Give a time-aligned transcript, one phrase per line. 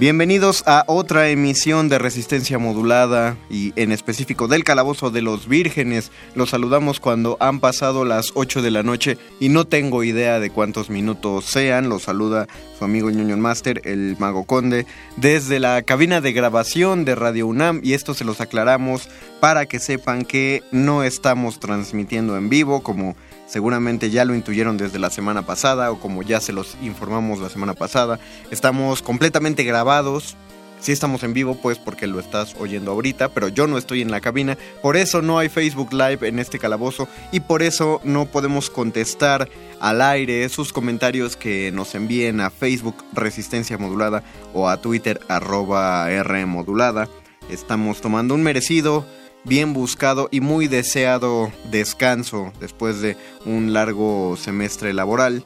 [0.00, 6.12] Bienvenidos a otra emisión de Resistencia Modulada y en específico del Calabozo de los Vírgenes.
[6.36, 10.50] Los saludamos cuando han pasado las 8 de la noche y no tengo idea de
[10.50, 11.88] cuántos minutos sean.
[11.88, 12.46] Los saluda
[12.78, 17.80] su amigo Ñoño Master, el Mago Conde, desde la cabina de grabación de Radio UNAM
[17.82, 19.08] y esto se los aclaramos
[19.40, 23.16] para que sepan que no estamos transmitiendo en vivo como
[23.48, 27.48] seguramente ya lo intuyeron desde la semana pasada o como ya se los informamos la
[27.48, 28.20] semana pasada.
[28.50, 30.36] Estamos completamente grabados.
[30.80, 34.12] Si estamos en vivo, pues porque lo estás oyendo ahorita, pero yo no estoy en
[34.12, 34.56] la cabina.
[34.80, 39.48] Por eso no hay Facebook Live en este calabozo y por eso no podemos contestar
[39.80, 44.22] al aire sus comentarios que nos envíen a Facebook Resistencia Modulada
[44.54, 47.08] o a Twitter arroba R Modulada.
[47.50, 49.04] Estamos tomando un merecido
[49.44, 55.44] bien buscado y muy deseado descanso después de un largo semestre laboral.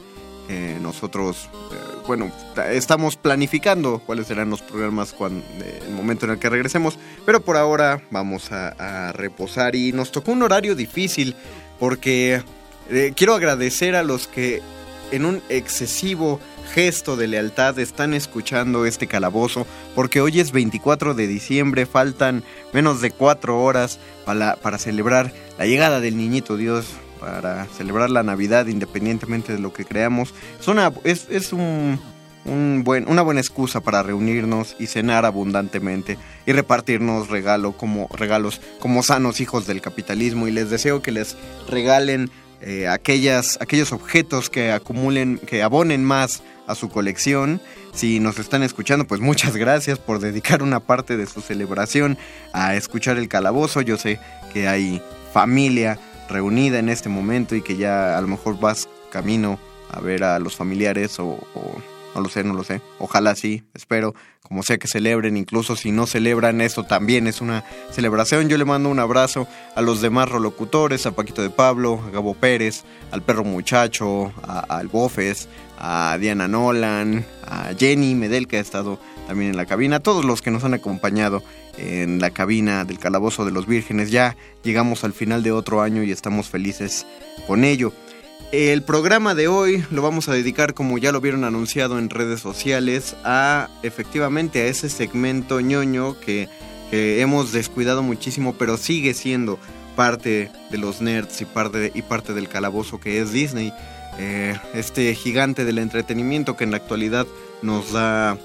[0.49, 1.77] Eh, nosotros, eh,
[2.07, 2.31] bueno,
[2.71, 5.45] estamos planificando cuáles serán los programas cuando,
[5.87, 10.33] el momento en el que regresemos, pero por ahora vamos a, reposar y nos tocó
[10.33, 11.37] un horario difícil
[11.79, 12.43] porque
[12.91, 14.61] eh, quiero agradecer a los que
[15.13, 16.41] en un excesivo
[16.73, 22.43] gesto de lealtad están escuchando este calabozo, porque hoy es 24 de diciembre, faltan
[22.73, 26.87] menos de cuatro horas para, para celebrar la llegada del niñito Dios,
[27.21, 30.35] para celebrar la Navidad independientemente de lo que creamos.
[30.59, 32.01] Es una, es, es un,
[32.47, 36.17] un buen, una buena excusa para reunirnos y cenar abundantemente
[36.47, 41.37] y repartirnos regalo como, regalos como sanos hijos del capitalismo y les deseo que les
[41.69, 42.31] regalen
[42.65, 47.61] eh, aquellas, aquellos objetos que acumulen, que abonen más a su colección.
[47.93, 52.19] Si nos están escuchando, pues muchas gracias por dedicar una parte de su celebración
[52.53, 53.81] a escuchar el calabozo.
[53.81, 54.19] Yo sé
[54.53, 55.03] que hay
[55.33, 59.59] familia reunida en este momento y que ya a lo mejor vas camino
[59.91, 61.39] a ver a los familiares o
[62.15, 62.81] no lo sé, no lo sé.
[62.99, 64.15] Ojalá sí, espero.
[64.43, 68.49] Como sea que celebren, incluso si no celebran esto, también es una celebración.
[68.51, 72.35] Yo le mando un abrazo a los demás rolocutores, a Paquito de Pablo, a Gabo
[72.35, 75.49] Pérez, al perro muchacho, al Bofes,
[75.83, 80.25] a Diana Nolan, a Jenny Medel, que ha estado también en la cabina, a todos
[80.25, 81.43] los que nos han acompañado
[81.77, 84.11] en la cabina del Calabozo de los Vírgenes.
[84.11, 87.05] Ya llegamos al final de otro año y estamos felices
[87.49, 87.93] con ello.
[88.53, 92.41] El programa de hoy lo vamos a dedicar, como ya lo vieron anunciado en redes
[92.41, 96.49] sociales, a efectivamente a ese segmento ñoño que,
[96.93, 99.59] hemos descuidado muchísimo, pero sigue siendo
[99.97, 103.73] parte de los nerds y parte, y parte del calabozo que es Disney.
[104.19, 107.27] Eh, este gigante del entretenimiento que en la actualidad
[107.63, 108.37] nos da,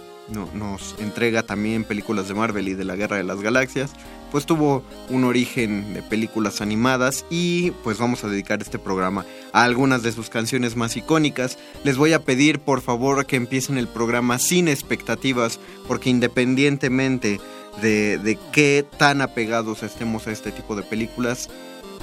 [0.53, 3.91] nos entrega también películas de Marvel y de la Guerra de las Galaxias
[4.31, 9.63] pues tuvo un origen de películas animadas y pues vamos a dedicar este programa a
[9.63, 11.57] algunas de sus canciones más icónicas.
[11.83, 17.39] Les voy a pedir por favor que empiecen el programa sin expectativas porque independientemente
[17.81, 21.49] de, qué tan apegados estemos a este tipo de películas,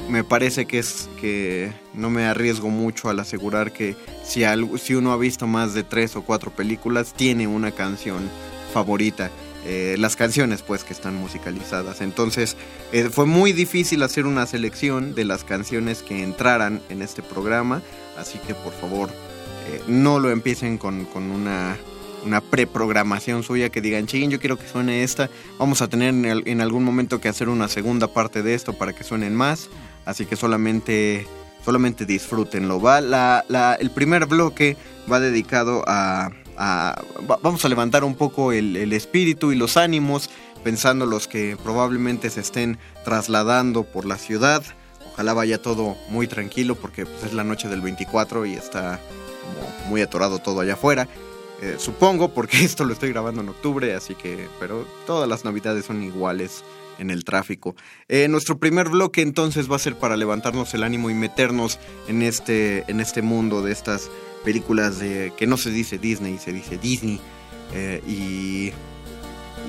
[0.08, 4.42] me parece que es que no me arriesgo mucho al asegurar que si,
[4.78, 8.28] si uno ha visto más de tres o cuatro películas tiene una canción
[8.72, 9.30] favorita.
[9.66, 12.02] Eh, las canciones pues que están musicalizadas.
[12.02, 12.56] Entonces
[12.92, 17.80] eh, fue muy difícil hacer una selección de las canciones que entraran en este programa,
[18.18, 21.78] así que por favor eh, no lo empiecen con, una,
[22.24, 26.60] una preprogramación suya que digan, ching, yo quiero que suene esta, vamos a tener en,
[26.60, 29.68] algún momento que hacer una segunda parte de esto para que suenen más,
[30.04, 31.26] así que solamente
[31.64, 32.78] solamente disfrútenlo.
[32.80, 34.76] Va la, el primer bloque
[35.10, 40.30] va dedicado a vamos a levantar un poco el, espíritu y los ánimos,
[40.62, 44.62] pensando los que probablemente se estén trasladando por la ciudad.
[45.12, 49.00] Ojalá vaya todo muy tranquilo porque pues, es la noche del 24 y está
[49.88, 51.08] muy atorado todo allá afuera.
[51.64, 55.86] Eh, supongo porque esto lo estoy grabando en octubre, así que, pero todas las navidades
[55.86, 56.62] son iguales
[56.98, 57.74] en el tráfico.
[58.08, 62.22] Eh, nuestro primer bloque entonces va a ser para levantarnos el ánimo y meternos en
[62.22, 64.10] este, en este mundo de estas
[64.44, 67.18] películas de que no se dice Disney, se dice Disney.
[67.72, 68.72] Eh, y,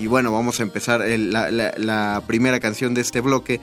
[0.04, 1.02] y, bueno, vamos a empezar.
[1.08, 3.62] la, primera canción de este bloque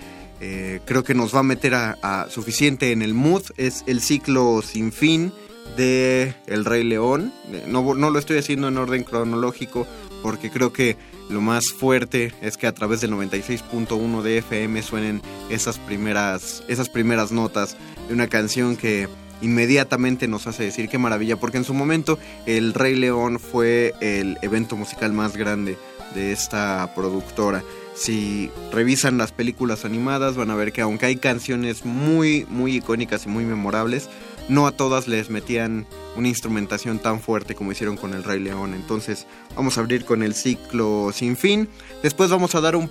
[0.85, 3.43] creo que nos va a meter a, suficiente en el mood.
[3.59, 5.33] Es el ciclo sin fin
[5.77, 7.33] de El Rey León.
[7.53, 9.87] Eh, no, no lo estoy haciendo en orden cronológico
[10.23, 10.97] porque creo que
[11.29, 16.89] lo más fuerte es que a través del 96.1 de FM suenen esas primeras, esas
[16.89, 17.77] primeras notas
[18.09, 19.09] de una canción que
[19.41, 24.39] inmediatamente nos hace decir qué maravilla, porque en su momento El Rey León fue el
[24.43, 25.77] evento musical más grande
[26.15, 27.63] de esta productora.
[27.95, 33.27] Si revisan las películas animadas van a ver que aunque hay canciones muy muy icónicas
[33.27, 34.09] y muy memorables,
[34.49, 35.87] no a todas les metían
[36.17, 38.75] una instrumentación tan fuerte como hicieron con el Rey León.
[38.75, 41.69] Entonces vamos a abrir con el ciclo sin fin.
[42.03, 42.91] Después vamos a dar un,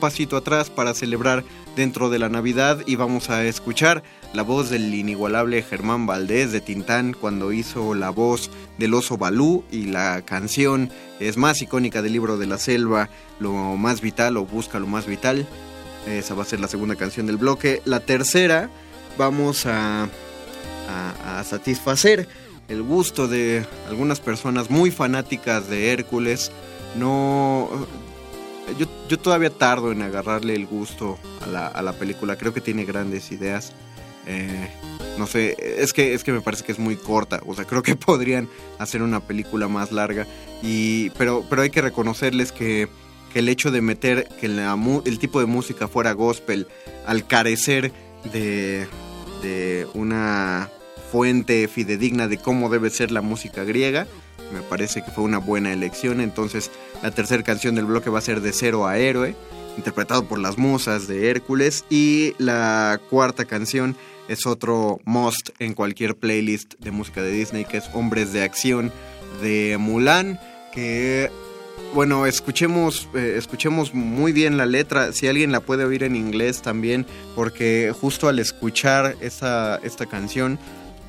[0.00, 1.44] pasito atrás para celebrar
[1.76, 6.60] dentro de la Navidad y vamos a escuchar la voz del inigualable Germán Valdés de
[6.60, 10.90] Tintán cuando hizo la voz del oso Balú y la canción
[11.20, 13.08] es más icónica del libro de la selva,
[13.40, 15.46] lo más vital o busca lo más vital.
[16.06, 17.80] Esa va a ser la segunda canción del bloque.
[17.84, 18.68] La tercera
[19.16, 20.08] vamos a
[20.88, 22.28] a, satisfacer
[22.68, 26.50] el gusto de algunas personas muy fanáticas de Hércules.
[26.96, 27.68] No.
[28.78, 32.36] Yo, todavía tardo en agarrarle el gusto a la, película.
[32.36, 33.72] Creo que tiene grandes ideas.
[34.26, 34.70] Eh,
[35.18, 37.40] no sé, es que, es que me parece que es muy corta.
[37.46, 40.26] O sea, creo que podrían hacer una película más larga.
[40.62, 42.88] Y, pero, pero hay que reconocerles que,
[43.34, 46.68] el hecho de meter que el tipo de música fuera gospel,
[47.04, 47.92] al carecer
[48.32, 48.86] de,
[49.42, 50.70] de una
[51.10, 54.06] fuente fidedigna de cómo debe ser la música griega.
[54.52, 56.20] Me parece que fue una buena elección.
[56.20, 56.70] Entonces,
[57.04, 59.36] la tercera canción del bloque va a ser De Cero a Héroe,
[59.76, 61.84] interpretado por las musas de Hércules.
[61.90, 63.94] Y la cuarta canción
[64.26, 68.90] es otro must en cualquier playlist de música de Disney, que es Hombres de Acción
[69.42, 70.40] de Mulan,
[70.72, 71.30] que
[71.92, 76.62] bueno, escuchemos, eh, escuchemos muy bien la letra, si alguien la puede oír en inglés
[76.62, 77.04] también,
[77.34, 80.58] porque justo al escuchar esta, esta canción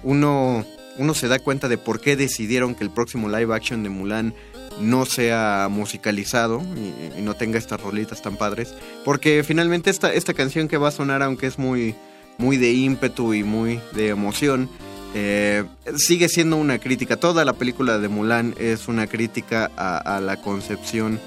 [0.03, 0.65] uno,
[0.97, 4.33] uno se da cuenta de por qué decidieron que el próximo live action de Mulan
[4.79, 8.73] no sea musicalizado y, no tenga estas rolitas tan padres.
[9.03, 11.95] Porque finalmente esta, esta canción que va a sonar, aunque es muy,
[12.37, 14.69] muy de ímpetu y muy de emoción,
[15.13, 15.63] eh,
[15.95, 17.17] sigue siendo una crítica.
[17.17, 21.19] Toda la película de Mulan es una crítica a, la concepción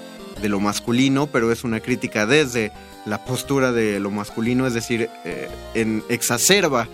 [0.42, 2.70] de lo masculino, pero es una crítica desde
[3.06, 6.86] la postura de lo masculino, es decir, eh, en, exacerba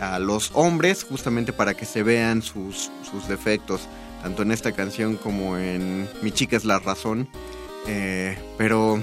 [0.00, 3.82] a los hombres justamente para que se vean sus, sus defectos,
[4.22, 7.28] tanto en esta canción como en Mi chica es la razón.
[7.86, 9.02] Eh, pero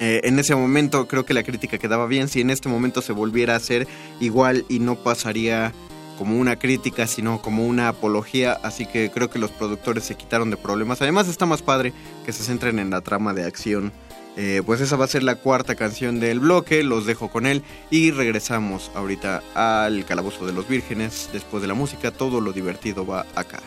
[0.00, 2.28] eh, en ese momento creo que la crítica quedaba bien.
[2.28, 3.86] Si en este momento se volviera a hacer
[4.20, 5.72] igual y no pasaría
[6.18, 8.52] como una crítica, sino como una apología.
[8.62, 11.02] Así que creo que los productores se quitaron de problemas.
[11.02, 11.92] Además está más padre
[12.24, 13.92] que se centren en la trama de acción
[14.36, 17.62] eh, pues esa va a ser la cuarta canción del bloque, los dejo con él
[17.90, 21.30] y regresamos ahorita al Calabozo de los Vírgenes.
[21.32, 23.60] Después de la música, todo lo divertido va acá.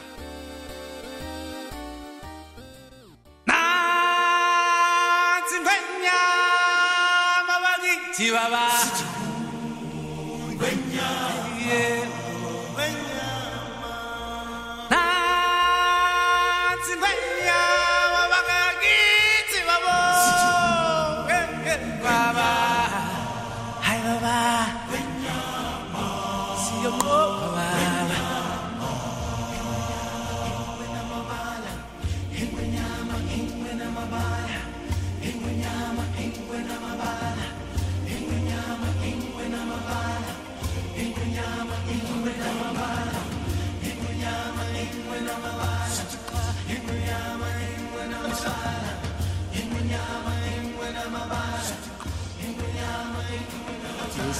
[8.17, 8.67] Chihuahua.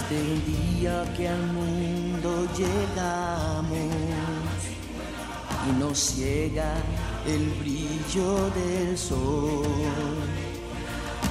[0.09, 3.75] Desde el día que al mundo llegamos
[5.67, 6.75] y nos ciega
[7.25, 9.65] el brillo del sol.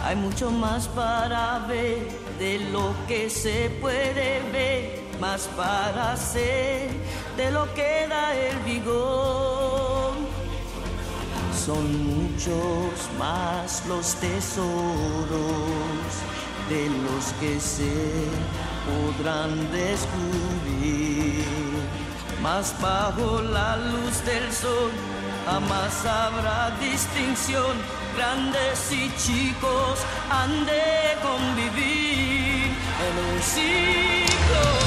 [0.04, 2.06] Hay mucho más para ver
[2.38, 6.90] de lo que se puede ver, más para hacer
[7.38, 10.12] de lo que da el vigor.
[11.64, 14.66] Son muchos más los tesoros
[16.68, 17.92] de los que se
[18.86, 21.44] podrán descubrir.
[22.42, 24.90] Más bajo la luz del sol
[25.46, 27.76] jamás habrá distinción.
[28.16, 32.72] Grandes y chicos han de convivir
[33.06, 34.85] en un ciclo.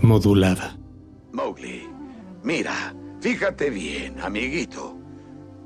[0.00, 0.78] Modulada.
[1.32, 1.88] Mowgli,
[2.44, 4.96] mira, fíjate bien, amiguito.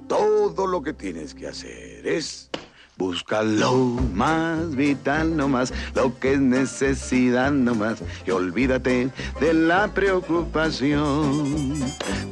[0.08, 2.48] Todo lo que tienes que hacer es
[2.96, 3.74] buscar lo
[4.14, 11.74] más vital nomás, lo que es necesidad nomás, y olvídate de la preocupación.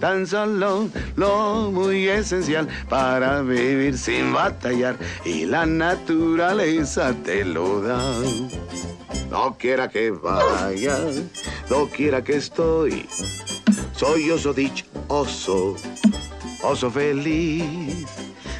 [0.00, 4.96] Tan solo lo muy esencial para vivir sin batallar,
[5.26, 8.00] y la naturaleza te lo da.
[9.28, 10.98] No quiera que vaya,
[11.68, 13.08] no quiera que estoy.
[13.96, 15.76] Soy oso dichoso,
[16.62, 18.06] oso feliz.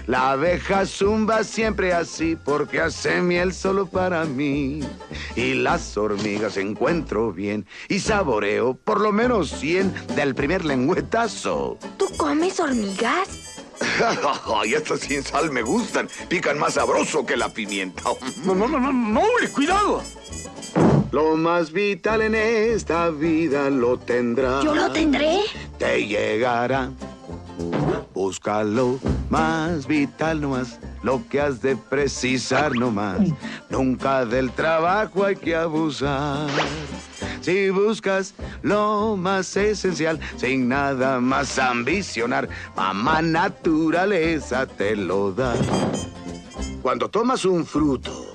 [0.07, 4.80] La abeja zumba siempre así porque hace miel solo para mí.
[5.37, 11.78] Y las hormigas encuentro bien y saboreo por lo menos 100 del primer lengüetazo.
[11.97, 13.62] ¿Tú comes hormigas?
[14.52, 16.09] Ay, estas sin sal me gustan.
[16.28, 18.02] Pican más sabroso que la pimienta.
[18.45, 19.23] No, no, no, no, no,
[19.54, 20.02] cuidado.
[21.12, 24.62] Lo más vital en esta vida lo tendrá.
[24.62, 25.40] ¿Yo lo tendré?
[25.79, 26.90] Te llegará.
[28.14, 28.99] Búscalo
[29.31, 33.21] más vital nomás, lo que has de precisar nomás.
[33.71, 36.49] Nunca del trabajo hay que abusar.
[37.40, 45.55] Si buscas lo más esencial, sin nada más ambicionar, mamá naturaleza te lo da.
[46.83, 48.35] Cuando tomas un fruto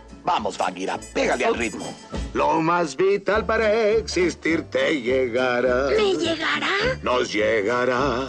[0.23, 1.93] Vamos, Bagheera, pégale al ritmo.
[2.33, 5.87] Lo más vital para existir te llegará.
[5.89, 6.69] ¿Me llegará?
[7.01, 8.27] Nos llegará.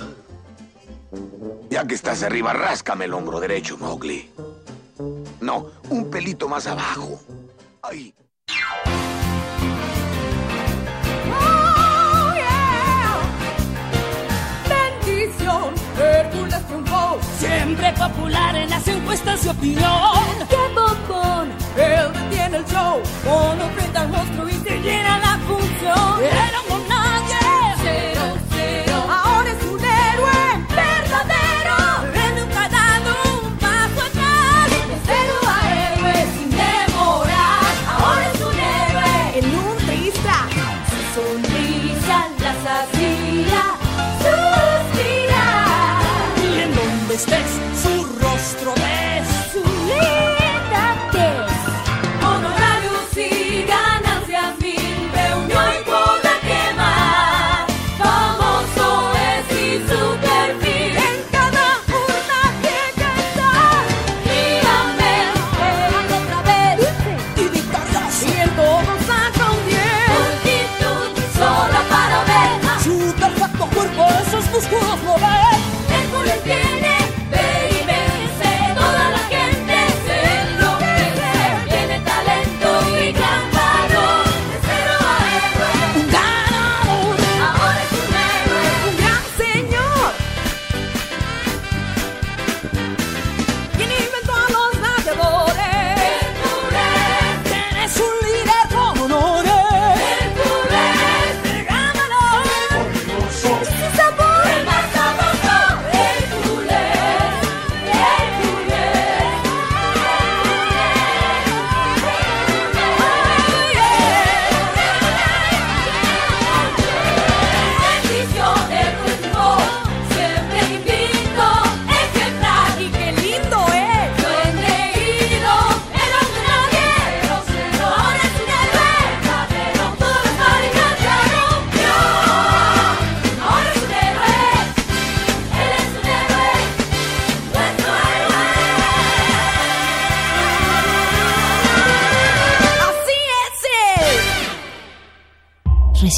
[1.70, 4.30] Ya que estás arriba, ráscame el hombro derecho, Mowgli.
[5.40, 7.20] No, un pelito más abajo.
[7.82, 8.14] Ay.
[11.30, 13.18] Oh, yeah.
[14.68, 20.48] Bendición, Hércules triunfó, siempre popular en las encuestas de opinión.
[20.48, 21.61] ¡Qué bombón!
[21.76, 26.22] Él detiene el show, cuando enfrenta al monstruo y se llena la función.
[26.22, 26.68] Era un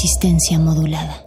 [0.05, 1.24] Resistencia modulada.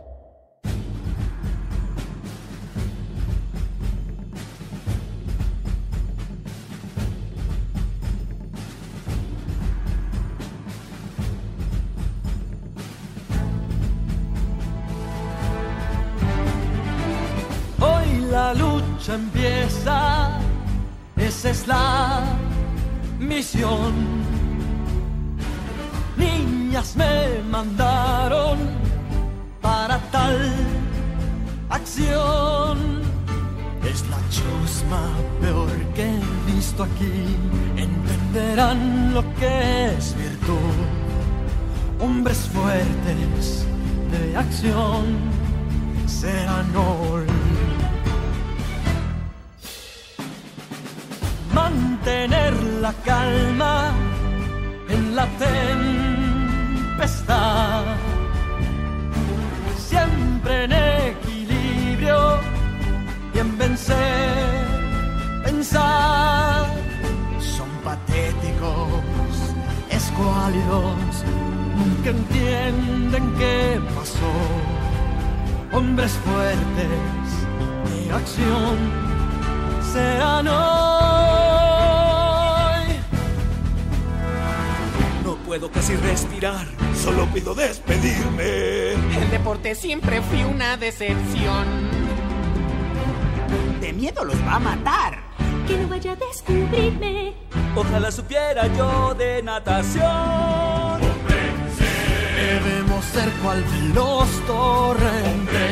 [102.36, 105.64] Debemos ser cual veloz torrente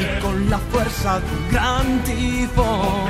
[0.00, 3.05] y con la fuerza de un gran tifón,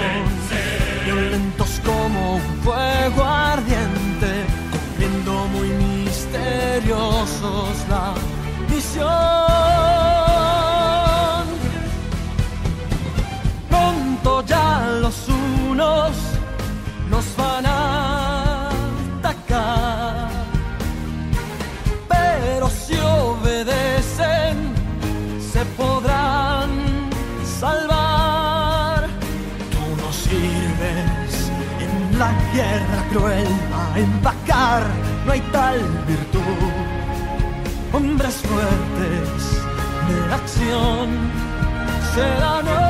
[33.17, 34.83] cruel a empacar,
[35.25, 36.71] no hay tal virtud.
[37.93, 39.63] Hombres fuertes
[40.09, 41.09] de acción
[42.15, 42.87] serán hoy.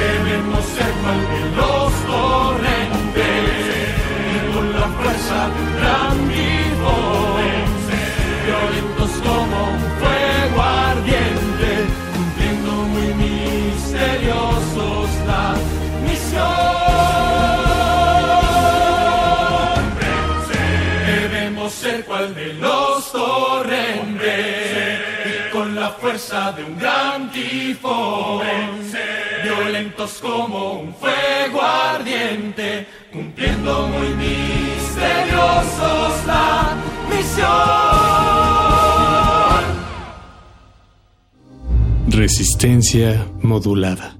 [0.00, 1.20] Debemos ser cual
[1.60, 3.48] los torrentes
[4.32, 5.38] y con la fuerza
[26.16, 28.40] fuerza de un gran tifón,
[29.44, 36.74] violentos como un fuego ardiente, cumpliendo muy misteriosos la
[37.10, 37.46] misión.
[42.08, 44.16] Resistencia modulada.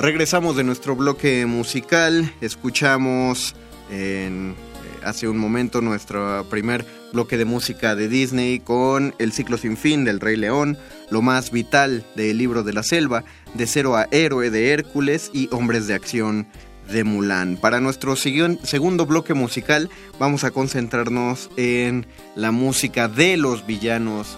[0.00, 3.56] Regresamos de nuestro bloque musical, escuchamos
[3.90, 4.63] en, eh,
[5.04, 10.04] hace un momento nuestro primer bloque de música de Disney con El ciclo sin fin
[10.04, 10.78] del Rey León,
[11.10, 15.48] Lo más vital del libro de la selva, De cero a héroe de Hércules y
[15.52, 16.46] Hombres de acción
[16.90, 17.56] de Mulan.
[17.56, 19.88] Para nuestro segundo bloque musical
[20.18, 24.36] vamos a concentrarnos en la música de los villanos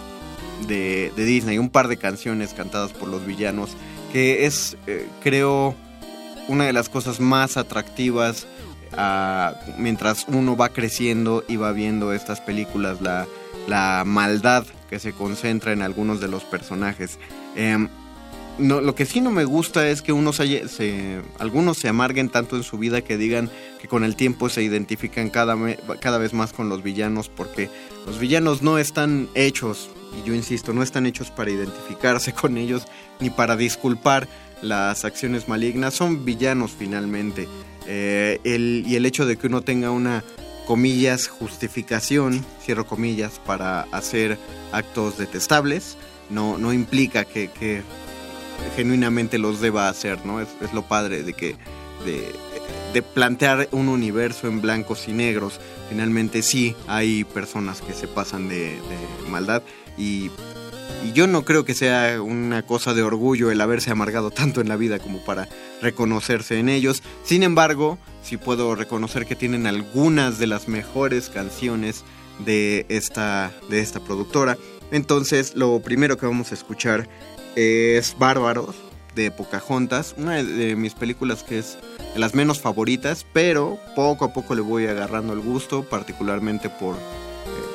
[0.67, 3.71] de, de Disney, un par de canciones cantadas por los villanos,
[4.11, 5.75] que es, eh, creo,
[6.47, 8.47] una de las cosas más atractivas
[9.77, 15.81] mientras uno va creciendo y va viendo estas películas, la, maldad que se concentra en
[15.81, 17.19] algunos de los personajes.
[17.55, 17.89] Em,
[18.59, 22.63] lo que sí no me gusta es que unos se, algunos se amarguen tanto en
[22.63, 26.81] su vida que digan que con el tiempo se identifican cada vez más con los
[26.81, 27.69] villanos porque
[28.05, 32.83] los villanos no están hechos, y yo insisto, no están hechos para identificarse con ellos
[33.19, 34.27] ni para disculpar
[34.61, 37.47] las acciones malignas, son villanos finalmente.
[37.87, 40.23] Eh, el- y el hecho de que uno tenga una,
[40.67, 44.37] comillas, justificación, cierro comillas, para hacer
[44.73, 45.97] actos detestables,
[46.29, 47.49] no, no implica que,
[48.75, 50.41] genuinamente los deba hacer, ¿no?
[50.41, 51.55] Es, es lo padre de que
[52.05, 52.31] de,
[52.93, 55.59] de plantear un universo en blancos y negros.
[55.89, 59.61] Finalmente sí hay personas que se pasan de, de maldad
[59.97, 60.29] y,
[61.05, 64.69] y yo no creo que sea una cosa de orgullo el haberse amargado tanto en
[64.69, 65.47] la vida como para
[65.81, 67.03] reconocerse en ellos.
[67.23, 72.03] Sin embargo, sí puedo reconocer que tienen algunas de las mejores canciones
[72.45, 74.57] de esta, de esta productora.
[74.91, 77.07] Entonces, lo primero que vamos a escuchar
[77.55, 78.75] es Bárbaros
[79.15, 81.77] de Pocahontas, una de, mis películas que es
[82.13, 86.95] de las menos favoritas, pero poco a poco le voy agarrando el gusto, particularmente por,
[86.95, 86.99] eh,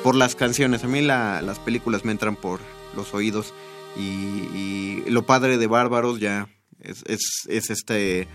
[0.03, 0.83] por las canciones.
[0.85, 2.61] A mí la- las películas me entran por
[2.95, 3.53] los oídos
[3.97, 6.47] y, lo padre de Bárbaros ya
[6.81, 8.27] es, es, es este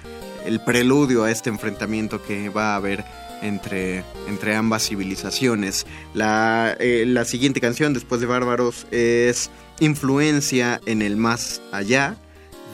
[0.44, 3.04] el preludio a este enfrentamiento que va a haber
[3.42, 5.86] entre, entre ambas civilizaciones.
[6.14, 12.16] La, eh, la siguiente canción, después de Bárbaros, es Influencia en el Más Allá,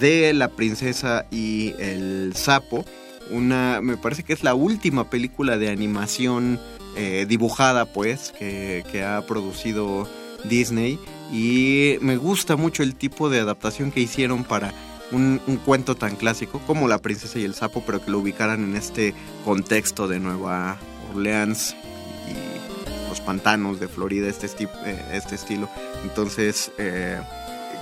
[0.00, 2.84] de La Princesa y el Sapo.
[3.30, 6.60] Una, me parece que es la última película de animación
[6.96, 10.08] eh, dibujada, pues, que ha producido
[10.44, 10.98] Disney.
[11.34, 14.72] Y me gusta mucho el tipo de adaptación que hicieron para
[15.10, 18.76] un, cuento tan clásico como La princesa y el sapo, pero que lo ubicaran en
[18.76, 20.78] este contexto de Nueva
[21.10, 21.74] Orleans
[22.30, 25.68] y los pantanos de Florida, este, eh, este estilo.
[26.04, 27.20] Entonces, eh,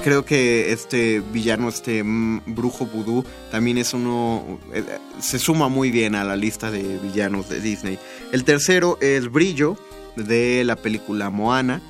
[0.02, 4.82] creo que este villano, este brujo vudú, también es uno, eh,
[5.20, 7.98] se suma muy bien a la lista de villanos de Disney.
[8.32, 9.76] El tercero es Brillo,
[10.16, 11.82] de la película Moana.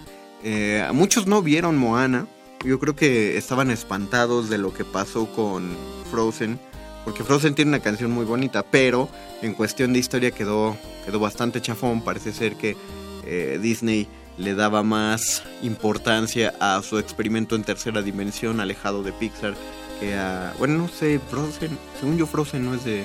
[0.42, 2.26] Eh, muchos no vieron Moana.
[2.64, 5.76] Yo creo que estaban espantados de lo que pasó con
[6.10, 6.58] Frozen.
[7.04, 9.08] Porque Frozen tiene una canción muy bonita, pero
[9.42, 12.02] en cuestión de historia quedó, quedó bastante chafón.
[12.02, 12.76] Parece ser que
[13.24, 14.06] eh, Disney
[14.38, 19.54] le daba más importancia a su experimento en tercera dimensión, alejado de Pixar,
[20.00, 20.54] que a.
[20.58, 21.76] Bueno, no sé, Frozen.
[21.98, 23.04] Según yo, Frozen no es de,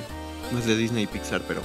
[0.52, 1.62] no es de Disney y Pixar, pero.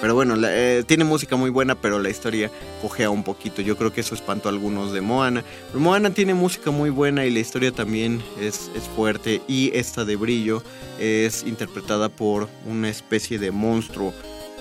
[0.00, 2.50] Pero bueno, la, eh, tiene música muy buena, pero la historia
[2.82, 3.62] cojea un poquito.
[3.62, 5.42] Yo creo que eso espantó a algunos de Moana.
[5.68, 9.40] Pero Moana tiene música muy buena y la historia también es, es fuerte.
[9.48, 10.62] Y esta de Brillo
[10.98, 14.12] es interpretada por una especie de monstruo.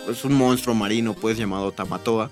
[0.09, 2.31] Es un monstruo marino, pues, llamado Tamatoa.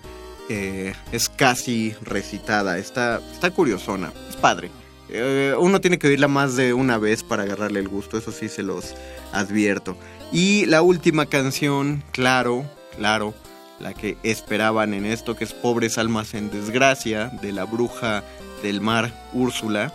[0.49, 2.77] Eh, es casi recitada.
[2.77, 4.13] Está, está curiosona.
[4.29, 4.71] Es padre.
[5.09, 8.17] Eh, uno tiene que oírla más de una vez para agarrarle el gusto.
[8.17, 8.95] Eso sí se los
[9.33, 9.97] advierto.
[10.31, 12.65] Y la última canción, claro,
[12.97, 13.33] claro,
[13.79, 18.23] la que esperaban en esto, que es Pobres Almas en Desgracia, de la bruja
[18.61, 19.91] del mar Úrsula,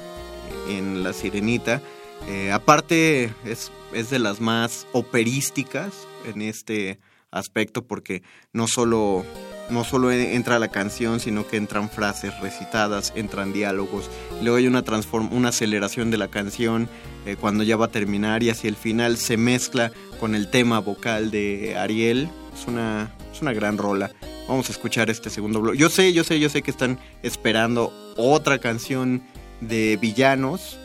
[0.68, 1.80] en La Sirenita.
[2.28, 5.92] Eh, aparte, es, es, de las más operísticas
[6.26, 6.98] en este
[7.30, 9.24] aspecto, porque no solo,
[9.70, 14.10] no solo entra la canción, sino que entran frases recitadas, entran diálogos.
[14.42, 14.84] Luego hay una,
[15.30, 16.88] una aceleración de la canción
[17.26, 20.80] eh, cuando ya va a terminar y hacia el final se mezcla con el tema
[20.80, 24.10] vocal de Ariel, es una, es una gran rola.
[24.48, 25.74] Vamos a escuchar este segundo blog.
[25.74, 29.22] Yo sé, yo sé, yo sé que están esperando otra canción
[29.60, 30.78] de villanos.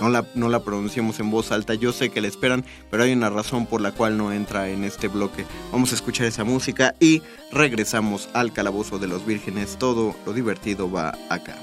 [0.00, 3.12] No la, no la pronunciamos en voz alta, yo sé que la esperan, pero hay
[3.12, 5.44] una razón por la cual no entra en este bloque.
[5.70, 9.76] Vamos a escuchar esa música y regresamos al calabozo de los vírgenes.
[9.78, 11.56] Todo lo divertido va acá.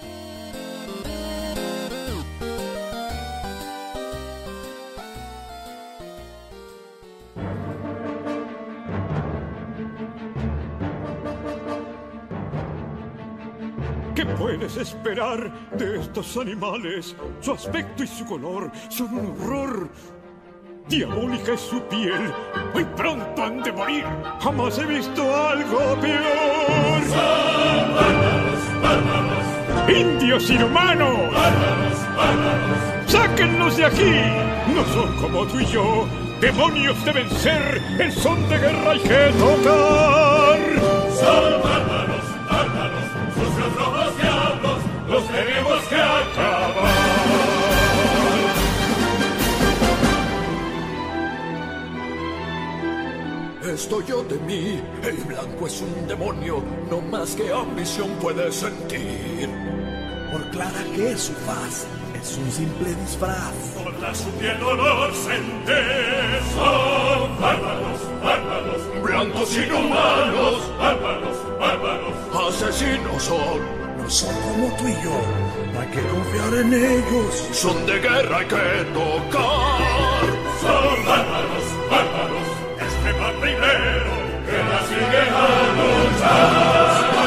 [14.19, 17.15] ¿Qué puedes esperar de estos animales?
[17.39, 19.89] Su aspecto y su color son un horror.
[20.89, 22.33] Diabólica es su piel.
[22.73, 24.03] Muy pronto han de morir.
[24.41, 27.01] Jamás he visto algo peor.
[27.07, 27.95] Son
[28.83, 29.89] bárbaros.
[29.89, 31.17] Indios inhumanos.
[31.33, 33.09] Bárbaros, bárbaros.
[33.09, 34.13] Sáquenlos de aquí.
[34.75, 36.05] No son como tú y yo.
[36.41, 37.81] Demonios deben ser.
[37.97, 40.59] El son de guerra hay que tocar.
[41.09, 41.88] Son
[53.73, 59.47] Esto yo de mí, el blanco es un demonio, no más que ambición puede sentir.
[60.31, 61.85] Por clara que es su faz,
[62.19, 63.53] es un simple disfraz.
[63.77, 66.41] Podrá su piel dolor sentir.
[66.55, 69.03] Son bárbaros, bárbaros.
[69.03, 72.13] Blancos inhumanos, bárbaros, bárbaros.
[72.49, 73.79] Asesinos son.
[73.99, 75.21] No son como tú y yo,
[75.73, 77.47] no hay que confiar en ellos.
[77.51, 79.79] Son de guerra, hay que tocar.
[80.59, 81.28] Son bárbaros.
[83.39, 84.13] Primero,
[84.45, 85.47] que la sigue a
[85.77, 87.19] luchar.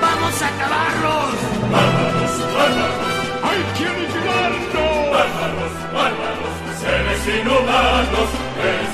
[0.00, 1.34] ¡Vamos a acabarlos!
[1.72, 3.14] Bárbaros, bárbaros.
[3.46, 4.94] ¡Hay que aniquilarlos!
[5.14, 6.54] Bárbaros, bárbaros.
[6.80, 8.30] Seres inhumanos,
[8.72, 8.92] es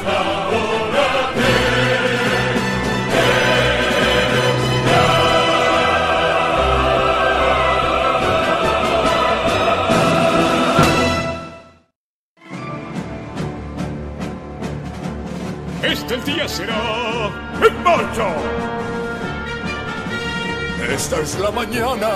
[16.10, 17.30] Este día será
[17.62, 18.34] en marcha.
[20.92, 22.08] Esta es la mañana.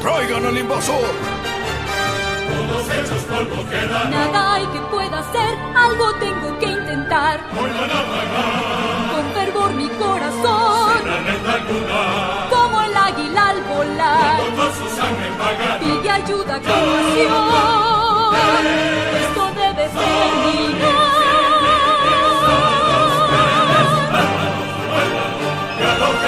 [0.00, 1.10] Traigan al invasor.
[2.46, 4.10] Todos hechos polvo quedan.
[4.12, 7.40] Nada hay que pueda hacer, algo tengo que intentar.
[7.50, 9.10] Hoy van a pagar.
[9.10, 10.98] Con fervor mi corazón,
[12.48, 15.80] como el águila al volar, Cuando con su sangre pagan.
[15.80, 17.42] pide ayuda con pasión.
[19.20, 21.01] Esto debe terminar.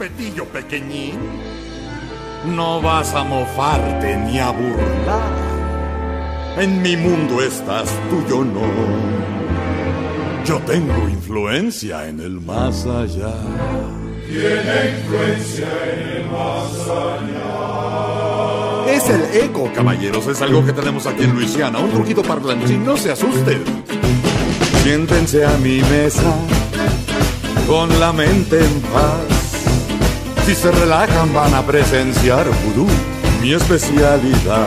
[0.00, 1.18] Respetillo, pequeñín.
[2.56, 5.36] No vas a mofarte ni a burlar.
[6.56, 8.62] En mi mundo estás tú, yo no.
[10.46, 13.34] Yo tengo influencia en el más allá.
[14.26, 17.74] Tiene influencia en el más allá.
[18.90, 20.26] Es el eco, caballeros.
[20.28, 21.78] Es algo que tenemos aquí en Luisiana.
[21.78, 23.62] Un truquito parlanchín, no se asusten.
[24.82, 26.34] Siéntense a mi mesa
[27.66, 29.39] con la mente en paz.
[30.46, 32.86] Si se relajan van a presenciar vudú,
[33.40, 34.66] mi especialidad.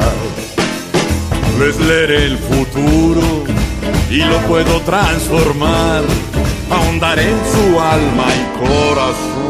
[1.60, 3.44] Les leeré el futuro
[4.10, 6.04] y lo puedo transformar,
[6.70, 9.44] ahondar en su alma y corazón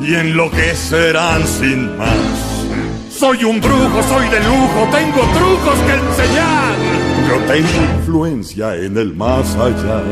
[0.00, 2.66] y enloquecerán sin más.
[3.10, 6.76] Soy un brujo, soy de lujo, tengo trucos que enseñar.
[7.28, 10.02] Yo tengo influencia en el más allá.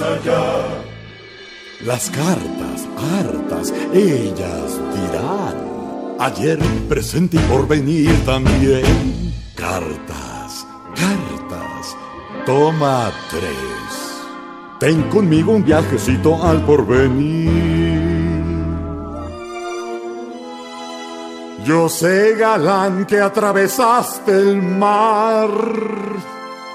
[0.00, 0.84] Allá.
[1.84, 5.56] Las cartas, hartas, ellas dirán.
[6.18, 9.32] Ayer, presente y por venir también.
[9.54, 11.96] Cartas, cartas,
[12.44, 13.88] toma tres.
[14.80, 17.98] Ten conmigo un viajecito al porvenir.
[21.64, 25.50] Yo sé, galán, que atravesaste el mar.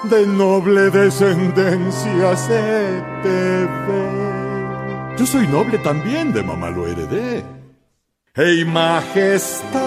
[0.03, 5.15] De noble descendencia se te ve.
[5.17, 7.45] Yo soy noble también, de mamá lo heredé.
[8.35, 9.81] ¡Hey, majestad!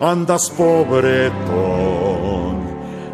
[0.00, 1.48] Andas pobretón.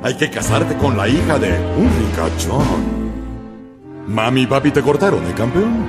[0.03, 3.05] Hay que casarte con la hija de un ricachón.
[4.09, 5.87] Mami y papi te cortaron, ¿eh, campeón?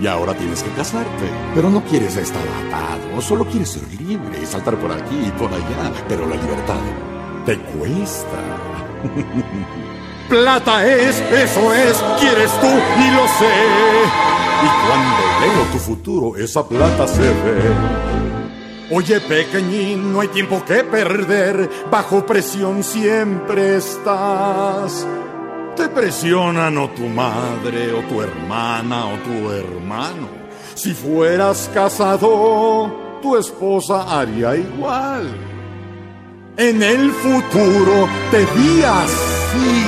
[0.00, 1.30] Y ahora tienes que casarte.
[1.54, 5.92] Pero no quieres estar atado, solo quieres ser libre, saltar por aquí y por allá.
[6.08, 6.80] Pero la libertad
[7.46, 8.38] te cuesta.
[10.28, 13.54] Plata es, eso es, quieres tú y lo sé.
[14.62, 18.06] Y cuando leo tu futuro, esa plata se ve.
[18.90, 21.70] Oye, pequeñín, no hay tiempo que perder.
[21.90, 25.06] Bajo presión siempre estás.
[25.76, 30.28] Te presionan o tu madre, o tu hermana, o tu hermano.
[30.74, 35.45] Si fueras casado, tu esposa haría igual.
[36.58, 39.84] En el futuro te vi así.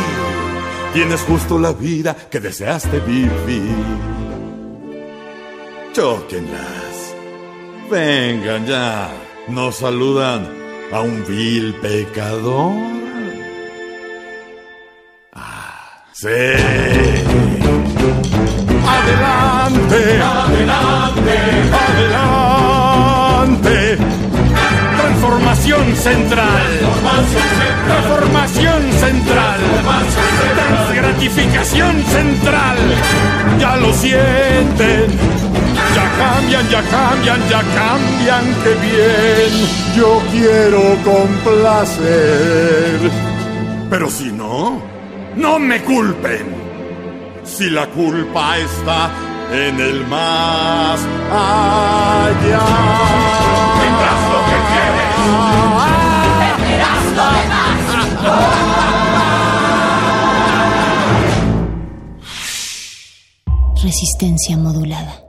[0.92, 3.74] Tienes justo la vida que deseaste vivir.
[5.94, 7.14] Chóquenlas.
[7.90, 9.08] Vengan ya.
[9.48, 10.46] Nos saludan
[10.92, 12.72] a un vil pecador.
[15.32, 16.28] Ah, sí.
[18.86, 20.20] Adelante.
[20.22, 21.38] Adelante.
[21.86, 24.27] Adelante.
[25.48, 26.68] Transformación central.
[27.86, 29.60] Transformación central.
[30.54, 32.76] Transgratificación central.
[33.58, 35.06] Ya lo sienten.
[35.94, 39.50] Ya cambian, ya cambian, ya cambian, qué bien.
[39.96, 43.10] Yo quiero complacer.
[43.88, 44.82] Pero si no,
[45.34, 46.44] no me culpen.
[47.44, 49.10] Si la culpa está
[49.50, 51.00] en el más
[51.32, 52.60] allá.
[63.82, 65.28] Resistencia modulada.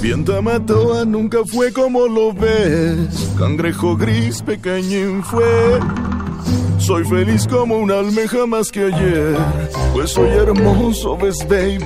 [0.00, 3.32] Viento Matoa nunca fue como lo ves.
[3.38, 5.80] Cangrejo gris pequeñín fue.
[6.78, 9.36] Soy feliz como una almeja más que ayer.
[9.92, 11.78] Pues soy hermoso, ves, baby.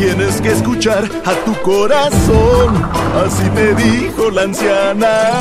[0.00, 2.82] Tienes que escuchar a tu corazón.
[3.22, 5.40] Así te dijo la anciana.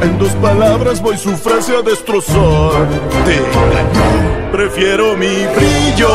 [0.00, 2.88] En dos palabras voy su frase a destrozar.
[3.26, 4.50] Te engañó.
[4.50, 6.08] Prefiero mi brillo.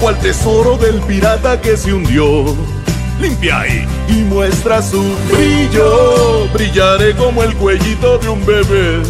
[0.00, 2.44] O al tesoro del pirata que se hundió.
[3.20, 6.46] Limpia ahí y muestra su brillo.
[6.52, 9.02] Brillaré como el cuellito de un bebé.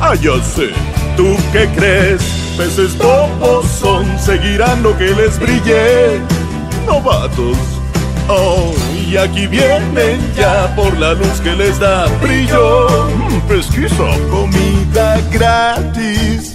[0.00, 0.70] Ah, ya sé.
[1.16, 2.20] ¿Tú qué crees?
[2.58, 6.20] Peces bobos son, seguirán lo que les brille.
[6.86, 7.56] Novatos.
[8.28, 8.72] Oh,
[9.08, 13.08] y aquí vienen ya por la luz que les da brillo.
[13.48, 14.04] Pesquisa.
[14.30, 16.54] Comida gratis.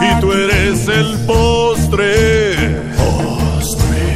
[0.00, 2.56] Y tú eres el postre.
[2.96, 4.06] Postre.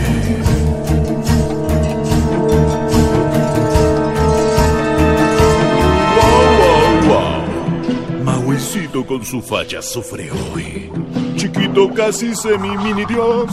[6.16, 8.24] Wow, wow, wow.
[8.24, 10.90] Mahuicito con su facha sufre hoy.
[11.40, 13.46] Chiquito, casi semi mini dios.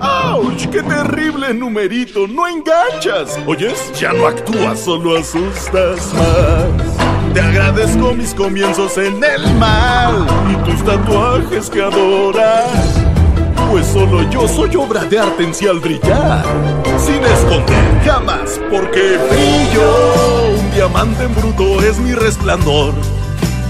[0.00, 0.66] ¡Auch!
[0.72, 2.26] ¡Qué terrible numerito!
[2.26, 3.38] ¡No enganchas!
[3.46, 3.92] ¿Oyes?
[3.98, 7.32] Ya no actúas, solo asustas más.
[7.32, 13.04] Te agradezco mis comienzos en el mal y tus tatuajes que adoras.
[13.70, 16.44] Pues solo yo soy obra de arte en sí al brillar,
[16.98, 20.58] sin esconder jamás, porque brillo.
[20.58, 22.94] Un diamante en bruto es mi resplandor.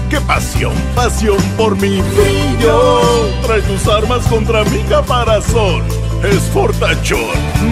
[0.09, 3.01] ¡Qué pasión, pasión por mi brillo!
[3.43, 5.83] Trae tus armas contra mi caparazón.
[6.23, 7.19] Es fortachón,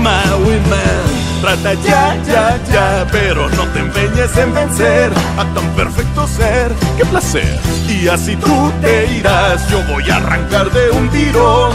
[0.02, 1.41] Maui Man.
[1.41, 6.71] Trata ya, ya, ya, pero no te empeñes en vencer a tan perfecto ser.
[6.97, 7.60] ¡Qué placer!
[7.89, 11.71] Y así tú te irás, yo voy a arrancar de un tirón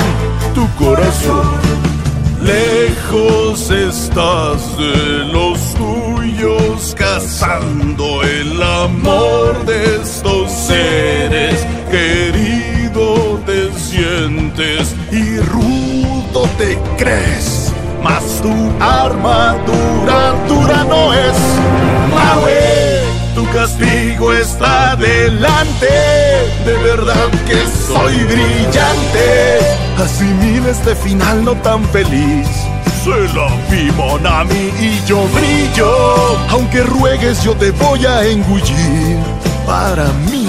[0.55, 1.73] tu corazón.
[2.41, 6.22] Lejos estás de los tuyos,
[6.97, 11.65] cazando el amor de estos seres.
[11.91, 21.39] Querido te sientes y rudo te crees, mas tu armadura dura no es.
[22.13, 25.87] Maui, tu castigo está delante,
[26.65, 29.61] de verdad que soy brillante.
[29.97, 32.49] Asimila este final no tan feliz.
[33.05, 35.91] Se la vi, Monami, y yo brillo.
[36.51, 39.19] Aunque ruegues, yo te voy a engullir.
[39.67, 40.47] Para mí,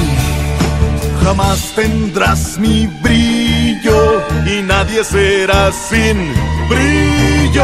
[1.23, 6.31] jamás tendrás mi brillo y nadie será sin
[6.69, 7.63] brillo.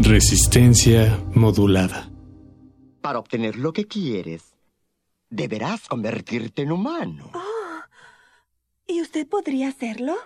[0.00, 2.08] Resistencia modulada.
[3.02, 4.57] Para obtener lo que quieres,
[5.30, 7.30] deberás convertirte en humano.
[8.86, 10.16] ¿Y usted podría hacerlo?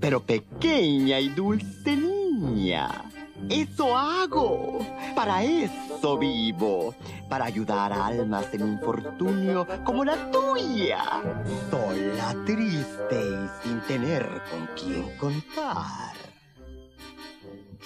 [0.00, 3.10] Pero pequeña y dulce niña,
[3.48, 4.78] eso hago.
[5.14, 6.94] Para eso vivo.
[7.28, 11.04] Para ayudar a almas en infortunio como la tuya.
[11.70, 16.14] Sola, triste y sin tener con quién contar.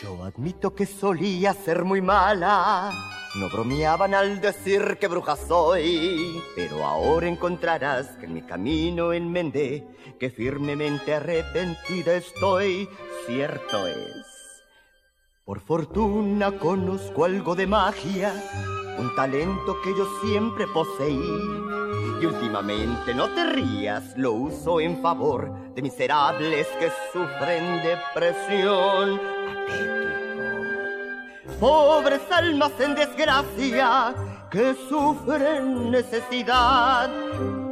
[0.03, 3.21] Yo admito que solía ser muy mala.
[3.35, 6.43] No bromeaban al decir que bruja soy.
[6.55, 9.87] Pero ahora encontrarás que en mi camino enmendé,
[10.20, 12.89] que firmemente arrepentida estoy.
[13.26, 14.26] Cierto es.
[15.47, 18.33] Por fortuna conozco algo de magia,
[18.99, 21.18] un talento que yo siempre poseí.
[22.20, 29.20] Y últimamente, no te rías, lo uso en favor de miserables que sufren depresión.
[31.62, 34.12] Pobres almas en desgracia
[34.50, 37.08] que sufren necesidad.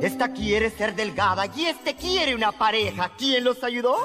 [0.00, 3.10] Esta quiere ser delgada y este quiere una pareja.
[3.18, 3.96] ¿Quién los ayudó?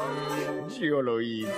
[0.81, 1.51] Yo lo hice.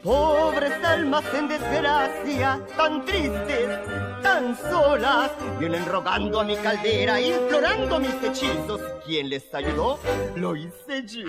[0.00, 3.80] Pobres almas en desgracia, tan tristes,
[4.22, 8.80] tan solas, vienen rogando a mi caldera, implorando mis hechizos.
[9.04, 9.98] ¿Quién les ayudó?
[10.36, 11.24] Lo hice yo.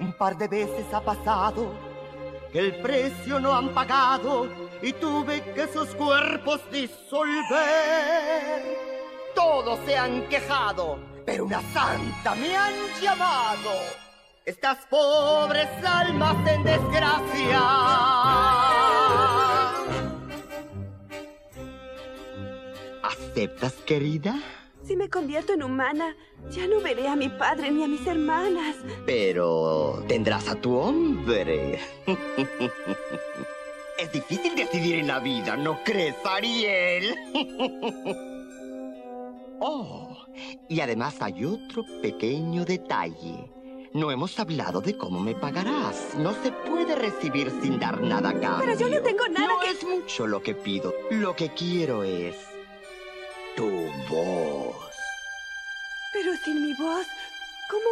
[0.00, 1.70] Un par de veces ha pasado
[2.52, 7.66] que el precio no han pagado y tuve que sus cuerpos disolver.
[9.34, 13.70] Todos se han quejado, pero una santa me han llamado.
[14.44, 17.60] Estas pobres almas en desgracia.
[23.02, 24.40] ¿Aceptas, querida?
[24.84, 26.14] Si me convierto en humana,
[26.50, 28.76] ya no veré a mi padre ni a mis hermanas.
[29.04, 31.80] Pero tendrás a tu hombre.
[33.98, 37.14] Es difícil decidir en la vida, ¿no crees, Ariel?
[39.58, 40.14] Oh,
[40.68, 43.50] y además hay otro pequeño detalle.
[43.94, 46.14] No hemos hablado de cómo me pagarás.
[46.18, 48.58] No se puede recibir sin dar nada a cambio.
[48.66, 49.70] Pero yo no tengo nada no que...
[49.70, 50.94] es mucho lo que pido.
[51.10, 52.36] Lo que quiero es
[53.56, 53.66] tu
[54.10, 54.76] voz.
[56.12, 57.06] Pero sin mi voz,
[57.70, 57.90] ¿cómo...?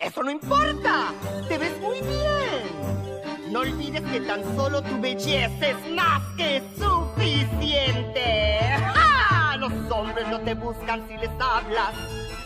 [0.00, 1.12] ¡Eso no importa!
[1.48, 3.17] ¡Te ves muy bien!
[3.50, 8.60] No olvides que tan solo tu belleza es más que suficiente.
[8.94, 9.56] ¡Ja!
[9.56, 11.94] Los hombres no te buscan si les hablas.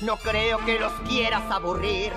[0.01, 2.13] No creo que los quieras aburrir.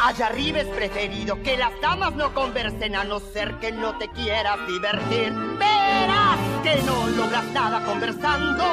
[0.00, 4.08] Allá arriba es preferido que las damas no conversen a no ser que no te
[4.10, 5.32] quieras divertir.
[5.58, 8.64] Verás que no logras nada conversando,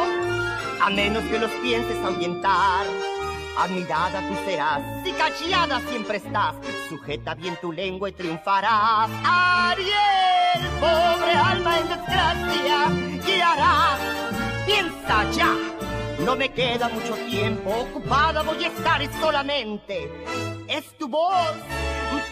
[0.81, 2.85] a menos que los pienses ahuyentar.
[3.61, 6.55] Admirada tú serás, si callada siempre estás,
[6.89, 9.07] sujeta bien tu lengua y triunfarás.
[9.23, 13.99] Ariel, pobre alma en desgracia, ¿qué harás?
[14.65, 15.55] Piensa ya,
[16.25, 20.11] no me queda mucho tiempo, ocupada voy a estar y solamente
[20.67, 21.53] es tu voz.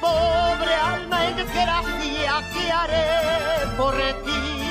[0.01, 4.68] Pobre alma en desgracia, ¿qué haré por ti?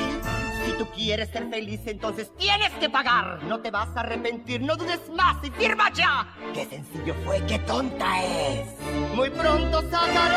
[0.78, 3.42] Tú quieres ser feliz, entonces tienes que pagar.
[3.42, 6.28] No te vas a arrepentir, no dudes más y firma ya.
[6.54, 8.68] Qué sencillo fue, qué tonta es.
[9.14, 10.36] Muy pronto sacaré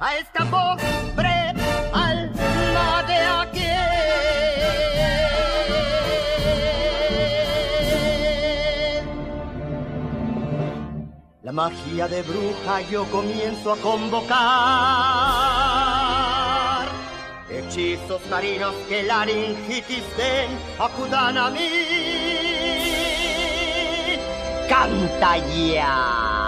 [0.00, 1.52] a esta pobre
[1.92, 3.60] alma de aquí.
[11.42, 15.99] La magia de bruja yo comienzo a convocar.
[17.60, 20.48] Hechizos marinos que laringitis den,
[20.78, 21.68] acudan a mí.
[24.66, 26.39] Canta ya.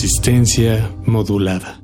[0.00, 1.82] Resistencia modulada.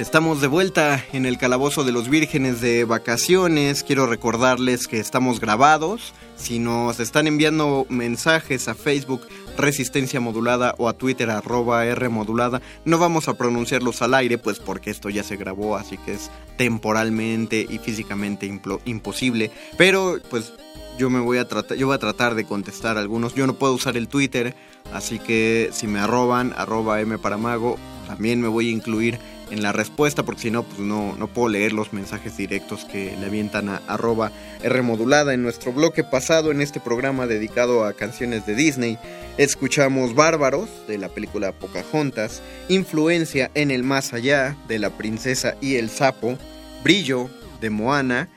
[0.00, 3.84] Estamos de vuelta en el calabozo de los vírgenes de vacaciones.
[3.84, 6.12] Quiero recordarles que estamos grabados.
[6.34, 12.60] Si nos están enviando mensajes a Facebook Resistencia Modulada o a Twitter arroba R Modulada,
[12.84, 16.32] no vamos a pronunciarlos al aire, pues porque esto ya se grabó, así que es
[16.56, 18.50] temporalmente y físicamente
[18.86, 19.52] imposible.
[19.76, 20.52] Pero pues
[21.00, 23.34] yo me voy a tratar, yo voy a tratar de contestar algunos.
[23.34, 24.54] Yo no puedo usar el Twitter,
[24.92, 29.18] así que si me arroban, arroba M para mago, también me voy a incluir
[29.50, 33.16] en la respuesta, porque si no, pues no, no puedo leer los mensajes directos que
[33.18, 34.30] le avientan a arroba
[34.62, 35.32] R modulada.
[35.32, 38.98] En nuestro bloque pasado, en este programa dedicado a canciones de Disney,
[39.38, 45.76] escuchamos Bárbaros de la película Pocahontas, Influencia en el Más Allá de la Princesa y
[45.76, 46.36] el Sapo,
[46.84, 47.30] Brillo
[47.62, 48.28] de Moana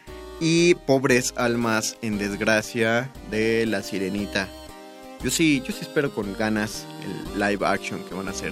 [0.45, 4.49] y Pobres Almas en Desgracia de La Sirenita.
[5.23, 6.85] Yo sí, yo sí espero con ganas
[7.33, 8.51] el live action que van a hacer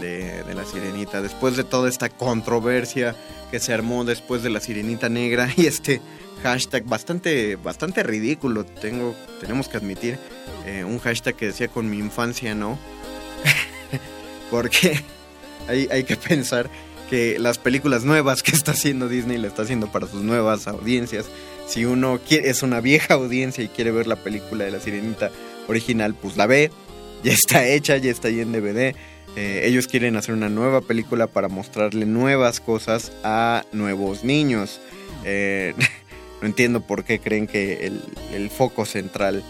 [0.00, 1.22] de, La Sirenita.
[1.22, 3.16] Después de toda esta controversia
[3.50, 6.00] que se armó después de La Sirenita Negra y este
[6.44, 10.20] hashtag bastante, bastante ridículo, tengo, tenemos que admitir.
[10.66, 12.78] eh, un hashtag que decía con mi infancia, ¿no?
[14.52, 15.02] Porque
[15.66, 16.70] hay, hay que pensar
[17.14, 21.26] que las películas nuevas que está haciendo Disney la está haciendo para sus nuevas audiencias.
[21.68, 25.30] Si uno quiere, es una vieja audiencia y quiere ver la película de la sirenita
[25.68, 26.72] original, pues la ve.
[27.22, 28.96] Ya está hecha, ya está ahí en DVD.
[29.36, 34.80] Eh, ellos quieren hacer una nueva película para mostrarle nuevas cosas a nuevos niños.
[35.24, 35.72] Eh,
[36.40, 38.02] no entiendo por qué creen que el,
[38.32, 39.44] el foco central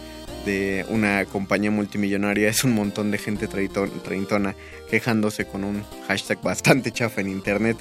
[0.44, 4.54] de una compañía multimillonaria es un montón de gente treintona
[4.94, 7.76] quejándose con un hashtag bastante chafa en internet.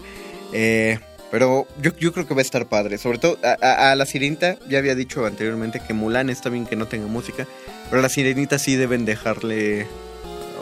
[0.51, 0.97] Eh,
[1.29, 2.97] pero yo, creo que va a estar padre.
[2.97, 6.87] Sobre todo a la sirenita, ya había dicho anteriormente que Mulan está bien que no
[6.87, 7.47] tenga música,
[7.89, 9.85] pero a la sirenita sí deben dejarle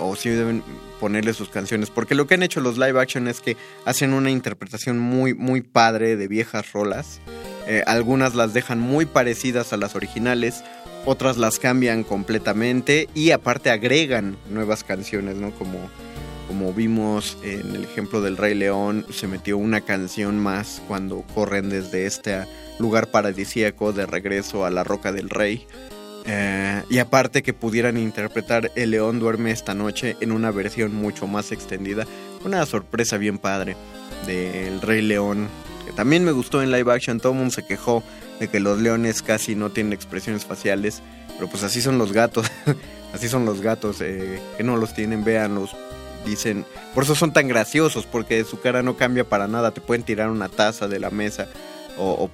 [0.01, 0.61] o sí deben
[0.99, 1.89] ponerle sus canciones.
[1.89, 5.61] Porque lo que han hecho los live action es que hacen una interpretación muy, muy
[5.61, 7.21] padre de viejas rolas.
[7.65, 10.63] Eh, algunas las dejan muy parecidas a las originales,
[11.05, 15.51] otras las cambian completamente y aparte agregan nuevas canciones, ¿no?
[15.51, 15.89] Como,
[16.51, 21.69] como vimos en el ejemplo del Rey León, se metió una canción más cuando corren
[21.69, 22.45] desde este
[22.77, 25.65] lugar paradisíaco de regreso a la Roca del Rey.
[26.25, 31.25] Eh, y aparte que pudieran interpretar El León duerme esta noche en una versión mucho
[31.25, 32.05] más extendida.
[32.43, 33.77] Una sorpresa bien padre
[34.27, 35.47] del Rey León.
[35.85, 37.21] Que también me gustó en live action.
[37.21, 38.03] Todo el mundo se quejó
[38.41, 41.01] de que los leones casi no tienen expresiones faciales.
[41.37, 42.51] Pero pues así son los gatos.
[43.13, 44.01] así son los gatos.
[44.01, 45.77] eh, que no los tienen, véanlos.
[46.25, 49.71] Dicen, por eso son tan graciosos, porque su cara no cambia para nada.
[49.71, 51.47] Te pueden tirar una taza de la mesa
[51.97, 52.29] o,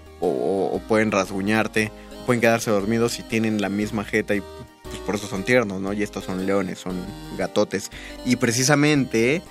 [0.88, 1.92] pueden rasguñarte,
[2.26, 4.42] pueden quedarse dormidos y tienen la misma jeta y
[4.84, 5.92] pues por eso son tiernos, ¿no?
[5.94, 6.96] Y estos son leones, son
[7.38, 7.92] gatotes.
[8.26, 9.42] Y precisamente,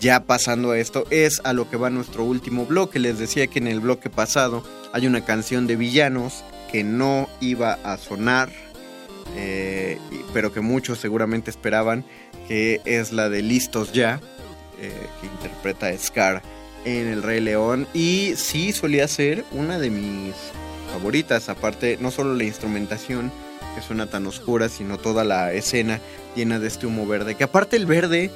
[0.00, 2.98] ya pasando a esto, es a lo que va nuestro último bloque.
[2.98, 4.62] Les decía que en el bloque pasado
[4.92, 8.50] hay una canción de villanos que no iba a sonar,
[9.36, 9.98] eh,
[10.34, 12.04] pero que muchos seguramente esperaban,
[12.48, 14.20] que es la de Listos Ya,
[14.80, 16.42] eh, que interpreta Scar
[16.84, 17.86] en El Rey León.
[17.94, 20.34] Y sí solía ser una de mis
[20.92, 23.32] favoritas, aparte no solo la instrumentación,
[23.74, 26.00] que suena tan oscura, sino toda la escena
[26.36, 28.30] llena de este humo verde, que aparte el verde,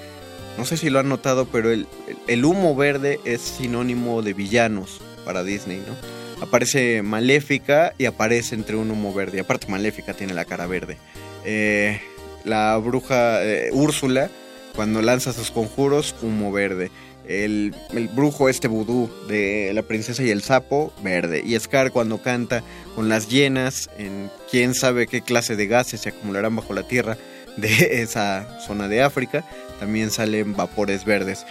[0.56, 4.32] no sé si lo han notado, pero el, el- el humo verde es sinónimo de
[4.32, 5.94] villanos para Disney, ¿no?
[6.42, 9.40] aparece Maléfica y aparece entre un humo verde.
[9.40, 10.98] Aparte Maléfica tiene la cara verde.
[11.46, 11.98] Eh,
[12.46, 14.30] la bruja eh, Úrsula,
[14.74, 16.90] cuando lanza sus conjuros, humo verde.
[17.28, 21.42] El, el, brujo este vudú de la princesa y el sapo, verde.
[21.44, 22.62] Y Scar cuando canta
[22.94, 27.18] con las llenas, en quién sabe qué clase de gases se acumularán bajo la tierra
[27.56, 27.68] de
[28.02, 29.44] esa zona de África,
[29.80, 31.44] también salen vapores verdes.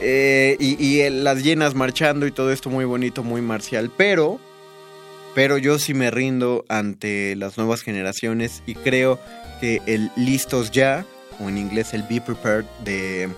[0.00, 3.90] Eh, y, y las llenas marchando y todo esto muy bonito, muy marcial.
[3.96, 4.38] Pero,
[5.34, 9.18] pero yo sí me rindo ante las nuevas generaciones y creo
[9.60, 11.04] que el listos ya,
[11.40, 13.28] o en inglés el be prepared de,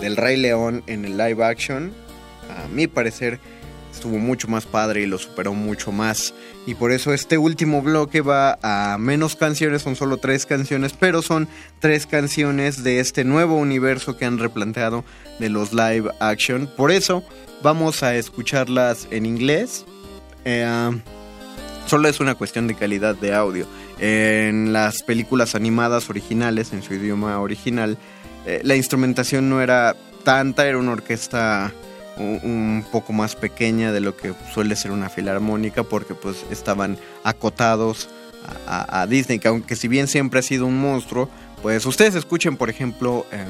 [0.00, 1.92] del Rey León en el live action,
[2.50, 3.40] a mi parecer
[3.94, 6.34] estuvo mucho más padre y lo superó mucho más.
[6.66, 11.22] Y por eso este último bloque va a menos canciones, son solo tres canciones, pero
[11.22, 11.48] son
[11.78, 15.04] tres canciones de este nuevo universo que han replanteado
[15.38, 16.68] de los live action.
[16.76, 17.22] Por eso
[17.62, 19.84] vamos a escucharlas en inglés.
[20.44, 20.90] Eh,
[21.86, 23.66] solo es una cuestión de calidad de audio.
[23.98, 27.96] En las películas animadas originales, en su idioma original,
[28.46, 31.72] eh, la instrumentación no era tanta, era una orquesta
[32.16, 38.08] un, poco más pequeña de lo que suele ser una filarmónica porque pues estaban acotados
[38.66, 41.30] a Disney, que aunque si bien siempre ha sido un monstruo,
[41.64, 43.42] pues ustedes escuchen por ejemplo eh,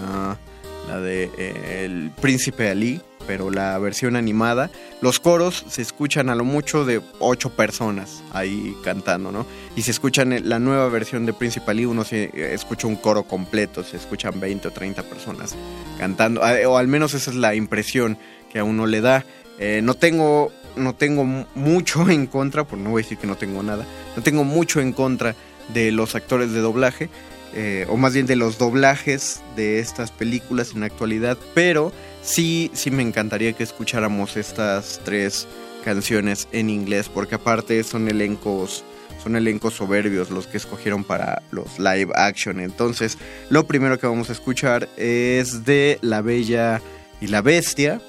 [0.86, 4.70] la de eh, El Príncipe Ali, pero la versión animada,
[5.00, 9.46] los coros se escuchan a lo mucho de ocho personas ahí cantando, ¿no?
[9.76, 13.82] Y si escuchan la nueva versión de Príncipe Ali, uno se escucha un coro completo,
[13.84, 15.54] se escuchan 20 o 30 personas
[15.98, 18.18] cantando, o al menos esa es la impresión
[18.52, 19.24] que a uno le da.
[19.58, 23.36] Eh, no tengo no tengo mucho en contra, por no voy a decir que no
[23.36, 25.34] tengo nada, no tengo mucho en contra
[25.72, 27.08] de los actores de doblaje,
[27.54, 31.92] eh, o más bien de los doblajes de estas películas en la actualidad, pero
[32.24, 35.46] sí, sí me encantaría que escucháramos estas tres
[35.84, 38.82] canciones en inglés, porque aparte son elencos,
[39.22, 42.58] son elencos soberbios los que escogieron para los live action.
[42.58, 43.18] Entonces,
[43.50, 46.80] lo primero que vamos a escuchar es de La Bella
[47.20, 48.00] y la Bestia.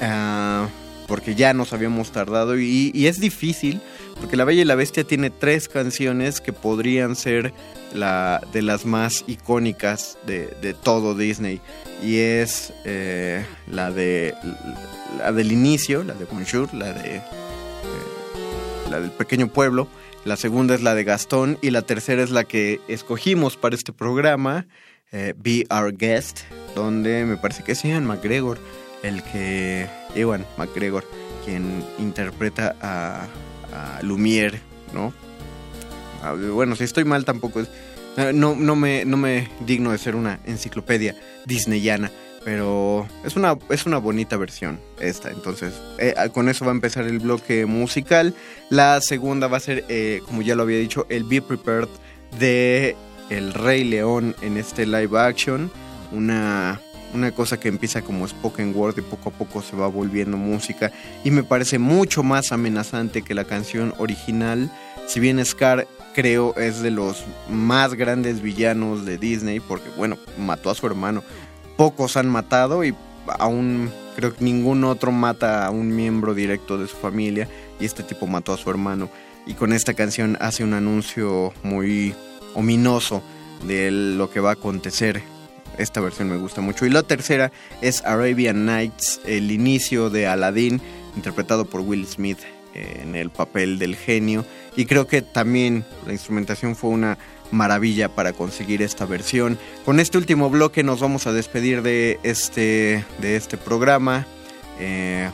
[0.00, 0.68] Uh,
[1.06, 3.80] porque ya nos habíamos tardado y, es difícil
[4.20, 7.54] porque La Bella y la Bestia tiene tres canciones que podrían ser
[7.94, 11.62] la, de las más icónicas de todo Disney
[12.02, 14.34] y es eh, la de
[15.18, 17.22] la del inicio, la de Bonjour, la de eh,
[18.90, 19.88] la del pequeño pueblo,
[20.24, 23.92] la segunda es la de Gastón y la tercera es la que escogimos para este
[23.92, 24.66] programa,
[25.12, 26.40] eh, Be Our Guest,
[26.74, 28.58] donde me parece que es Ian McGregor
[29.02, 31.04] el que Ewan McGregor,
[31.44, 33.26] quien interpreta a,
[33.72, 34.60] a Lumière,
[34.92, 35.12] ¿no?
[36.22, 37.68] A, bueno, si estoy mal tampoco es,
[38.34, 41.14] no, no, me, no me digno de ser una enciclopedia
[41.44, 42.10] disneyana,
[42.44, 47.04] pero es una, es una bonita versión esta, entonces eh, con eso va a empezar
[47.04, 48.34] el bloque musical.
[48.70, 51.88] La segunda va a ser, eh, como ya lo había dicho, el Be Prepared
[52.38, 52.96] de
[53.30, 55.70] El Rey León en este live action,
[56.12, 56.80] una
[57.14, 60.92] una cosa que empieza como spoken word y poco a poco se va volviendo música
[61.24, 64.70] y me parece mucho más amenazante que la canción original.
[65.06, 65.86] Si bien Scar
[66.18, 71.22] creo es de los más grandes villanos de Disney porque bueno, mató a su hermano.
[71.76, 72.92] Pocos han matado y
[73.38, 77.46] aún creo que ningún otro mata a un miembro directo de su familia
[77.78, 79.08] y este tipo mató a su hermano
[79.46, 82.16] y con esta canción hace un anuncio muy
[82.56, 83.22] ominoso
[83.64, 85.22] de lo que va a acontecer
[85.78, 86.84] esta versión me gusta mucho.
[86.84, 90.80] Y la tercera es Arabian Nights, el inicio de Aladdin,
[91.14, 92.40] interpretado por Will Smith
[93.02, 94.44] en el papel del genio.
[94.76, 97.18] Y creo que también la instrumentación fue una
[97.50, 99.58] maravilla para conseguir esta versión.
[99.84, 104.26] Con este último bloque nos vamos a despedir de este, de este programa.
[104.78, 105.30] Eh,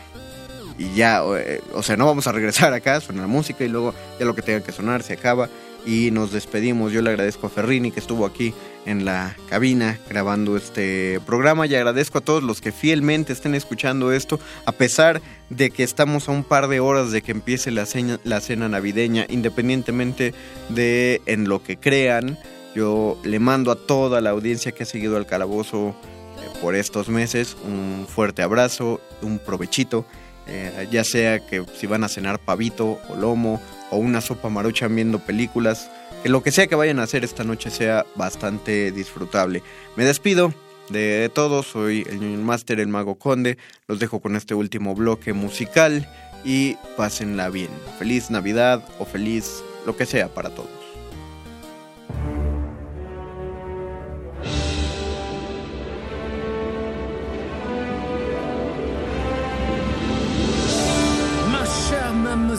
[0.78, 3.94] y ya, eh, o sea, no vamos a regresar acá, suena la música y luego
[4.18, 5.48] ya lo que tenga que sonar se acaba
[5.86, 6.92] y nos despedimos.
[6.92, 8.54] Yo le agradezco a Ferrini que estuvo aquí
[8.86, 14.12] en la cabina grabando este programa y agradezco a todos los que fielmente estén escuchando
[14.12, 17.86] esto a pesar de que estamos a un par de horas de que empiece la
[17.86, 20.34] cena, la cena navideña independientemente
[20.68, 22.38] de en lo que crean
[22.74, 27.08] yo le mando a toda la audiencia que ha seguido al calabozo eh, por estos
[27.08, 30.06] meses un fuerte abrazo un provechito
[30.46, 34.88] eh, ya sea que si van a cenar pavito o lomo o una sopa marucha
[34.88, 35.90] viendo películas
[36.24, 39.62] que lo que sea que vayan a hacer esta noche sea bastante disfrutable.
[39.94, 40.54] Me despido
[40.88, 43.58] de todos, soy el Union Master, el Mago Conde,
[43.88, 46.08] los dejo con este último bloque musical
[46.44, 47.70] y pásenla bien.
[47.98, 50.84] Feliz Navidad o feliz lo que sea para todos.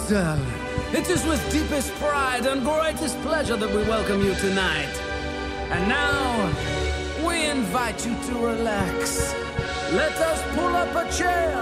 [0.10, 0.40] mortal.
[0.94, 4.94] It is with deepest pride and greatest pleasure that we welcome you tonight.
[5.72, 9.34] And now, we invite you to relax.
[9.92, 11.54] Let us pull up a chair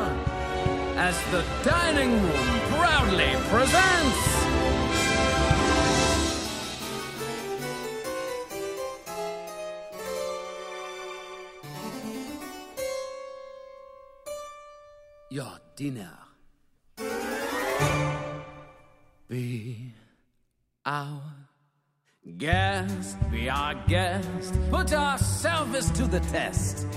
[0.96, 4.44] as the dining room proudly presents.
[15.30, 16.18] Your dinner.
[19.28, 19.94] Be
[20.86, 21.43] our
[22.38, 24.54] guest, be our guest.
[24.70, 26.88] Put our service to the test.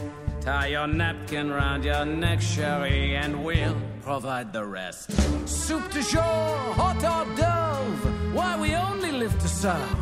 [0.40, 5.10] Tie your napkin round your neck, Sherry, and we'll provide the rest.
[5.48, 6.22] Soup to jour,
[6.74, 9.98] hot or dove, why we only live to serve.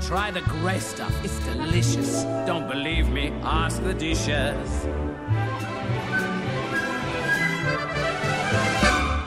[0.00, 2.22] Try the gray stuff, it's delicious.
[2.46, 4.86] Don't believe me, ask the dishes.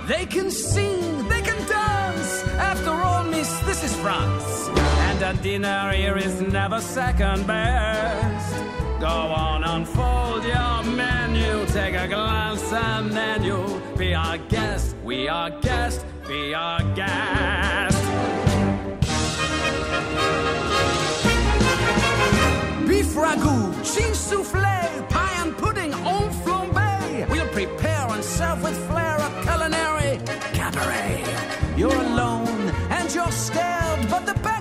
[0.07, 2.43] They can sing, they can dance.
[2.57, 4.98] After all, miss, this is France.
[5.21, 8.55] And a dinner here is never second best.
[9.01, 11.65] Go on, unfold your menu.
[11.65, 14.95] Take a glance and then you'll be our guest.
[15.03, 18.01] We are guest, be our guest.
[22.87, 25.28] Beef ragout, cheese souffle, pie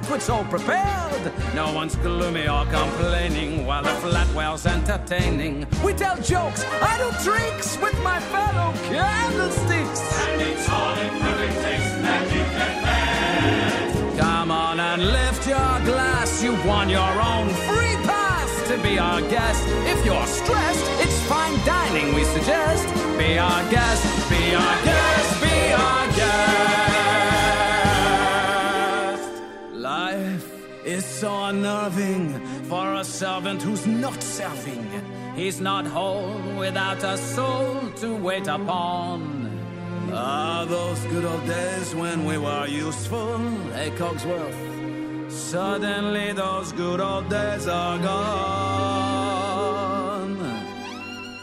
[0.09, 1.32] banquet's all prepared.
[1.54, 5.66] No one's gloomy or complaining while the flatwell's entertaining.
[5.84, 10.00] We tell jokes, I do tricks with my fellow candlesticks.
[10.28, 11.96] And it's all in perfect taste
[12.34, 14.18] you can bet.
[14.18, 16.42] Come on and lift your glass.
[16.42, 19.62] you've won your own free pass to be our guest.
[19.92, 22.86] If you're stressed, it's fine dining we suggest.
[23.18, 25.07] Be our guest, be our guest,
[30.89, 34.89] is so unnerving for a servant who's not serving.
[35.36, 39.20] He's not whole without a soul to wait upon.
[40.11, 43.36] Ah, those good old days when we were useful,
[43.74, 44.57] hey Cogsworth.
[45.30, 48.89] Suddenly those good old days are gone.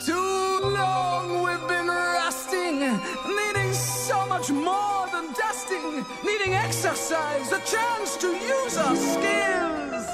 [0.04, 3.00] Too long we've been rusting,
[4.38, 10.08] much more than dusting, needing exercise, a chance to use our skills.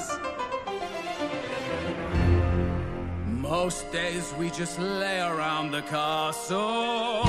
[3.26, 7.24] Most days we just lay around the castle.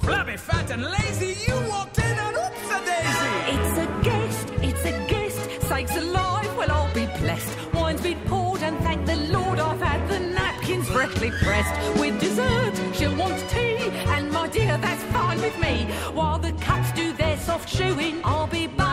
[0.00, 3.32] Flabby, fat, and lazy, you walked in and oops a daisy.
[3.54, 5.68] It's a guest, it's a guest.
[5.68, 7.56] Sakes alive, well, I'll be blessed.
[7.72, 12.00] Wine's been poured, and thank the Lord I've had the napkins freshly pressed.
[12.00, 13.76] With dessert, she'll want tea,
[14.14, 14.25] and
[14.58, 15.86] my dear, that's fine with me.
[16.12, 18.85] While the cups do their soft chewing, I'll be bubbling,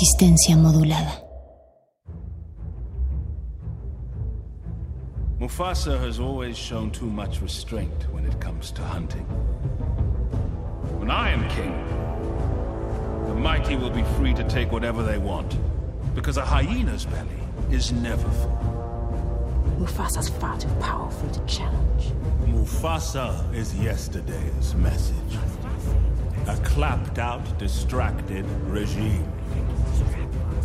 [0.00, 1.12] Resistencia modulada.
[5.38, 9.26] Mufasa has always shown too much restraint when it comes to hunting.
[10.98, 11.74] When I am king,
[13.26, 15.58] the mighty will be free to take whatever they want,
[16.14, 18.58] because a hyena's belly is never full.
[19.78, 22.04] Mufasa's far too powerful to challenge.
[22.46, 25.36] Mufasa is yesterday's message.
[26.46, 29.30] a clapped out, distracted regime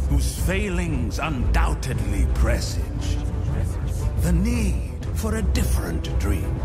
[0.09, 3.17] whose failings undoubtedly presage
[4.21, 6.59] the need for a different dream.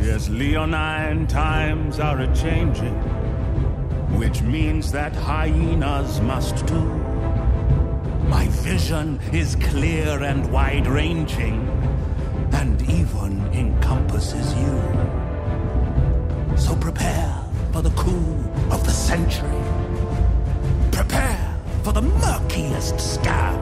[0.00, 2.94] Yes, leonine times are a changing,
[4.16, 6.90] which means that hyenas must too.
[8.28, 11.66] My vision is clear and wide ranging,
[12.52, 14.74] and even encompasses you.
[16.56, 17.34] So prepare
[17.72, 18.36] for the coup
[18.70, 19.65] of the century.
[21.86, 23.56] For the murkiest scam.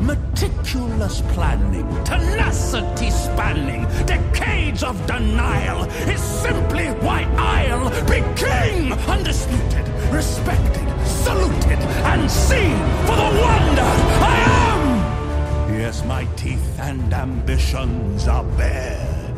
[0.00, 8.92] Meticulous planning, tenacity spanning, decades of denial is simply why I'll be king!
[8.92, 11.80] Undisputed, respected, saluted,
[12.12, 13.90] and seen for the wonder
[14.22, 14.36] I
[14.70, 15.76] am!
[15.76, 19.34] Yes, my teeth and ambitions are bared.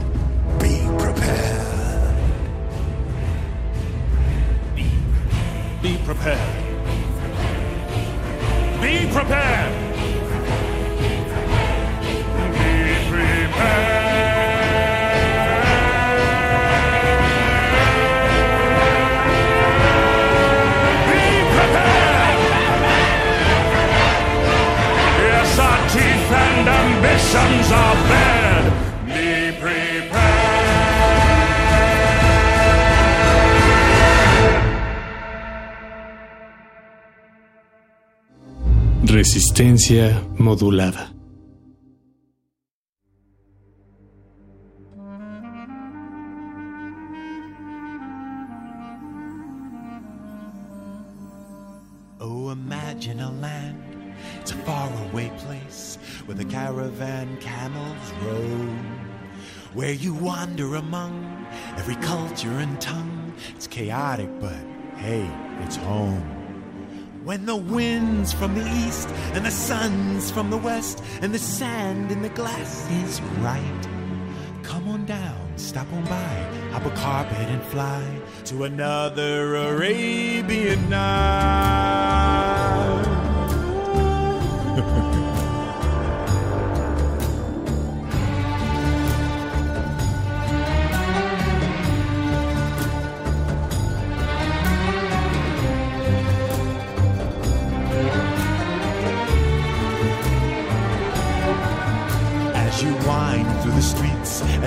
[0.61, 1.67] Be prepared.
[5.83, 5.97] Be,
[8.87, 9.73] be prepared.
[12.53, 13.01] Be
[21.51, 22.37] prepared!
[26.69, 28.26] Ambitions are.
[39.17, 41.11] Resistencia modulada.
[52.21, 53.83] Oh, imagine a land.
[54.43, 55.97] It's a faraway place
[56.27, 58.77] where the caravan camels roam.
[59.73, 61.47] Where you wander among
[61.79, 63.33] every culture and tongue.
[63.55, 64.61] It's chaotic, but
[64.99, 65.27] hey,
[65.63, 66.46] it's home.
[67.27, 72.13] When the wind's from the east and the sun's from the west and the sand
[72.13, 73.89] in the glass is right.
[74.63, 78.05] Come on down, stop on by, hop a carpet and fly
[78.45, 82.16] to another Arabian night.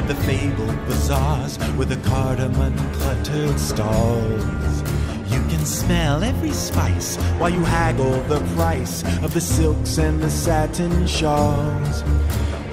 [0.09, 4.81] The fabled bazaars with the cardamom cluttered stalls,
[5.31, 10.29] you can smell every spice while you haggle the price of the silks and the
[10.31, 12.01] satin shawls.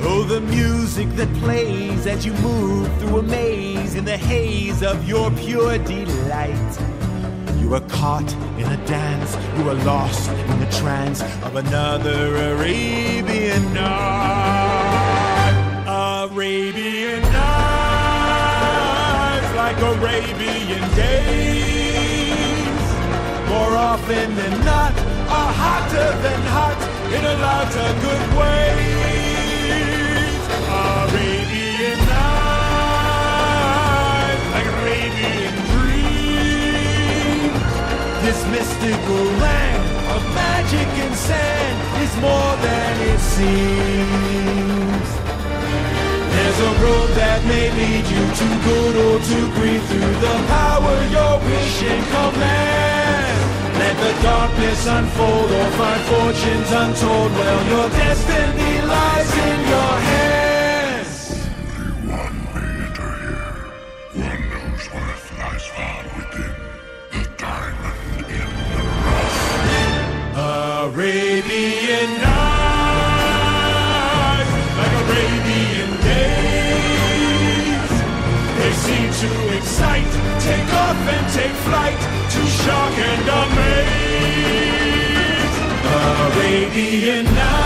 [0.01, 5.07] Oh, the music that plays as you move through a maze in the haze of
[5.07, 6.79] your pure delight.
[7.61, 13.75] You are caught in a dance, you are lost in the trance of another Arabian
[13.75, 14.66] night.
[19.77, 22.67] Like Arabian days.
[23.49, 24.93] More often than not,
[25.29, 26.81] are hotter than hot
[27.13, 28.77] in a lot of good ways.
[30.69, 32.87] Arabian nights,
[34.55, 37.61] like Arabian dreams.
[38.25, 39.83] This mystical land
[40.15, 44.96] of magic and sand is more than it seems.
[46.59, 51.37] A road that may lead you to good or to grief through the power your
[51.45, 53.77] wish and command.
[53.77, 57.33] Let the darkness unfold or find fortunes untold.
[57.33, 61.45] Well, your destiny lies in your hands.
[62.09, 63.61] One may enter here.
[64.25, 66.57] One knows what lies far within.
[67.13, 69.45] The diamond in the rough.
[70.89, 72.16] Arabian
[81.67, 82.01] flight,
[82.33, 84.77] to shock and amaze.
[85.99, 87.66] Arabian nights,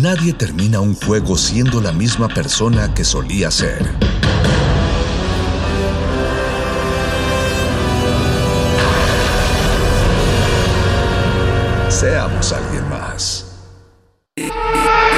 [0.00, 3.84] Nadie termina un juego siendo la misma persona que solía ser.
[11.88, 13.44] Seamos alguien más.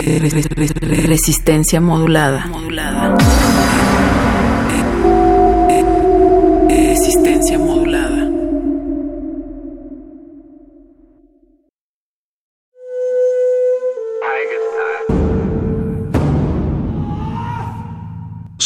[0.00, 2.46] Resistencia modulada.
[2.46, 3.18] modulada.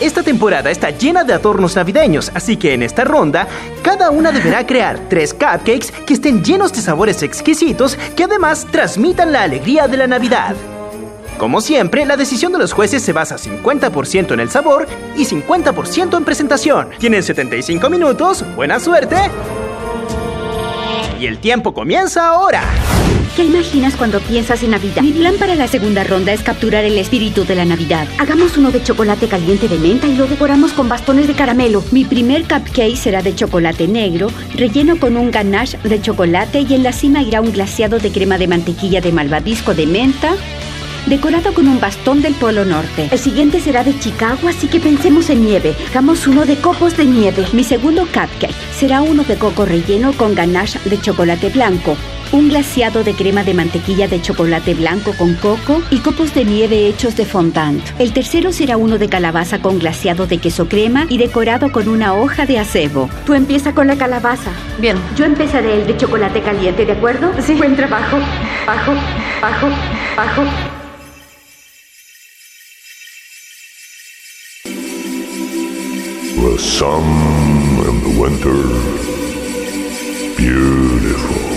[0.00, 3.46] Esta temporada está llena de adornos navideños, así que en esta ronda,
[3.82, 9.32] cada una deberá crear tres cupcakes que estén llenos de sabores exquisitos que además transmitan
[9.32, 10.56] la alegría de la Navidad.
[11.38, 14.86] Como siempre, la decisión de los jueces se basa 50% en el sabor
[15.16, 16.90] y 50% en presentación.
[16.98, 19.16] Tienen 75 minutos, buena suerte.
[21.18, 22.62] Y el tiempo comienza ahora.
[23.36, 25.02] ¿Qué imaginas cuando piensas en Navidad?
[25.02, 28.06] Mi plan para la segunda ronda es capturar el espíritu de la Navidad.
[28.18, 31.82] Hagamos uno de chocolate caliente de menta y lo decoramos con bastones de caramelo.
[31.90, 36.84] Mi primer cupcake será de chocolate negro, relleno con un ganache de chocolate y en
[36.84, 40.36] la cima irá un glaseado de crema de mantequilla de malvavisco de menta,
[41.06, 43.08] decorado con un bastón del Polo Norte.
[43.10, 45.74] El siguiente será de Chicago, así que pensemos en nieve.
[45.90, 47.46] Hagamos uno de copos de nieve.
[47.52, 51.96] Mi segundo cupcake será uno de coco relleno con ganache de chocolate blanco.
[52.32, 56.88] Un glaseado de crema de mantequilla de chocolate blanco con coco y copos de nieve
[56.88, 57.80] hechos de fondant.
[58.00, 62.14] El tercero será uno de calabaza con glaseado de queso crema y decorado con una
[62.14, 63.08] hoja de acebo.
[63.24, 64.50] Tú empieza con la calabaza.
[64.80, 64.96] Bien.
[65.16, 67.30] Yo empezaré el de chocolate caliente, ¿de acuerdo?
[67.40, 67.54] Sí.
[67.54, 68.18] Buen trabajo.
[68.66, 68.92] Bajo,
[69.40, 69.68] bajo,
[70.16, 70.73] bajo.
[76.44, 77.04] The sun
[77.88, 78.62] and the winter,
[80.36, 81.48] beautiful.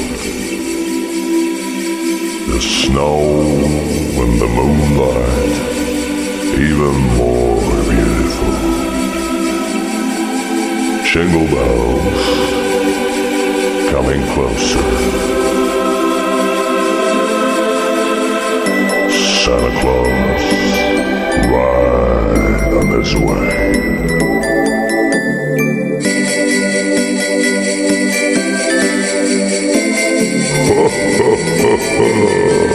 [2.53, 3.19] The snow
[4.23, 5.57] and the moonlight,
[6.57, 8.53] even more beautiful.
[11.03, 12.27] Jingle bells
[13.91, 14.87] coming closer.
[19.43, 20.43] Santa Claus
[21.51, 24.36] right on his way.
[31.67, 32.66] Ha ha ha!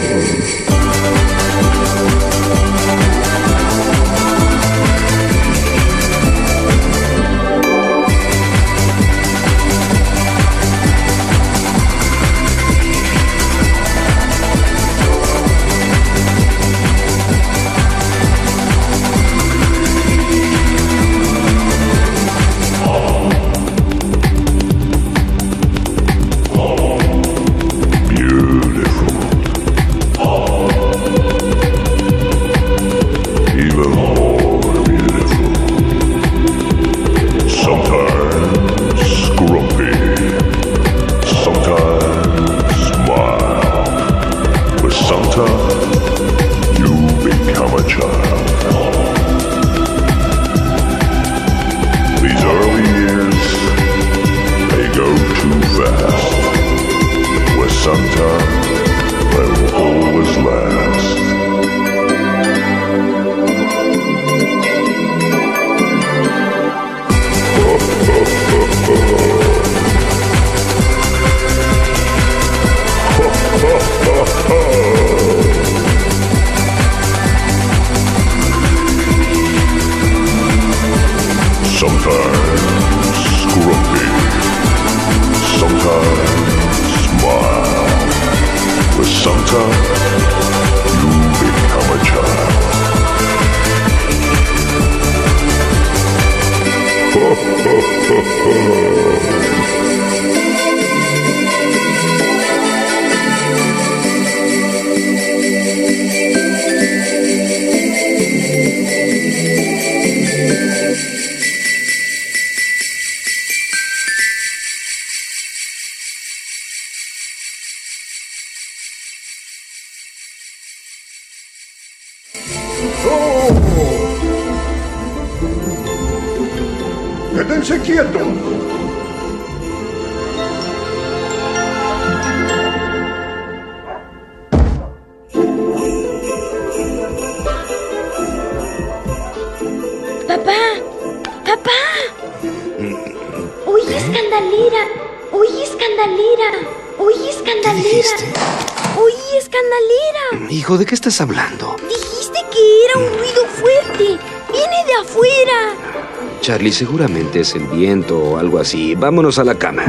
[151.13, 151.75] estás hablando?
[151.87, 154.19] Dijiste que era un ruido fuerte.
[154.51, 156.39] Viene de afuera.
[156.41, 158.95] Charlie, seguramente es el viento o algo así.
[158.95, 159.83] Vámonos a la cama.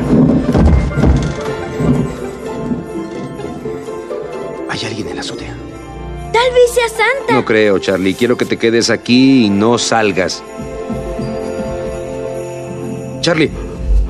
[4.69, 5.57] Hay alguien en la azotea.
[6.31, 7.33] Tal vez sea Santa.
[7.33, 8.15] No creo, Charlie.
[8.15, 10.43] Quiero que te quedes aquí y no salgas.
[13.23, 13.51] Charlie,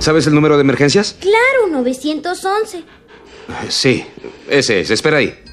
[0.00, 1.14] ¿sabes el número de emergencias?
[1.20, 2.82] Claro, 911.
[3.68, 4.04] Sí,
[4.48, 4.90] ese es.
[4.90, 5.43] Espera ahí.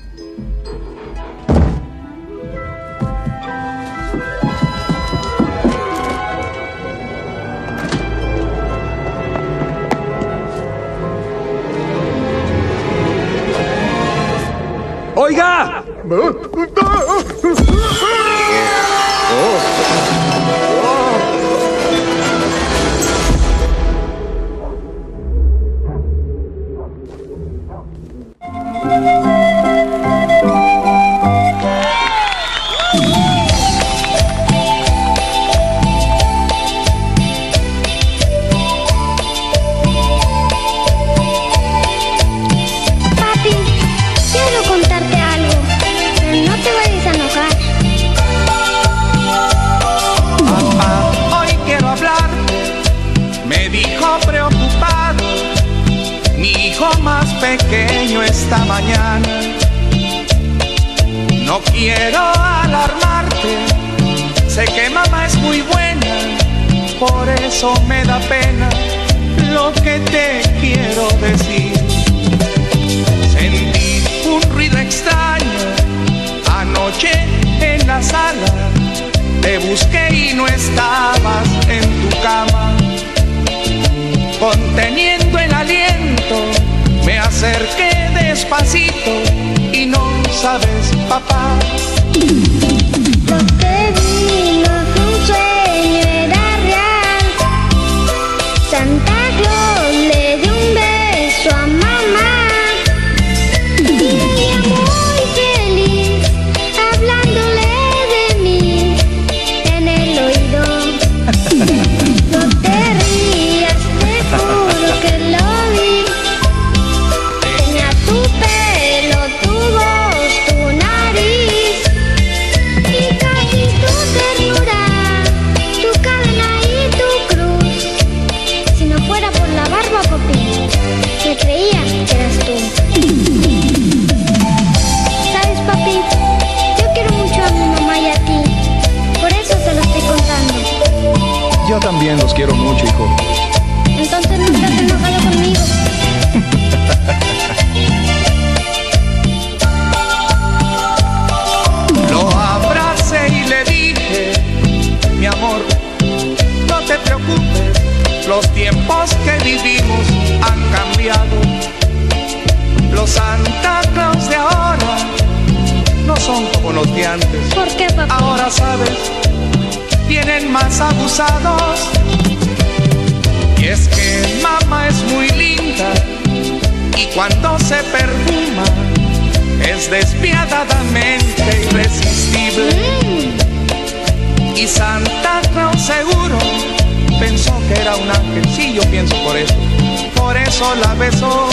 [190.61, 191.50] sola besó.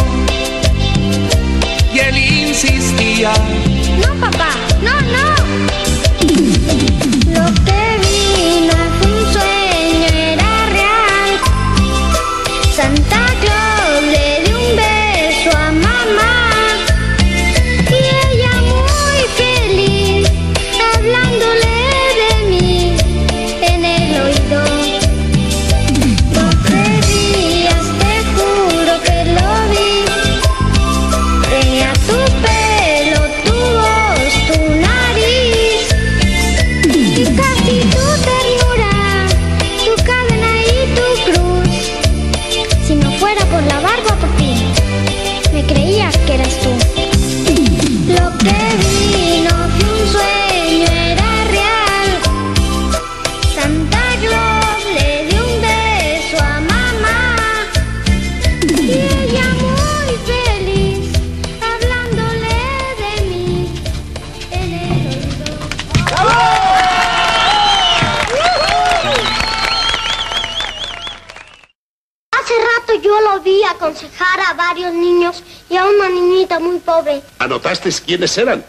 [77.89, 78.65] ¿Anotaste quiénes eran?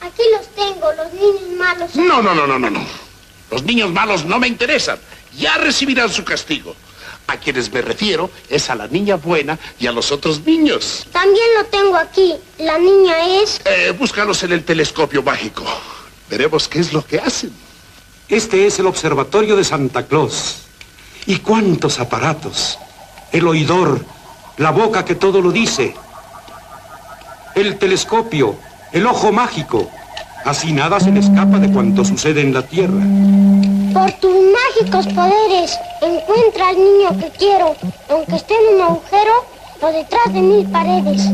[0.00, 1.96] Aquí los tengo, los niños malos.
[1.96, 2.80] No, no, no, no, no, no.
[3.50, 4.98] Los niños malos no me interesan.
[5.36, 6.74] Ya recibirán su castigo.
[7.26, 11.06] A quienes me refiero es a la niña buena y a los otros niños.
[11.12, 12.34] También lo tengo aquí.
[12.58, 13.60] La niña es...
[13.66, 15.64] Eh, búscalos en el telescopio mágico.
[16.30, 17.52] Veremos qué es lo que hacen.
[18.28, 20.62] Este es el observatorio de Santa Claus.
[21.26, 22.78] ¿Y cuántos aparatos?
[23.30, 24.02] El oidor,
[24.56, 25.94] la boca que todo lo dice,
[27.60, 28.56] el telescopio,
[28.92, 29.90] el ojo mágico.
[30.44, 33.02] Así nada se le escapa de cuanto sucede en la Tierra.
[33.92, 37.74] Por tus mágicos poderes, encuentra al niño que quiero,
[38.08, 39.32] aunque esté en un agujero
[39.80, 41.30] o detrás de mil paredes.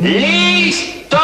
[0.00, 1.18] ¡Listo!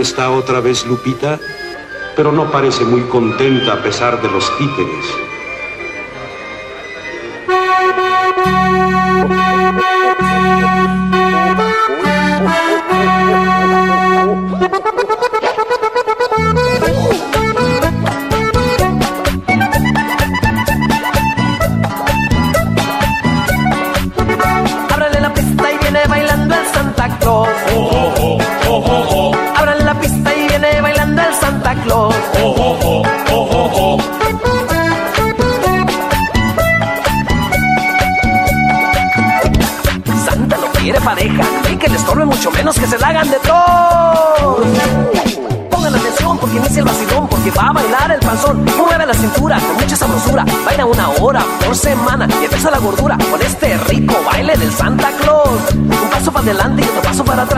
[0.00, 1.38] Está otra vez Lupita,
[2.16, 5.04] pero no parece muy contenta a pesar de los títeres.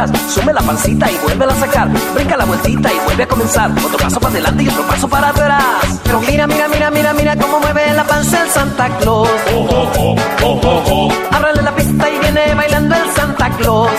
[0.04, 0.32] Atrás.
[0.32, 1.88] Sume la pancita y vuelve a sacar.
[2.14, 3.70] Brinca la vueltita y vuelve a comenzar.
[3.70, 6.00] Otro paso para adelante y otro paso para atrás.
[6.04, 9.28] Pero mira, mira, mira, mira, mira cómo mueve la panza el Santa Claus.
[11.30, 13.90] Ábrale la pista y viene bailando el Santa Claus.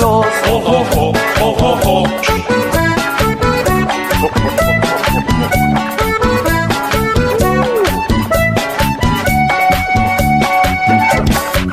[0.00, 0.06] De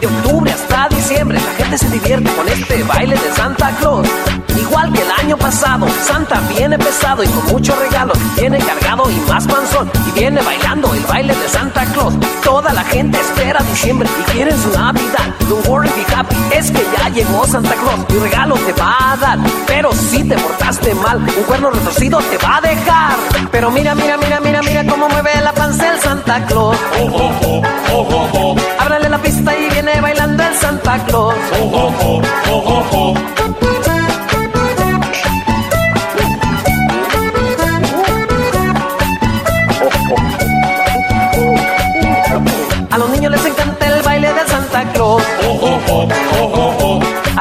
[0.07, 4.05] octubre hasta diciembre la gente se divierte con este baile de Santa Claus.
[5.47, 8.17] Pasado, Santa viene pesado y con muchos regalos.
[8.35, 9.89] Viene cargado y más panzón.
[10.09, 12.15] Y viene bailando el baile de Santa Claus.
[12.43, 15.27] Toda la gente espera diciembre y quieren su Navidad.
[15.47, 18.05] Don't worry, be happy, es que ya llegó Santa Claus.
[18.09, 19.39] Y regalo te va a dar.
[19.67, 23.15] Pero si te portaste mal, un cuerno retorcido te va a dejar.
[23.49, 26.75] Pero mira, mira, mira, mira, mira cómo mueve la panza el Santa Claus.
[28.79, 31.35] Ábrale la pista y viene bailando el Santa Claus.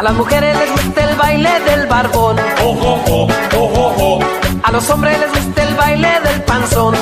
[0.06, 2.36] A las mujeres les gusta el baile del barbón.
[2.62, 4.20] Oh oh oh, oh, oh, oh,
[4.62, 6.94] a los hombres les gusta el baile del panzón.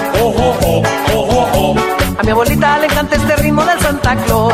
[2.17, 4.54] A mi abuelita le encanta este ritmo del Santa Claus.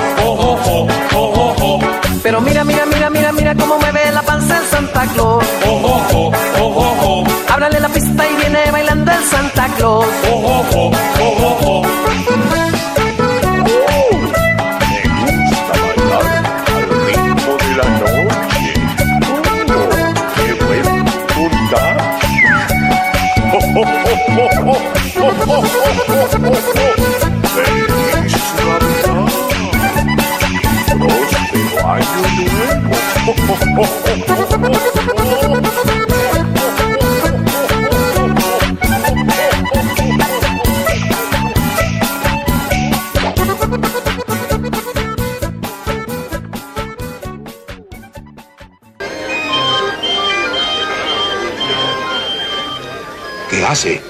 [53.51, 54.01] ¿Qué hace?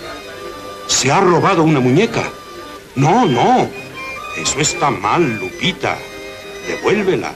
[0.86, 2.22] Se ha robado una muñeca.
[2.94, 3.68] No, no.
[4.36, 5.96] Eso está mal, Lupita.
[6.66, 7.34] Devuélvela.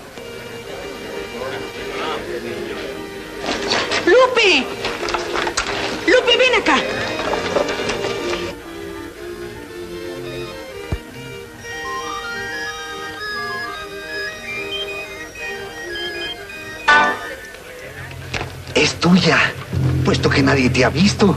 [20.44, 21.36] Nadie te ha visto.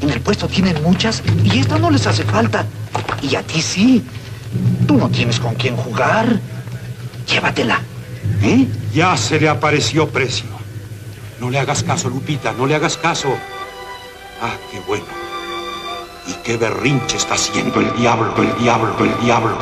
[0.00, 2.66] En el puesto tienen muchas y esta no les hace falta.
[3.22, 4.04] Y a ti sí.
[4.86, 6.40] Tú no tienes con quién jugar.
[7.28, 7.80] Llévatela.
[8.42, 8.66] ¿Eh?
[8.92, 10.46] Ya se le apareció precio.
[11.40, 13.28] No le hagas caso, Lupita, no le hagas caso.
[14.40, 15.04] Ah, qué bueno.
[16.26, 19.61] Y qué berrinche está haciendo el diablo, el diablo, el diablo.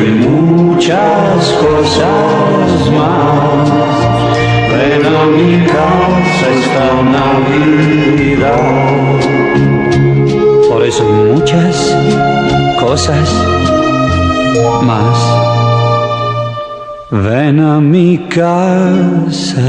[0.00, 3.68] Hay muchas cosas más.
[4.72, 8.62] Ven a mi casa esta Navidad.
[10.70, 11.74] Por eso muchas
[12.80, 13.28] cosas
[14.82, 15.18] más.
[17.10, 19.66] Ven a mi casa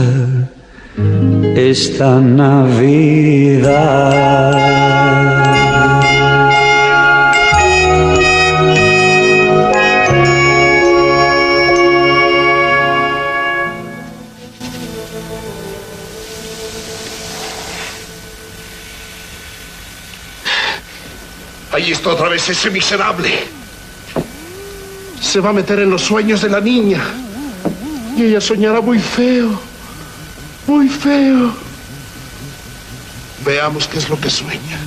[1.55, 3.49] esta Navidad.
[21.79, 23.31] Ahí está otra vez ese miserable.
[25.21, 27.01] Se va a meter en los sueños de la niña.
[28.17, 29.57] Y ella soñará muy feo.
[30.67, 31.53] Muy feo.
[33.45, 34.77] Veamos qué es lo que sueña.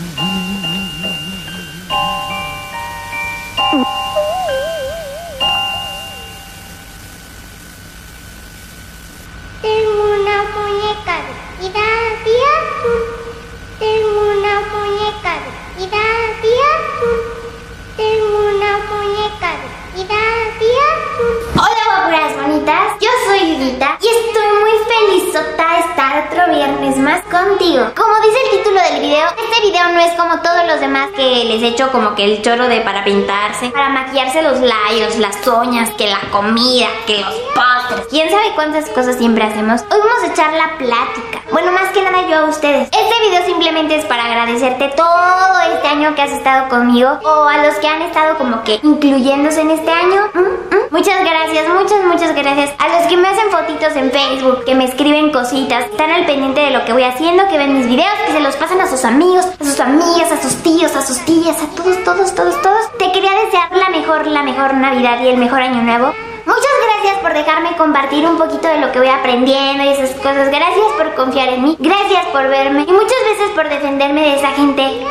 [32.14, 36.88] Que el choro de para pintarse, para maquillarse los labios, las uñas, que la comida,
[37.06, 38.06] que los postres.
[38.10, 39.82] Quién sabe cuántas cosas siempre hacemos.
[39.82, 41.42] Hoy vamos a echar la plática.
[41.50, 42.88] Bueno, más que nada yo a ustedes.
[42.88, 47.64] Este video simplemente es para agradecerte todo este año que has estado conmigo o a
[47.64, 50.30] los que han estado como que incluyéndose en este año.
[50.34, 50.71] Mm.
[50.92, 52.70] Muchas gracias, muchas, muchas gracias.
[52.78, 56.60] A los que me hacen fotitos en Facebook, que me escriben cositas, están al pendiente
[56.60, 59.02] de lo que voy haciendo, que ven mis videos, que se los pasan a sus
[59.06, 62.92] amigos, a sus amigas, a sus tíos, a sus tías, a todos, todos, todos, todos.
[62.98, 66.12] Te quería desear la mejor, la mejor Navidad y el mejor año nuevo.
[66.44, 70.50] Muchas gracias por dejarme compartir un poquito de lo que voy aprendiendo y esas cosas.
[70.50, 71.76] Gracias por confiar en mí.
[71.80, 72.82] Gracias por verme.
[72.82, 75.06] Y muchas veces por defenderme de esa gente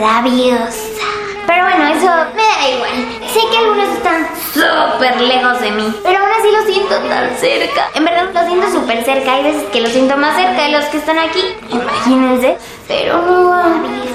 [0.00, 1.21] rabiosa.
[1.46, 2.90] Pero bueno, eso me da igual.
[3.32, 7.90] Sé que algunos están súper lejos de mí, pero aún así lo siento tan cerca.
[7.94, 9.34] En verdad lo siento súper cerca.
[9.34, 11.42] Hay veces que lo siento más cerca de los que están aquí.
[11.70, 12.56] Imagínense.
[12.92, 13.52] Pero no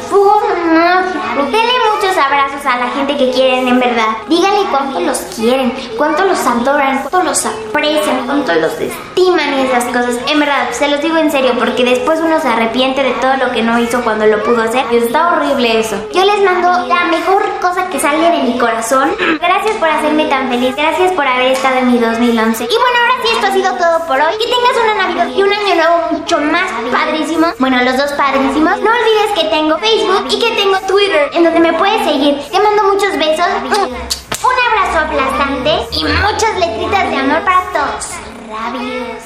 [0.09, 1.03] forma.
[1.51, 4.17] Denle muchos abrazos a la gente que quieren en verdad.
[4.27, 9.85] Díganle cuánto los quieren, cuánto los adoran, cuánto los aprecian, cuánto los estiman y esas
[9.85, 10.17] cosas.
[10.27, 13.51] En verdad, se los digo en serio, porque después uno se arrepiente de todo lo
[13.51, 14.85] que no hizo cuando lo pudo hacer.
[14.91, 15.95] Y está horrible eso.
[16.13, 19.11] Yo les mando la mejor cosa que sale de mi corazón.
[19.41, 20.75] Gracias por hacerme tan feliz.
[20.75, 22.63] Gracias por haber estado en mi 2011.
[22.63, 24.33] Y bueno, ahora sí, esto ha sido todo por hoy.
[24.37, 27.47] Que tengas una Navidad y un año nuevo mucho más padrísimo.
[27.59, 28.66] Bueno, los dos padrísimos.
[28.67, 32.37] No olvides que tengo Facebook y que tengo Twitter, en donde me puedes seguir.
[32.51, 33.45] Te mando muchos besos.
[33.63, 38.09] Un abrazo aplastante y muchas letritas de amor para todos.
[38.49, 39.23] Rabios.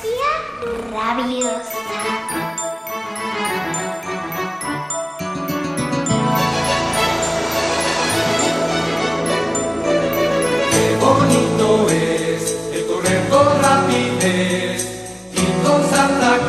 [0.94, 1.66] Rabios.
[10.72, 14.88] Qué bonito es el correr con rapidez
[15.34, 16.41] y con Santa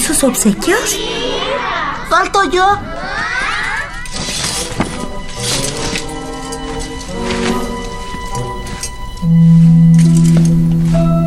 [0.00, 0.98] sus obsequios?
[2.08, 2.64] ¡Falto yo!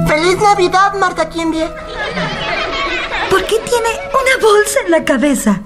[0.07, 1.67] ¡Feliz Navidad, Marta Kimbie!
[3.29, 5.61] ¿Por qué tiene una bolsa en la cabeza?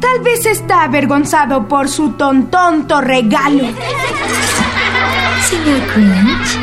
[0.00, 3.64] Tal vez está avergonzado por su tontonto regalo.
[5.48, 6.58] Señor Grinch,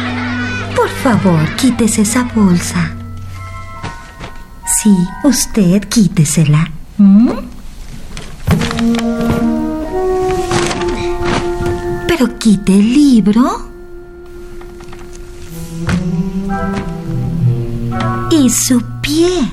[0.75, 3.00] por favor, quítese esa bolsa.
[4.81, 6.71] Sí, usted quítesela.
[6.97, 7.29] ¿Mm?
[12.07, 13.69] Pero quite el libro.
[18.31, 19.51] Y su pie.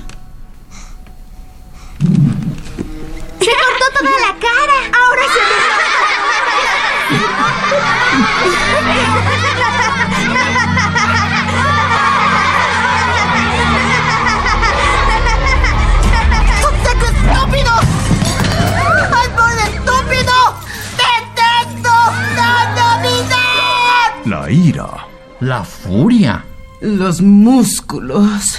[27.08, 28.58] Los músculos.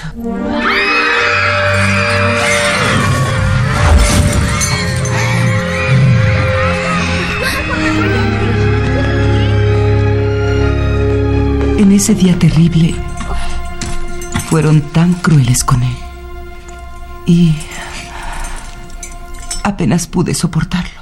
[11.78, 12.96] En ese día terrible,
[14.50, 15.96] fueron tan crueles con él.
[17.28, 17.54] Y
[19.64, 20.99] apenas pude soportarlo.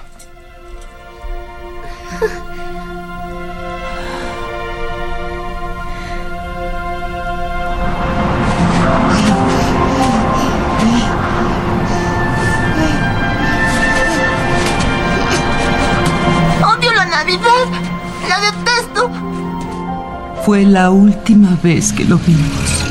[20.48, 22.86] Fue la última vez que lo vimos.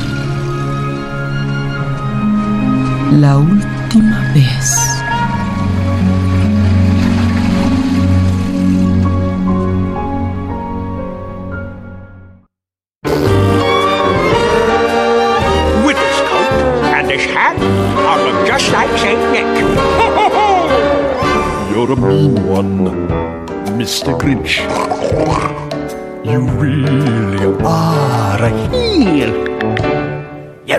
[3.13, 4.86] La última vez.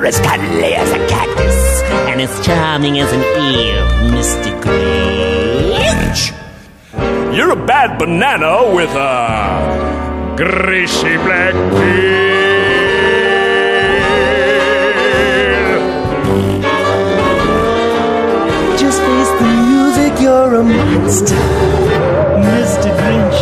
[0.09, 3.85] As cuddly as a cactus and as charming as an eel,
[4.17, 4.51] Mr.
[4.63, 6.33] Grinch.
[7.37, 12.39] You're a bad banana with a greasy black peel.
[18.79, 21.37] Just face the music, you're a monster.
[22.49, 22.89] Mr.
[23.01, 23.39] Grinch,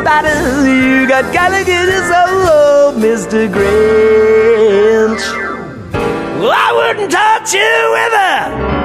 [0.00, 0.66] spiders.
[0.66, 3.48] You got Gallagher's soul, Mr.
[3.48, 5.24] Grinch.
[6.40, 8.77] Well, I wouldn't touch you with a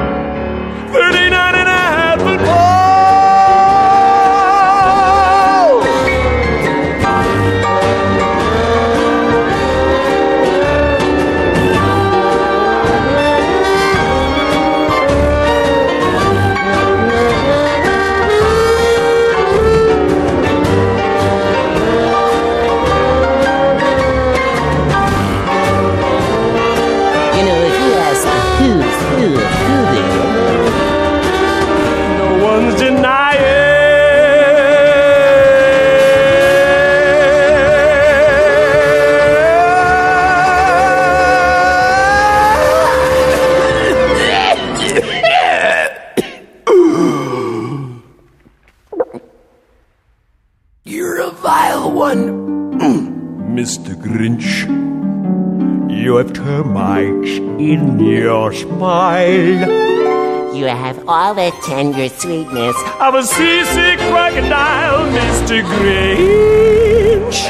[56.23, 60.55] Have termites in your smile.
[60.55, 65.61] You have all the tender sweetness of a seasick crocodile, Mr.
[65.63, 67.41] Grinch.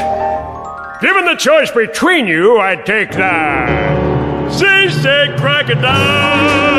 [1.00, 6.73] Given the choice between you, I'd take the seasick crocodile.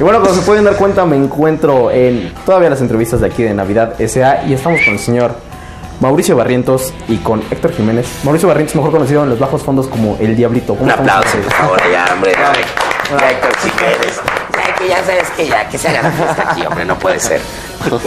[0.00, 3.42] Y bueno, como se pueden dar cuenta, me encuentro en todavía las entrevistas de aquí
[3.42, 5.34] de Navidad SA y estamos con el señor
[6.00, 8.06] Mauricio Barrientos y con Héctor Jiménez.
[8.24, 10.72] Mauricio Barrientos, mejor conocido en los bajos fondos como El Diablito.
[10.72, 12.32] Un aplauso, por favor, ya, hombre.
[12.32, 14.20] Ya, Héctor Jiménez.
[14.56, 17.20] Ya, que ya sabes que ya, que se haga la fiesta aquí, hombre, no puede
[17.20, 17.42] ser.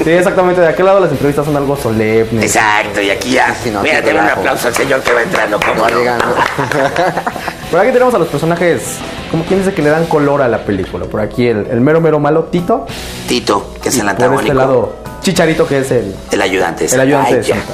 [0.03, 0.61] Sí, exactamente.
[0.61, 2.43] De aquel lado las entrevistas son algo solemnes.
[2.43, 3.55] Exacto, y aquí ya.
[3.83, 6.25] Mira, denle un aplauso al señor que va entrando como llegando.
[7.71, 8.97] Por aquí tenemos a los personajes,
[9.33, 11.05] como quien dice que le dan color a la película.
[11.05, 12.85] Por aquí el, el mero mero malo, Tito.
[13.27, 14.41] Tito, que es Y el Por antagónico.
[14.43, 16.85] este lado, Chicharito, que es el, El ayudante.
[16.85, 17.43] el ayudante Ay, de.
[17.43, 17.73] Santa.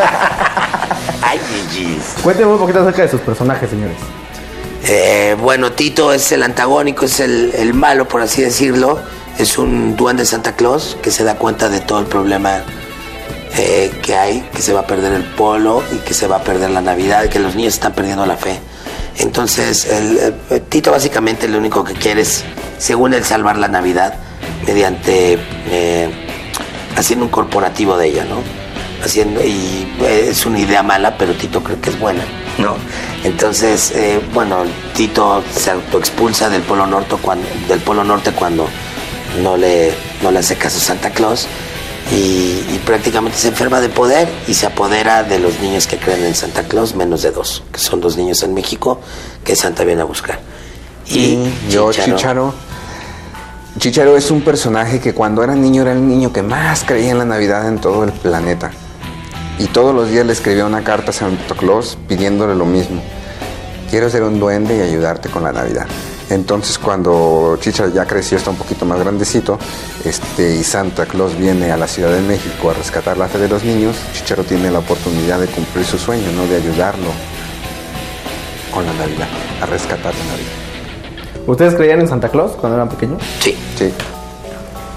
[1.20, 1.38] Ay,
[1.70, 2.14] Gigis.
[2.22, 3.98] Cuéntenme un poquito acerca de sus personajes, señores.
[4.88, 8.98] Eh, bueno, Tito es el antagónico, es el, el malo, por así decirlo.
[9.38, 12.62] Es un duende de Santa Claus que se da cuenta de todo el problema
[13.58, 16.42] eh, que hay, que se va a perder el polo y que se va a
[16.42, 18.58] perder la Navidad, que los niños están perdiendo la fe.
[19.18, 22.44] Entonces, el, el- Tito básicamente lo único que quiere es,
[22.78, 24.14] según él, salvar la Navidad
[24.66, 25.38] mediante
[25.70, 26.08] eh,
[26.96, 28.36] haciendo un corporativo de ella, ¿no?
[29.04, 32.24] Haciendo, y eh, es una idea mala, pero Tito cree que es buena,
[32.58, 32.76] ¿no?
[33.24, 34.64] Entonces, eh, bueno,
[34.94, 38.68] Tito se autoexpulsa del Polo Norte cuando, del Polo Norte cuando
[39.42, 41.46] no le, no le hace caso Santa Claus
[42.12, 46.24] y, y prácticamente se enferma de poder y se apodera de los niños que creen
[46.24, 49.00] en Santa Claus, menos de dos, que son dos niños en México
[49.44, 50.38] que Santa viene a buscar.
[51.08, 51.38] Y
[51.68, 52.54] yo, Chicharo.
[53.78, 57.18] Chicharo es un personaje que cuando era niño era el niño que más creía en
[57.18, 58.70] la Navidad en todo el planeta.
[59.58, 63.02] Y todos los días le escribía una carta a Santa Claus pidiéndole lo mismo.
[63.90, 65.86] Quiero ser un duende y ayudarte con la Navidad.
[66.28, 69.58] Entonces cuando Chicharo ya creció, está un poquito más grandecito,
[70.04, 73.48] este, y Santa Claus viene a la Ciudad de México a rescatar la fe de
[73.48, 76.44] los niños, Chicharo tiene la oportunidad de cumplir su sueño, ¿no?
[76.46, 77.06] De ayudarlo
[78.72, 79.28] con la Navidad,
[79.62, 81.46] a rescatar la Navidad.
[81.46, 83.22] ¿Ustedes creían en Santa Claus cuando eran pequeños?
[83.40, 83.56] Sí.
[83.78, 83.92] Sí.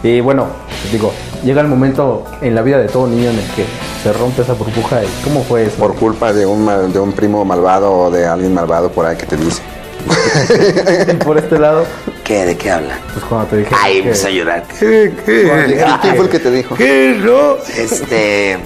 [0.01, 0.47] Y bueno,
[0.83, 3.65] les digo, llega el momento en la vida de todo niño en el que
[4.01, 5.03] se rompe esa burbuja.
[5.03, 5.75] ¿Y cómo fue eso?
[5.77, 9.15] Por culpa de un, mal- de un primo malvado o de alguien malvado por ahí
[9.15, 9.61] que te dice.
[11.11, 11.85] y por este lado,
[12.23, 12.45] ¿Qué?
[12.45, 12.97] ¿De qué habla?
[13.13, 13.75] pues cuando te dije.
[13.81, 14.63] Ay, empecé a llorar.
[14.79, 15.11] ¿Qué?
[15.25, 16.75] ¿Quién fue el que te dijo?
[16.75, 17.57] ¿Qué no?
[17.75, 18.57] Este.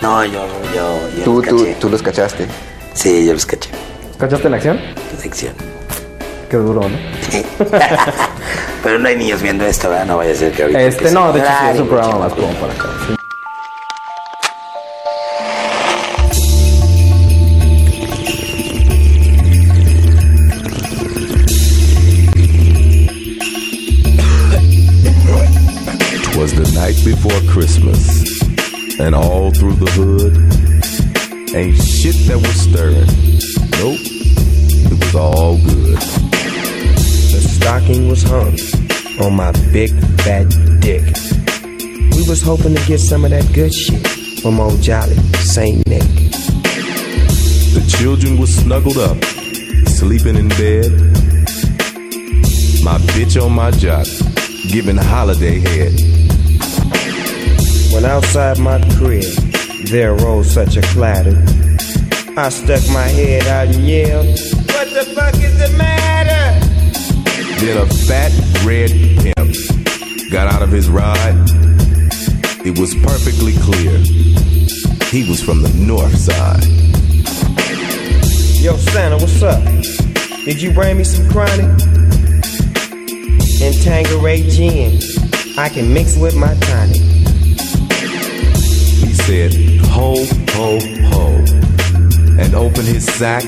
[0.00, 0.44] No, yo,
[0.74, 1.76] yo, yo Tú, los tú, caché.
[1.80, 2.46] tú los cachaste.
[2.94, 3.70] Sí, yo los caché.
[4.18, 4.80] ¿Cachaste en acción?
[5.20, 5.52] Sección.
[6.50, 6.96] Qué duro, ¿no?
[8.82, 10.06] Pero no hay niños viendo esto, ¿verdad?
[10.06, 10.82] No vaya a ser que ahorita.
[10.82, 12.88] Este, no, de hecho sí, es un programa más como para acá.
[13.08, 13.14] sí.
[27.04, 28.40] Before Christmas,
[28.98, 30.34] and all through the hood,
[31.54, 33.04] ain't shit that was stirring.
[33.76, 34.00] Nope,
[34.90, 35.98] it was all good.
[35.98, 38.56] The stocking was hung
[39.20, 39.90] on my big
[40.22, 40.48] fat
[40.80, 41.04] dick.
[42.16, 46.08] We was hoping to get some of that good shit from old Jolly Saint Nick.
[47.74, 49.22] The children were snuggled up,
[49.88, 50.90] sleeping in bed.
[52.82, 54.06] My bitch on my job,
[54.70, 56.13] giving holiday head.
[57.94, 59.22] When outside my crib,
[59.84, 61.40] there rose such a clatter.
[62.36, 66.58] I stuck my head out and yelled, What the fuck is the matter?
[67.64, 68.32] Then a fat
[68.64, 71.36] red pimp got out of his ride.
[72.66, 73.98] It was perfectly clear
[75.12, 76.64] he was from the north side.
[78.60, 79.62] Yo, Santa, what's up?
[80.44, 81.60] Did you bring me some chronic?
[83.62, 85.00] And Tangeray gin.
[85.56, 87.13] I can mix with my tonic.
[89.26, 89.54] Said,
[89.86, 90.16] ho,
[90.50, 90.78] ho,
[91.08, 91.44] ho,
[92.38, 93.42] and opened his sack.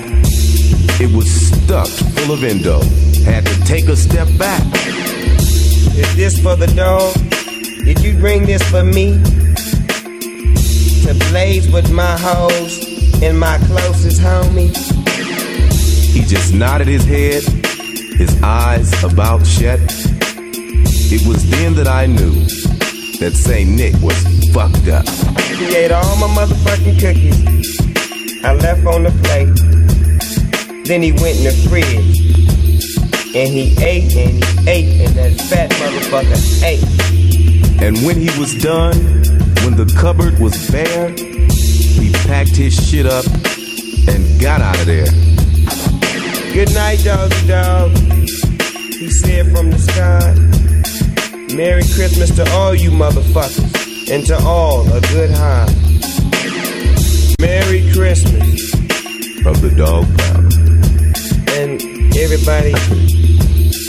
[0.99, 2.81] It was stuffed full of endo.
[3.25, 4.63] Had to take a step back.
[5.95, 7.15] Is this for the dog?
[7.85, 9.23] Did you bring this for me?
[11.05, 14.75] To blaze with my hoes and my closest homie?
[16.15, 17.43] He just nodded his head,
[18.17, 19.81] his eyes about shut.
[21.13, 22.33] It was then that I knew
[23.21, 23.69] that St.
[23.69, 24.17] Nick was
[24.55, 25.46] fucked up.
[25.59, 28.45] He ate all my motherfucking cookies.
[28.45, 29.49] I left on the plate.
[30.87, 32.17] Then he went in the fridge.
[33.35, 37.83] And he ate and he ate, and that fat motherfucker ate.
[37.83, 38.97] And when he was done,
[39.65, 43.25] when the cupboard was bare, he packed his shit up
[44.07, 45.11] and got out of there.
[46.53, 47.91] Good night, doggy dog.
[48.93, 50.35] He said from the sky.
[51.55, 53.66] Merry Christmas to all you motherfuckers,
[54.11, 55.67] and to all a good high.
[57.41, 58.71] Merry Christmas.
[59.43, 60.55] From the dog pound.
[61.53, 61.83] And
[62.17, 62.73] everybody,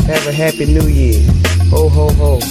[0.05, 1.21] have a happy new year.
[1.69, 2.39] Ho, ho, ho.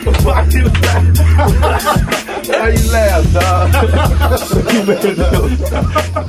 [0.24, 2.29] Why you laugh?
[2.50, 3.70] Why you laugh, dog?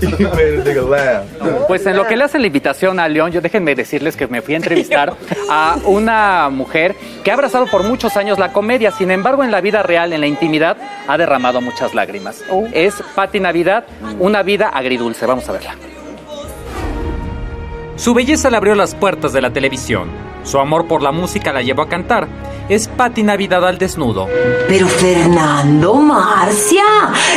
[0.20, 1.26] you made a nigga, laugh.
[1.68, 4.42] Pues en lo que le hacen la invitación a León, yo déjenme decirles que me
[4.42, 5.14] fui a entrevistar
[5.50, 9.62] a una mujer que ha abrazado por muchos años la comedia, sin embargo en la
[9.62, 10.78] vida real, en la intimidad,
[11.08, 12.44] ha derramado muchas lágrimas.
[12.74, 13.86] Es Patti Navidad,
[14.20, 15.26] una vida agridulce.
[15.26, 15.76] Vamos a verla.
[18.02, 20.10] Su belleza le abrió las puertas de la televisión.
[20.44, 22.28] Su amor por la música la llevó a cantar.
[22.68, 24.28] Es Patti Navidad al desnudo.
[24.68, 26.82] Pero Fernando, Marcia.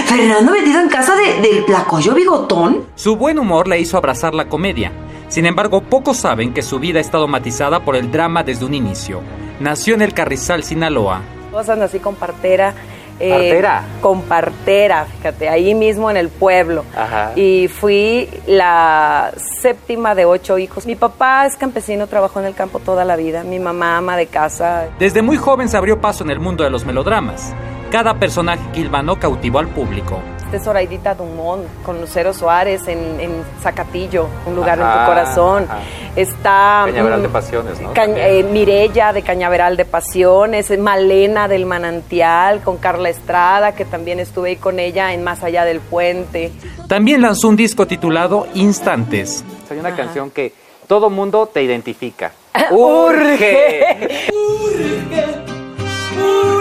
[0.06, 2.84] Fernando metido en casa de- del placoyo bigotón.
[2.94, 4.90] Su buen humor le hizo abrazar la comedia.
[5.28, 8.72] Sin embargo, pocos saben que su vida ha estado matizada por el drama desde un
[8.72, 9.20] inicio.
[9.60, 11.20] Nació en el Carrizal, Sinaloa.
[11.52, 12.72] Cosas nací con partera.
[13.20, 13.84] Eh, ¿Partera?
[14.00, 16.84] Con partera, fíjate, ahí mismo en el pueblo.
[16.96, 17.32] Ajá.
[17.36, 20.86] Y fui la séptima de ocho hijos.
[20.86, 23.44] Mi papá es campesino, trabajó en el campo toda la vida.
[23.44, 24.88] Mi mamá ama de casa.
[24.98, 27.54] Desde muy joven se abrió paso en el mundo de los melodramas.
[27.90, 30.20] Cada personaje que hilvanó cautivó al público.
[30.54, 35.10] Esta es Zoraidita Dumont con Lucero Suárez en, en Zacatillo, un lugar en Ajá, tu
[35.10, 35.64] corazón.
[35.64, 35.78] ajá.
[36.14, 37.92] Está Cañaveral mm, de Pasiones, ¿no?
[37.92, 44.20] Cañ- eh, Mirella de Cañaveral de Pasiones, Malena del Manantial con Carla Estrada, que también
[44.20, 46.52] estuve ahí con ella en Más Allá del Puente.
[46.86, 49.44] También lanzó un disco titulado Instantes.
[49.70, 50.52] Hay una canción que
[50.86, 52.30] todo mundo te identifica.
[52.70, 54.28] Urge.
[56.16, 56.53] Una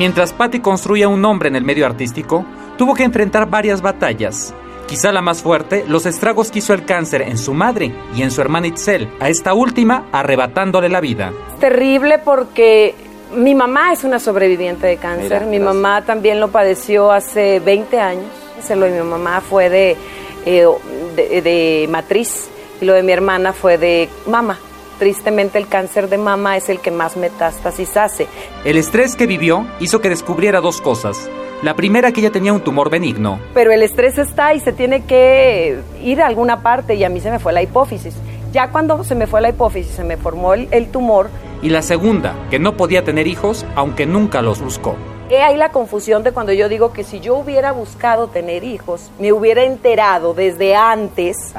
[0.00, 2.46] Mientras Patty construía un nombre en el medio artístico,
[2.78, 4.54] tuvo que enfrentar varias batallas.
[4.88, 8.30] Quizá la más fuerte, los estragos que hizo el cáncer en su madre y en
[8.30, 11.34] su hermana Itzel, a esta última arrebatándole la vida.
[11.60, 12.94] Terrible porque
[13.36, 15.24] mi mamá es una sobreviviente de cáncer.
[15.24, 15.74] Mira, mi gracias.
[15.74, 18.24] mamá también lo padeció hace 20 años.
[18.62, 19.98] Se lo de mi mamá fue de,
[20.46, 20.66] eh,
[21.14, 22.48] de, de matriz
[22.80, 24.58] y lo de mi hermana fue de mama.
[25.00, 28.26] Tristemente el cáncer de mama es el que más metástasis hace.
[28.66, 31.30] El estrés que vivió hizo que descubriera dos cosas.
[31.62, 33.40] La primera que ella tenía un tumor benigno.
[33.54, 37.18] Pero el estrés está y se tiene que ir a alguna parte y a mí
[37.22, 38.14] se me fue la hipófisis.
[38.52, 41.30] Ya cuando se me fue la hipófisis, se me formó el, el tumor,
[41.62, 44.96] Y la segunda, que no podía tener hijos aunque nunca los buscó.
[45.30, 49.10] He ahí la confusión de cuando yo digo que si yo hubiera buscado tener hijos,
[49.18, 51.54] me hubiera enterado desde antes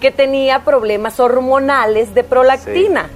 [0.00, 3.08] que tenía problemas hormonales de prolactina.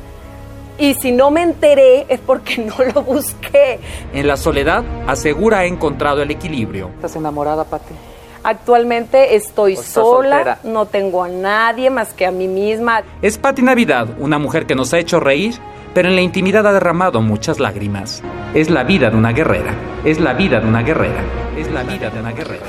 [0.79, 3.79] Y si no me enteré es porque no lo busqué.
[4.15, 6.91] En la soledad, asegura ha encontrado el equilibrio.
[6.97, 7.95] ¿Estás enamorada, Pati?
[8.43, 10.59] Actualmente estoy sola, soltera?
[10.65, 13.03] no tengo a nadie más que a mí misma.
[13.21, 15.57] Es Pati Navidad, una mujer que nos ha hecho reír,
[15.93, 18.23] pero en la intimidad ha derramado muchas lágrimas.
[18.55, 19.75] Es la vida de una guerrera.
[20.05, 21.23] Es la vida de una guerrera.
[21.57, 22.63] Es la vida de una guerrera.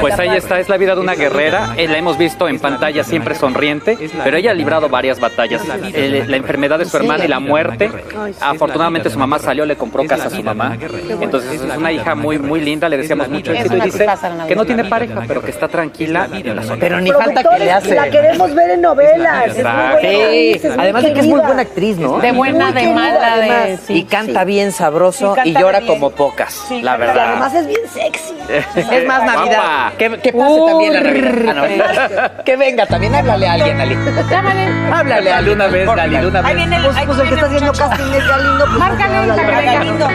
[0.00, 1.74] Pues ahí está, es la vida de una guerrera.
[1.76, 5.62] Eh, La hemos visto en pantalla siempre sonriente, pero ella ha librado varias batallas.
[5.66, 7.90] La enfermedad de su hermana y la muerte.
[8.40, 10.76] Afortunadamente su mamá salió, le compró casa a su mamá.
[11.20, 14.06] Entonces es una hija muy, muy linda, le deseamos mucho éxito y dice
[14.48, 16.78] que no tiene pareja, pero que está tranquila en la soledad.
[16.80, 17.94] Pero ni falta que le hace.
[17.94, 19.56] La queremos ver en novelas.
[20.78, 22.18] Además de que es muy buena actriz, ¿no?
[22.18, 27.28] De buena, de mala, y canta bien sabroso Y llora como pocas, la verdad.
[27.30, 28.34] además es bien sexy.
[28.48, 29.92] Es más Navidad.
[29.98, 31.34] Que, que pase también la Navidad.
[31.48, 32.44] Ah, no.
[32.44, 33.96] Que venga también, háblale a alguien, Ali.
[34.92, 36.50] Háblale a Dale una vez, dale una vez.
[36.50, 38.64] Ahí viene el, pues, pues el que está haciendo casting es Galindo.
[38.66, 40.08] Pues, Márcale, háblale, para que venga Galindo.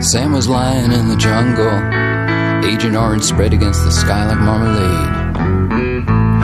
[0.00, 1.74] Sam was lying in the jungle,
[2.64, 5.36] Agent Orange spread against the sky like marmalade.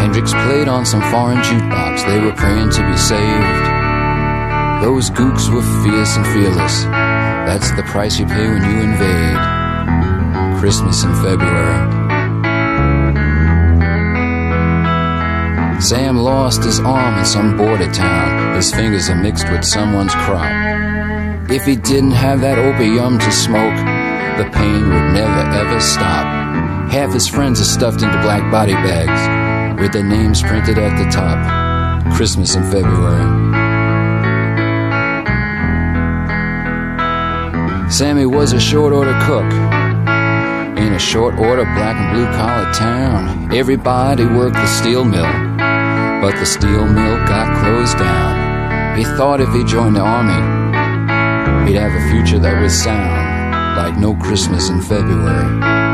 [0.00, 3.70] Hendrix played on some foreign jukebox, they were praying to be saved.
[4.82, 6.84] Those gooks were fierce and fearless,
[7.46, 9.38] that's the price you pay when you invade.
[10.58, 12.04] Christmas in February.
[15.80, 20.50] Sam lost his arm in some border town, his fingers are mixed with someone's crop.
[21.50, 23.76] If he didn't have that opium to smoke,
[24.38, 26.24] the pain would never ever stop.
[26.90, 31.10] Half his friends are stuffed into black body bags with their names printed at the
[31.10, 32.14] top.
[32.14, 33.63] Christmas in February.
[37.88, 39.50] Sammy was a short order cook.
[40.78, 45.22] In a short order black and blue collar town, everybody worked the steel mill.
[46.20, 48.98] But the steel mill got closed down.
[48.98, 50.32] He thought if he joined the army,
[51.68, 55.84] he'd have a future that was sound, like no Christmas in February.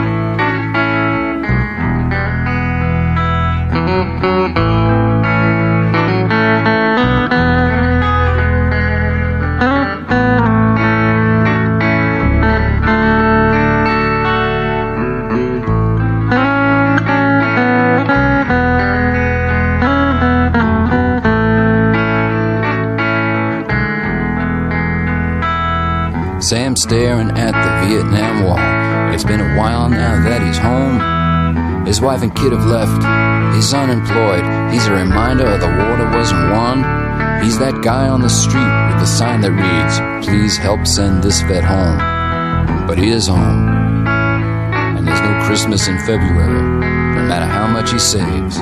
[26.70, 29.12] Sam staring at the Vietnam Wall.
[29.12, 31.84] It's been a while now that he's home.
[31.84, 33.02] His wife and kid have left.
[33.56, 34.44] He's unemployed.
[34.72, 37.42] He's a reminder of the war that wasn't won.
[37.42, 41.40] He's that guy on the street with the sign that reads, Please help send this
[41.42, 41.98] vet home.
[42.86, 44.06] But he is home.
[44.06, 46.62] And there's no Christmas in February,
[47.16, 48.58] no matter how much he saves.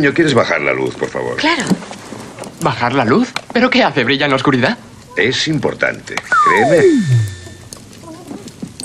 [0.00, 1.36] Cariño, ¿quieres bajar la luz, por favor?
[1.36, 1.64] Claro.
[2.62, 3.28] ¿Bajar la luz?
[3.52, 4.02] ¿Pero qué hace?
[4.02, 4.78] ¿Brilla en la oscuridad?
[5.14, 6.16] Es importante,
[6.46, 6.78] créeme.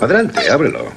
[0.02, 0.92] Adelante, ábrelo.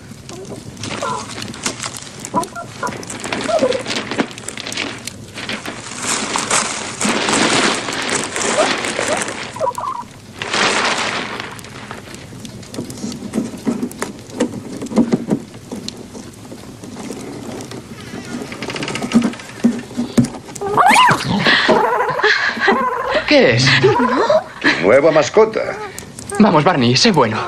[23.29, 23.67] ¿Qué es?
[23.83, 25.13] Tu nueva
[26.39, 27.39] Vamos, Barney, sé bueno.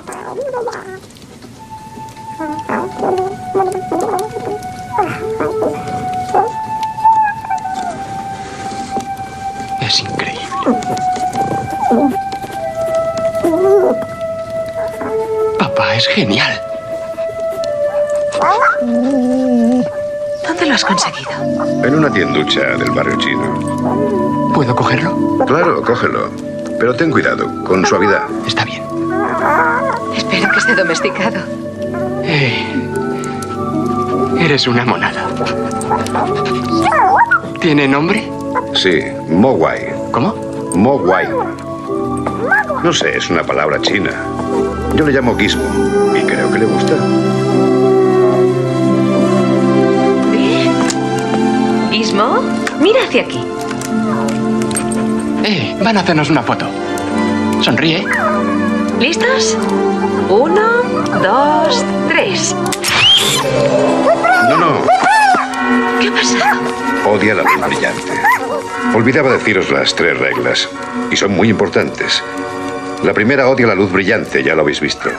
[27.00, 28.24] Ten cuidado, con suavidad.
[28.46, 28.82] Está bien.
[30.14, 31.38] Espero que esté domesticado.
[32.22, 32.62] Eh,
[34.38, 35.26] eres una monada.
[37.58, 38.30] ¿Tiene nombre?
[38.74, 39.00] Sí,
[39.30, 39.94] Mogwai.
[40.12, 40.34] ¿Cómo?
[40.74, 41.26] Mogwai.
[42.84, 44.10] No sé, es una palabra china.
[44.94, 45.64] Yo le llamo Gizmo
[46.14, 46.96] y creo que le gusta.
[51.92, 52.42] Ismo,
[52.78, 53.42] mira hacia aquí.
[55.44, 56.66] Eh, van a hacernos una foto.
[57.62, 58.04] Sonríe.
[58.98, 59.56] ¿Listos?
[60.28, 60.82] Uno,
[61.22, 62.54] dos, tres.
[64.48, 64.72] No, no,
[66.00, 66.60] ¿Qué ha pasado?
[67.06, 68.12] odia la luz brillante.
[68.94, 70.68] Olvidaba deciros las tres reglas,
[71.10, 72.22] y son muy importantes.
[73.04, 75.10] La primera odia la luz brillante, ya lo habéis visto.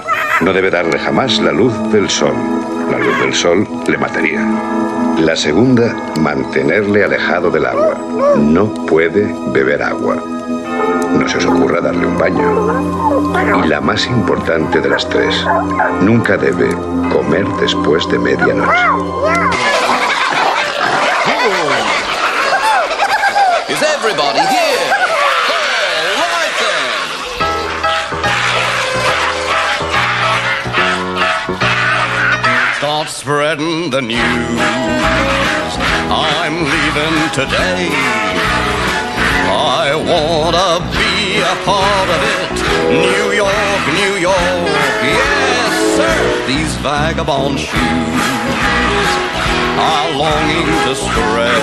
[0.42, 2.34] No debe darle jamás la luz del sol.
[2.92, 4.46] La luz del sol le mataría.
[5.20, 7.98] La segunda, mantenerle alejado del agua.
[8.38, 10.22] No puede beber agua.
[11.18, 13.64] No se os ocurra darle un baño.
[13.64, 15.46] Y la más importante de las tres,
[16.02, 16.70] nunca debe
[17.10, 18.72] comer después de medianoche.
[23.70, 25.12] Is everybody here?
[32.78, 34.18] Start spreading the news.
[36.10, 38.81] I'm leaving today.
[40.02, 42.58] I wanna be a part of it.
[42.90, 44.66] New York, New York,
[45.06, 46.18] yes sir.
[46.48, 49.12] These vagabond shoes
[49.78, 51.54] are longing to stray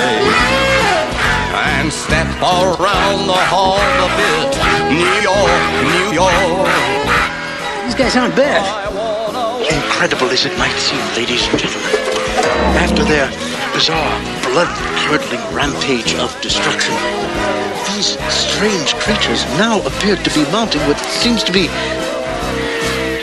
[1.74, 4.51] and step around the hall a bit.
[4.86, 6.69] New York, New York,
[7.86, 8.62] These guys aren't bad.
[9.69, 11.90] Incredible as it might seem, ladies and gentlemen,
[12.78, 13.28] after their
[13.78, 16.92] bizarre, blood-curdling rampage of destruction,
[17.94, 21.68] these strange creatures now appeared to be mounting what seems to be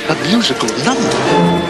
[0.08, 1.65] a musical number.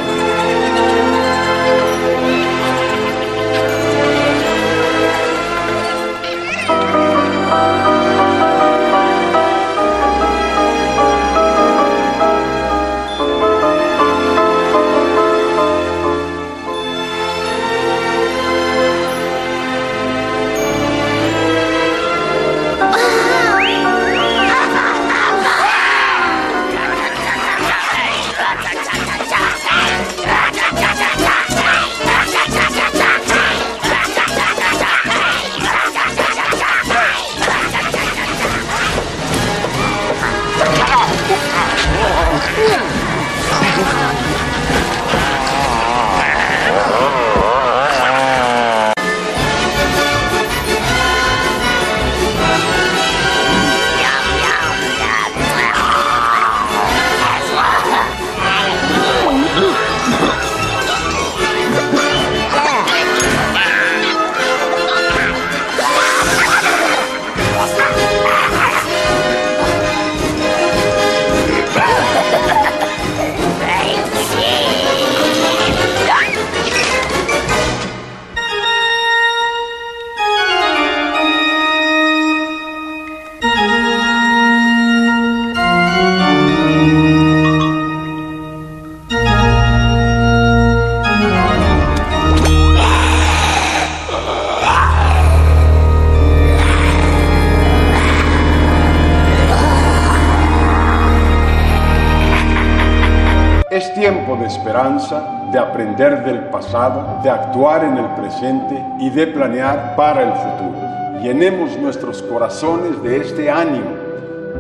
[106.75, 111.21] Pasado, de actuar en el presente y de planear para el futuro.
[111.21, 113.91] Llenemos nuestros corazones de este ánimo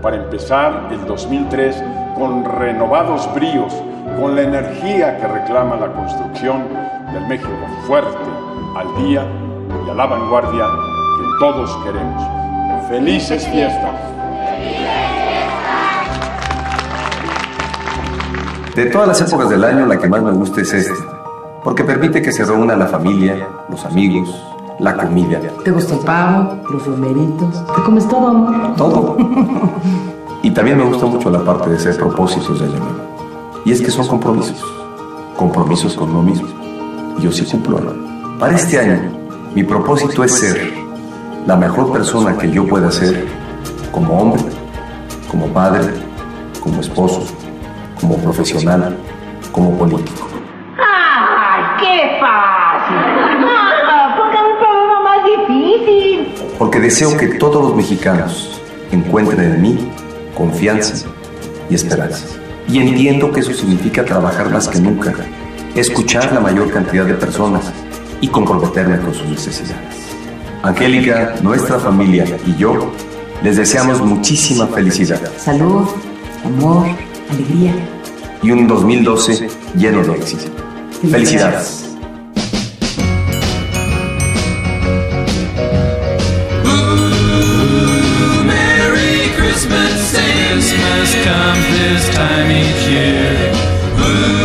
[0.01, 1.83] para empezar el 2003
[2.15, 3.73] con renovados bríos,
[4.19, 6.63] con la energía que reclama la construcción
[7.11, 7.49] del México
[7.85, 8.17] fuerte,
[8.77, 9.25] al día
[9.85, 10.65] y a la vanguardia
[11.17, 12.23] que todos queremos.
[12.87, 13.91] Felices fiestas.
[18.73, 20.93] De todas las épocas del año, la que más me gusta es esta,
[21.65, 24.29] porque permite que se reúna la familia, los amigos,
[24.77, 27.65] la comida, ¿Te gusta el pavo, los romeritos?
[27.75, 28.75] ¿Te comes todo, amor?
[28.77, 29.17] todo.
[30.43, 32.99] Y también me gusta mucho la parte de ser propósitos de año nuevo.
[33.65, 34.63] Y es que son compromisos,
[35.35, 36.47] compromisos con uno mismo.
[37.19, 37.79] Yo sí cumplo.
[37.79, 38.37] ¿no?
[38.37, 38.99] Para este año,
[39.55, 40.71] mi propósito es ser
[41.47, 43.25] la mejor persona que yo pueda ser
[43.91, 44.43] como hombre,
[45.31, 45.95] como padre,
[46.61, 47.23] como esposo,
[47.99, 48.95] como profesional,
[49.51, 50.24] como político.
[56.57, 58.61] Porque deseo que todos los mexicanos
[58.91, 59.91] encuentren en mí
[60.35, 61.05] confianza
[61.69, 62.25] y esperanza.
[62.67, 65.13] Y entiendo que eso significa trabajar más que nunca,
[65.75, 67.63] escuchar la mayor cantidad de personas
[68.21, 69.95] y comprometerme con sus necesidades.
[70.63, 72.91] Angélica, nuestra familia y yo
[73.43, 75.87] les deseamos muchísima felicidad Salud,
[76.43, 76.87] amor,
[77.29, 77.73] alegría.
[78.41, 80.51] y un 2012 lleno de éxito.
[81.11, 81.84] Felicidades.
[91.05, 93.53] Christmas comes this time each year.
[94.01, 94.41] Ooh.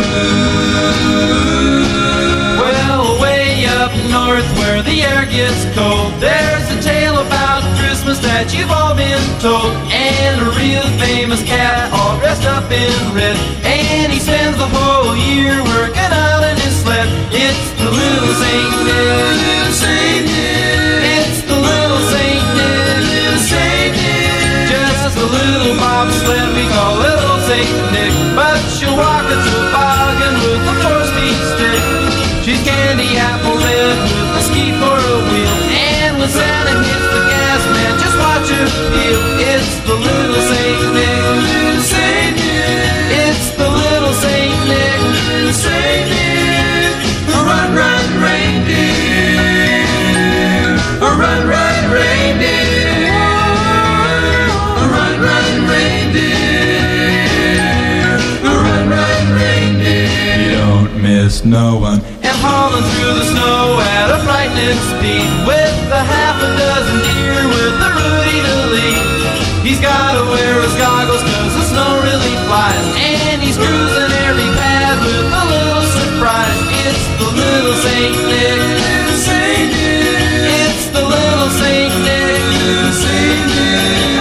[2.61, 8.53] Well, way up north where the air gets cold, there's a tale about Christmas that
[8.53, 9.73] you've all been told.
[9.89, 13.37] And a real famous cat all dressed up in red.
[13.65, 17.09] And he spends the whole year working out in his sled.
[17.33, 20.70] It's the little Saint Nick.
[36.31, 39.21] Hits the gas, man, just watch her feel.
[39.51, 41.83] It's the little Saint Nick.
[41.83, 43.19] Saint Nick.
[43.27, 45.53] It's the little Saint Nick.
[45.53, 46.95] Saint Nick.
[47.27, 49.41] Run, run, reindeer.
[51.01, 53.11] Run, run, reindeer.
[54.95, 56.87] Run, run, reindeer.
[58.43, 60.07] Run, run, reindeer.
[60.39, 62.20] You don't miss no one
[62.71, 67.75] rolling through the snow at a frightening speed with a half a dozen deer with
[67.83, 69.03] a Rudy to lead.
[69.63, 74.99] He's gotta wear his goggles cause the snow really flies and he's cruising every path
[75.03, 76.59] with a little surprise.
[76.87, 78.59] It's the little Saint Nick.
[79.19, 80.47] Saint Nick.
[80.63, 82.39] It's the little Saint Nick.
[82.55, 84.15] Little Saint Nick.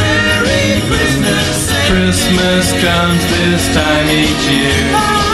[0.00, 5.31] Merry Christmas, Christmas comes this time each year.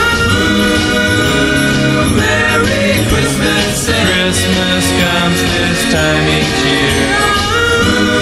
[4.29, 7.01] Christmas comes this time each year.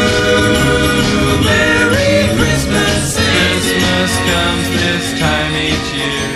[0.08, 3.12] Ooh, Merry Christmas.
[3.12, 6.32] Christmas comes this time each year.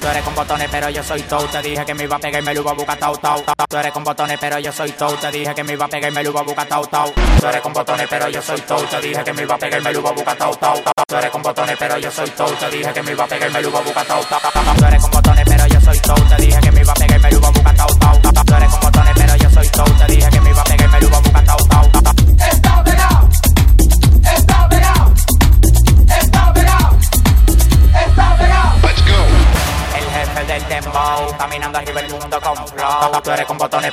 [0.00, 1.46] Tú eres con botones, pero yo soy Tou.
[1.46, 3.42] Te dije que me iba a pegar y me lo iba a buscar tau tau.
[3.70, 5.16] Tú eres con botones, pero yo soy Tou.
[5.16, 7.10] Te dije que me iba a pegar y me lo iba a buscar tau tau.
[7.38, 8.82] Tú eres con botones, pero yo soy Tou.
[8.84, 10.82] Te dije que me iba a pegar y me lo iba a buscar tau tau.
[11.08, 12.50] Tú eres con botones, pero yo soy Tou.
[12.52, 14.59] Te dije que me iba a pegar y me lo iba a buscar tau tau.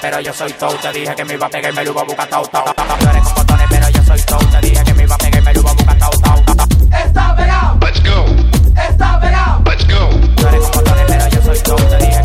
[0.09, 0.73] Pero yo soy Tou.
[0.77, 2.63] Te dije que me iba a pegar y me lo iba a buscar tau tau.
[2.63, 4.39] Tú eres con botones, pero yo soy Tou.
[4.39, 6.43] Te dije que me iba a pegar y me lo iba a buscar tau tau.
[7.05, 7.77] Está pegado.
[7.81, 8.25] Let's go.
[8.89, 9.61] Está pegado.
[9.65, 10.09] Let's go.
[10.35, 11.75] Tú eres con botones, pero yo soy Tou.
[11.75, 12.21] Te dije.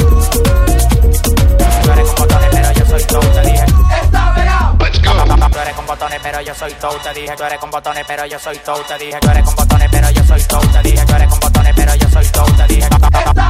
[1.82, 3.20] Tú eres con botones, pero yo soy Tou.
[3.20, 3.64] Te dije.
[4.04, 4.76] Está pegado.
[4.78, 5.48] Let's go.
[5.50, 6.98] Tú eres con botones, pero yo soy Tou.
[7.02, 7.36] Te dije.
[7.36, 8.82] Tú eres con botones, pero yo soy Tou.
[8.84, 9.18] Te dije.
[9.20, 10.60] Tú eres con botones, pero yo soy Tou.
[10.60, 11.04] Te dije.
[11.04, 12.46] Tú eres con botones, pero yo soy Tou.
[12.46, 12.88] Te dije.
[13.26, 13.41] Está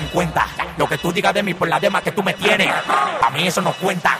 [0.00, 0.46] 50.
[0.78, 2.68] Lo que tú digas de mí por la dema que tú me tienes.
[2.68, 4.18] A mí eso no cuenta.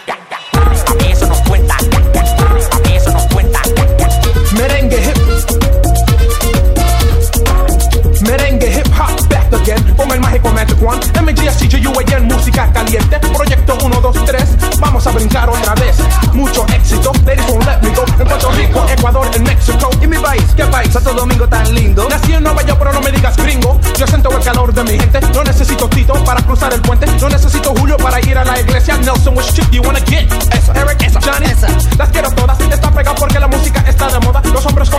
[20.91, 22.09] Santo Domingo tan lindo.
[22.09, 23.81] Nací en Nueva York, pero no me digas gringo.
[23.97, 25.21] Yo siento el calor de mi gente.
[25.33, 27.07] No necesito Tito para cruzar el puente.
[27.21, 28.97] No necesito Julio para ir a la iglesia.
[28.97, 30.31] Nelson, which chick do you wanna get?
[30.53, 30.73] Esa.
[30.73, 31.21] Eric, esa.
[31.21, 31.69] Johnny, esa.
[31.97, 32.59] Las quiero todas.
[32.61, 34.43] Está pegado porque la música está de moda.
[34.53, 34.90] Los hombres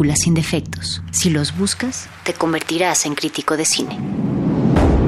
[0.00, 1.02] películas sin defectos.
[1.10, 3.98] Si los buscas, te convertirás en crítico de cine.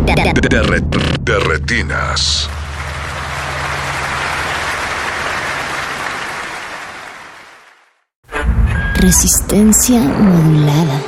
[0.05, 0.83] De, re-
[1.23, 2.47] de retinas.
[8.97, 11.01] Resistencia modulada.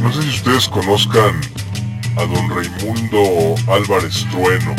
[0.00, 1.40] No sé si ustedes conozcan
[2.18, 4.74] a don Raimundo Álvarez Trueno,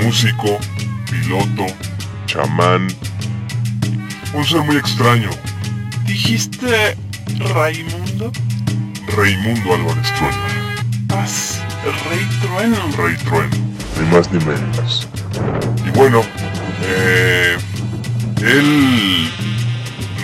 [0.00, 0.58] músico,
[1.10, 1.66] piloto,
[2.26, 2.86] chamán,
[4.32, 5.30] un ser muy extraño.
[6.04, 6.96] ¿Dijiste
[7.52, 8.30] Raimundo?
[9.16, 11.60] Raimundo Álvarez Trueno, Paz,
[12.08, 12.96] Rey Trueno.
[12.96, 13.56] Rey Trueno,
[14.00, 15.08] ni más ni menos.
[15.84, 16.22] Y bueno,
[16.82, 17.58] eh,
[18.42, 19.28] él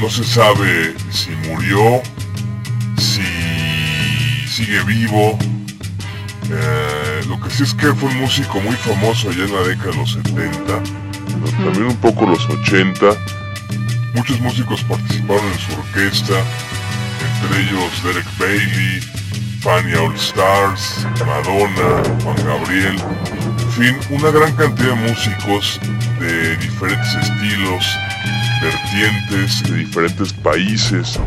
[0.00, 2.00] no se sabe si murió,
[2.98, 5.36] si sigue vivo.
[7.44, 9.90] Eh, lo que sí es que fue un músico muy famoso allá en la década
[9.90, 13.06] de los 70, pero también un poco los 80.
[14.14, 16.34] Muchos músicos participaron en su orquesta,
[17.42, 19.00] entre ellos Derek Bailey,
[19.60, 22.96] Fania All Stars, Madonna, Juan Gabriel,
[23.58, 25.80] en fin, una gran cantidad de músicos
[26.20, 27.86] de diferentes estilos,
[28.62, 31.18] vertientes, de diferentes países.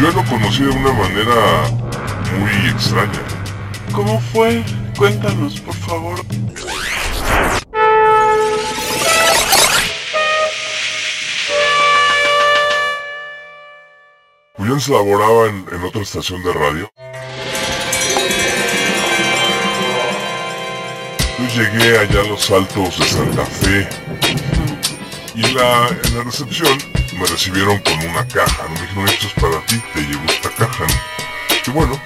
[0.00, 1.77] Yo lo conocí de una manera
[2.38, 3.22] muy extraña.
[3.92, 4.64] ¿Cómo fue?
[4.96, 6.20] Cuéntanos, por favor.
[14.78, 16.88] Antes laboraba en, en otra estación de radio.
[21.36, 23.88] Yo llegué allá a los altos de Santa Fe
[25.34, 26.78] y la, en la recepción
[27.18, 28.68] me recibieron con una caja.
[28.68, 30.84] Me dijeron, esto es para ti, te llevo esta caja.
[31.66, 32.00] Y bueno,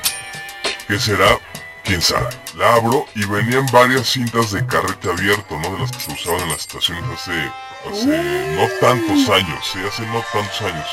[0.92, 1.38] ¿qué será?
[1.84, 2.28] ¿Quién sabe?
[2.54, 5.72] La abro y venían varias cintas de carrete abierto, ¿no?
[5.72, 7.50] De las que se usaban en las estaciones hace,
[7.90, 10.86] hace no tantos años, sí, hace no tantos años.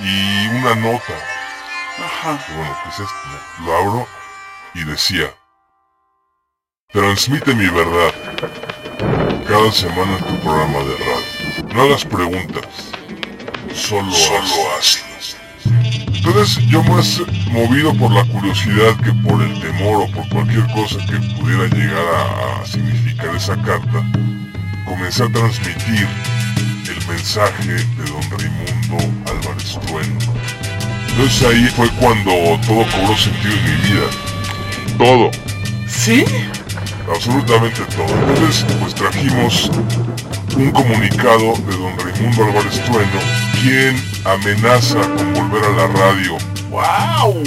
[0.00, 1.14] Y una nota.
[2.04, 2.44] Ajá.
[2.48, 3.64] Y bueno, ¿qué es esto?
[3.64, 4.08] Lo abro
[4.74, 5.32] y decía,
[6.88, 8.12] transmite mi verdad
[9.46, 11.74] cada semana en tu programa de radio.
[11.74, 12.66] No hagas preguntas,
[13.72, 15.07] solo, solo hazlas.
[16.28, 20.98] Entonces yo más movido por la curiosidad que por el temor o por cualquier cosa
[21.06, 24.04] que pudiera llegar a, a significar esa carta,
[24.84, 26.06] comencé a transmitir
[26.86, 30.18] el mensaje de don Raimundo Álvarez Trueno.
[31.08, 32.30] Entonces ahí fue cuando
[32.66, 34.06] todo cobró sentido en mi vida.
[34.98, 35.30] Todo.
[35.88, 36.24] ¿Sí?
[37.10, 38.28] Absolutamente todo.
[38.28, 39.70] Entonces, pues trajimos
[40.56, 46.36] un comunicado de don Raimundo Álvarez Trueno, quien amenaza con volver a la radio.
[46.70, 47.42] ¡Wow!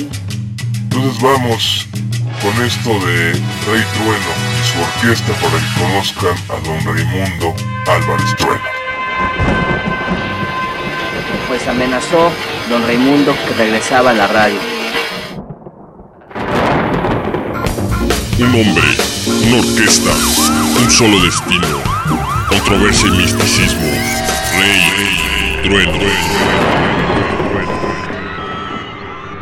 [0.84, 1.88] Entonces vamos
[2.42, 7.54] con esto de Rey Trueno y su orquesta para que conozcan a don Raimundo
[7.88, 8.62] Álvarez Trueno.
[11.48, 12.32] Pues amenazó
[12.70, 14.60] don Raimundo que regresaba a la radio.
[18.40, 18.84] Un hombre,
[19.46, 20.12] una orquesta,
[20.82, 21.80] un solo destino,
[22.50, 23.88] controversia y misticismo,
[24.58, 25.31] rey,
[25.62, 25.94] trueno.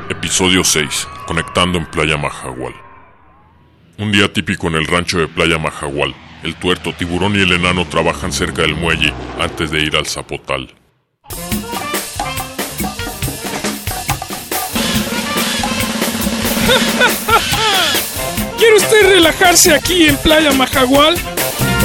[0.10, 2.74] Episodio 6, conectando en Playa Majagual.
[3.98, 6.14] Un día típico en el rancho de Playa Majagual.
[6.44, 10.74] El tuerto, tiburón y el enano trabajan cerca del muelle antes de ir al zapotal.
[18.58, 21.16] ¿Quiere usted relajarse aquí en Playa Majagual?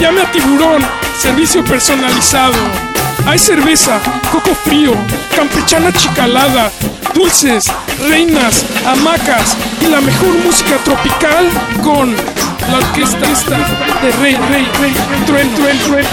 [0.01, 0.82] Llame a Tiburón,
[1.19, 2.84] servicio personalizado.
[3.26, 4.92] Hay cerveza, coco frío,
[5.34, 6.70] campechana chicalada,
[7.14, 7.64] dulces,
[8.09, 11.48] reinas, hamacas y la mejor música tropical
[11.82, 14.94] con la orquesta esta de Rey, Rey, Rey,
[15.26, 16.06] Truen, Truen, Truen.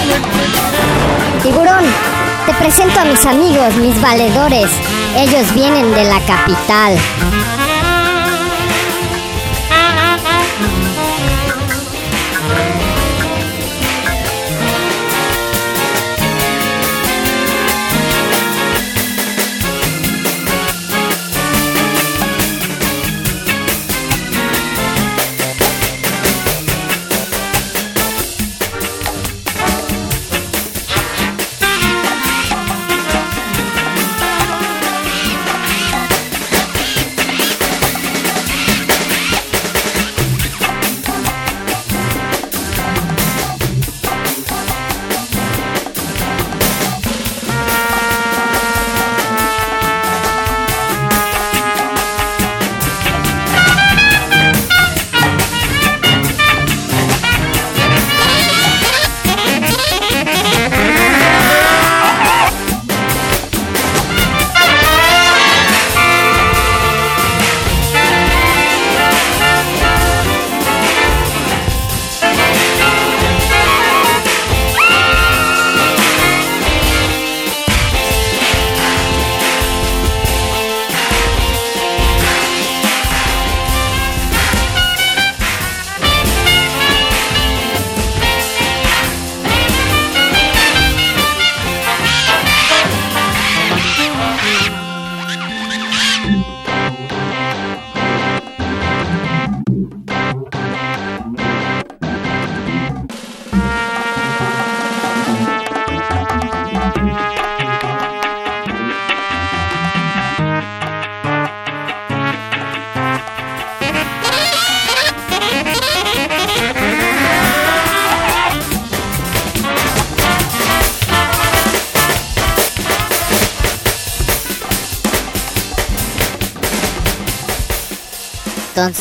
[1.44, 1.84] Tiburón,
[2.46, 4.70] te presento a mis amigos, mis valedores.
[5.18, 6.98] Ellos vienen de la capital.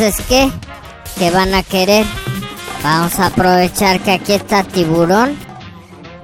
[0.01, 0.51] Entonces, ¿qué?
[1.19, 2.07] ¿Qué van a querer?
[2.83, 5.37] Vamos a aprovechar que aquí está tiburón.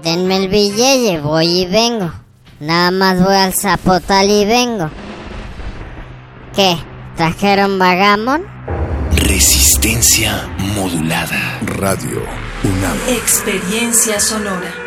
[0.03, 2.11] Denme el billete, voy y vengo.
[2.59, 4.89] Nada más voy al zapotal y vengo.
[6.55, 6.78] ¿Qué?
[7.19, 8.47] ¿Trajeron vagamon?
[9.15, 11.61] Resistencia modulada.
[11.61, 12.23] Radio
[12.65, 12.97] UNAM.
[13.09, 14.85] Experiencia sonora.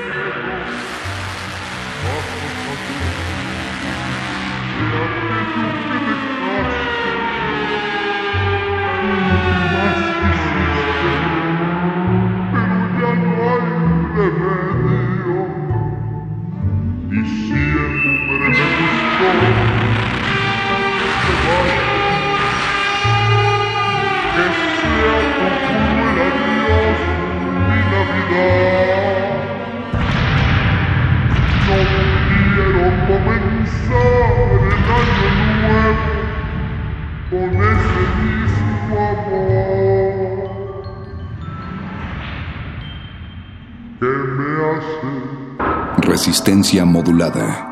[46.78, 47.69] Modulada.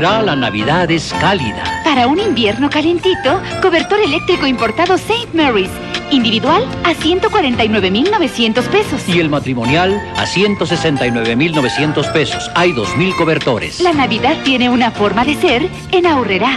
[0.00, 1.82] La Navidad es cálida.
[1.84, 5.28] Para un invierno calientito, cobertor eléctrico importado St.
[5.34, 5.68] Mary's.
[6.10, 9.06] Individual a 149.900 pesos.
[9.06, 12.50] Y el matrimonial a 169.900 pesos.
[12.54, 13.80] Hay 2.000 cobertores.
[13.80, 16.56] La Navidad tiene una forma de ser en Aurrera.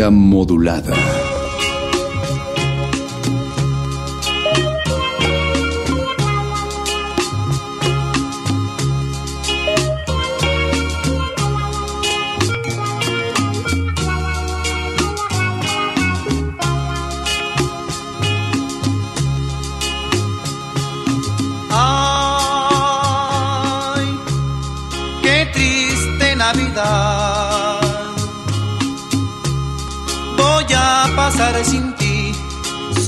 [0.00, 1.21] Modulada.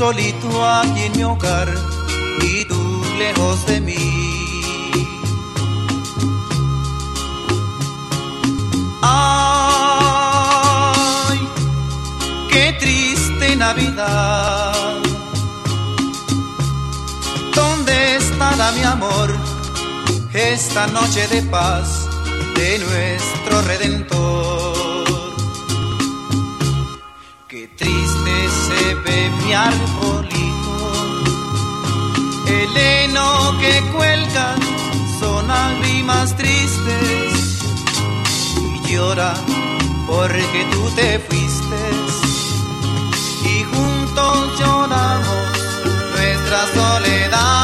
[0.05, 1.69] Solito aquí en mi hogar
[2.43, 4.05] y tú lejos de mí.
[9.01, 9.39] Ay,
[12.53, 15.01] qué triste Navidad.
[17.55, 19.29] ¿Dónde estará mi amor?
[20.35, 21.87] Esta noche de paz
[22.57, 24.75] de nuestro redentor.
[27.55, 28.35] Qué triste
[28.67, 29.94] se ve mi arbolito,
[33.65, 34.55] que cuelga
[35.19, 37.33] son lágrimas tristes
[38.75, 39.33] y llora
[40.07, 41.83] porque tú te fuiste
[43.53, 45.47] y juntos lloramos
[46.15, 47.64] nuestra soledad.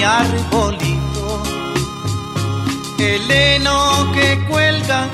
[0.00, 1.42] Mi arbolito,
[2.98, 5.06] el heno que cuelga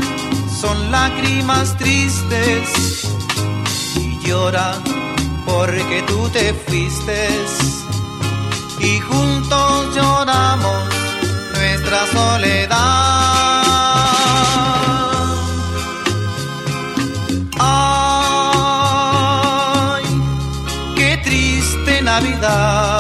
[0.60, 3.08] son lágrimas tristes
[3.96, 4.74] y llora
[5.44, 7.28] porque tú te fuiste
[8.78, 10.84] y juntos lloramos
[11.56, 12.76] nuestra soledad.
[17.58, 18.44] Ay,
[20.94, 22.95] qué triste Navidad.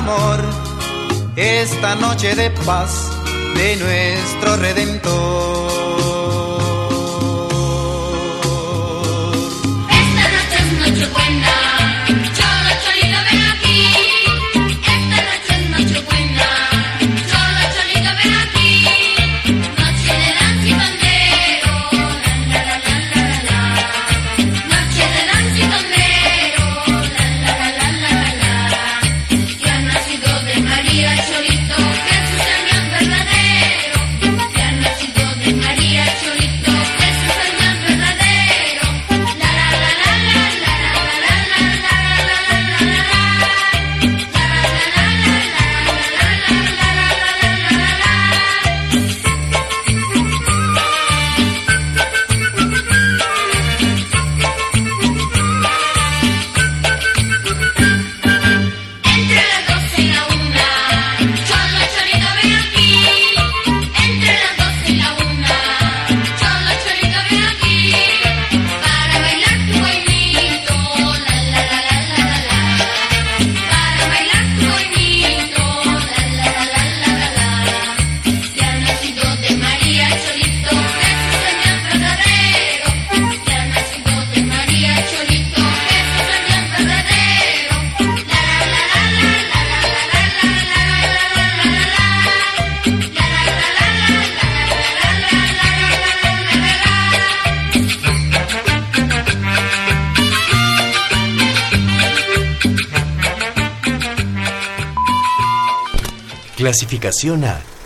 [0.00, 0.40] Amor
[1.36, 3.10] esta noche de paz
[3.54, 5.79] de nuestro redentor?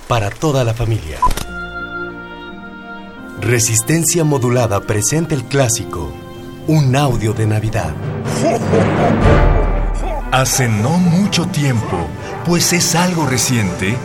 [0.08, 1.18] Para toda la familia.
[3.40, 6.12] Resistencia modulada presenta el clásico
[6.66, 7.94] Un audio de Navidad.
[10.32, 12.08] Hace no mucho tiempo,
[12.44, 13.96] pues es algo reciente,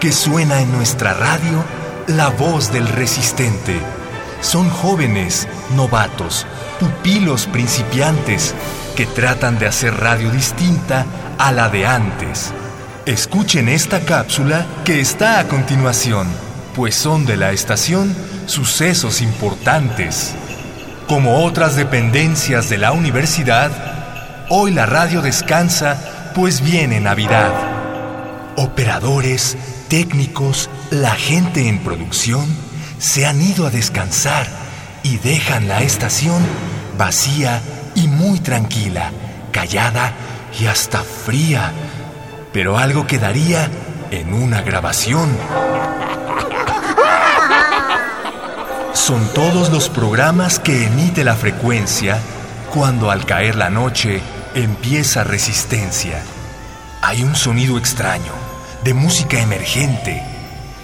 [0.00, 1.64] que suena en nuestra radio
[2.06, 3.80] la voz del resistente.
[4.42, 6.46] Son jóvenes, novatos,
[6.78, 8.54] pupilos principiantes
[8.94, 11.06] que tratan de hacer radio distinta
[11.38, 12.52] a la de antes.
[13.08, 16.28] Escuchen esta cápsula que está a continuación,
[16.76, 18.14] pues son de la estación
[18.44, 20.34] sucesos importantes.
[21.06, 23.70] Como otras dependencias de la universidad,
[24.50, 27.50] hoy la radio descansa, pues viene Navidad.
[28.56, 29.56] Operadores,
[29.88, 32.44] técnicos, la gente en producción
[32.98, 34.46] se han ido a descansar
[35.02, 36.42] y dejan la estación
[36.98, 37.62] vacía
[37.94, 39.12] y muy tranquila,
[39.50, 40.12] callada
[40.60, 41.72] y hasta fría.
[42.52, 43.70] Pero algo quedaría
[44.10, 45.28] en una grabación.
[48.94, 52.18] Son todos los programas que emite la frecuencia
[52.72, 54.20] cuando al caer la noche
[54.54, 56.22] empieza resistencia.
[57.02, 58.32] Hay un sonido extraño,
[58.84, 60.22] de música emergente.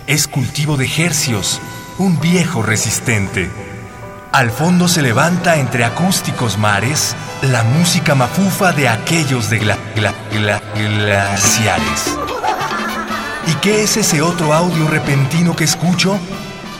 [0.07, 1.61] Es cultivo de hercios,
[1.99, 3.51] un viejo resistente.
[4.35, 10.13] Al fondo se levanta entre acústicos mares la música mafufa de aquellos de gla- gla-
[10.33, 12.17] gla- glaciares.
[13.47, 16.19] ¿Y qué es ese otro audio repentino que escucho?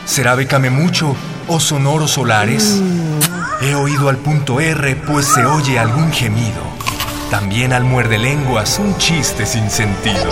[0.05, 1.15] ¿Será Bécame Mucho
[1.47, 2.81] o Sonoros Solares?
[3.63, 6.63] He oído al punto R, pues se oye algún gemido.
[7.31, 10.29] También al muerde lenguas un chiste sin sentido.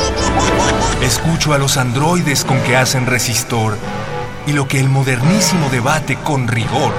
[1.02, 3.78] Escucho a los androides con que hacen resistor
[4.46, 6.92] y lo que el modernísimo debate con rigor.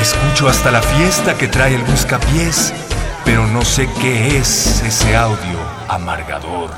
[0.00, 2.72] Escucho hasta la fiesta que trae el buscapiés,
[3.24, 5.58] pero no sé qué es ese audio
[5.88, 6.70] amargador.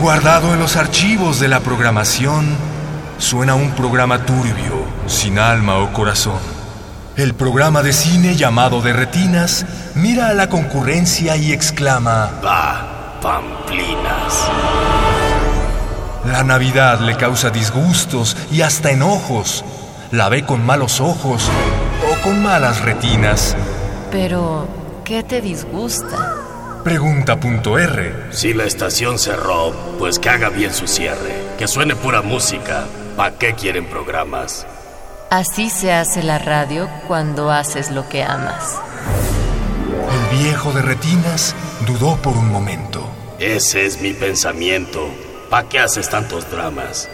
[0.00, 2.56] Guardado en los archivos de la programación,
[3.18, 6.40] suena un programa turbio, sin alma o corazón.
[7.16, 14.48] El programa de cine llamado de retinas mira a la concurrencia y exclama, ¡Bah, pamplinas!
[16.24, 19.64] La Navidad le causa disgustos y hasta enojos.
[20.12, 21.48] La ve con malos ojos
[22.08, 23.56] o con malas retinas.
[24.12, 24.68] Pero,
[25.04, 26.36] ¿qué te disgusta?
[26.84, 28.28] Pregunta punto R.
[28.30, 31.34] Si la estación cerró, pues que haga bien su cierre.
[31.58, 32.84] Que suene pura música.
[33.16, 34.64] ¿Para qué quieren programas?
[35.28, 38.78] Así se hace la radio cuando haces lo que amas.
[40.30, 43.08] El viejo de retinas dudó por un momento.
[43.40, 45.08] Ese es mi pensamiento.
[45.52, 47.10] ¿Para qué haces tantos dramas?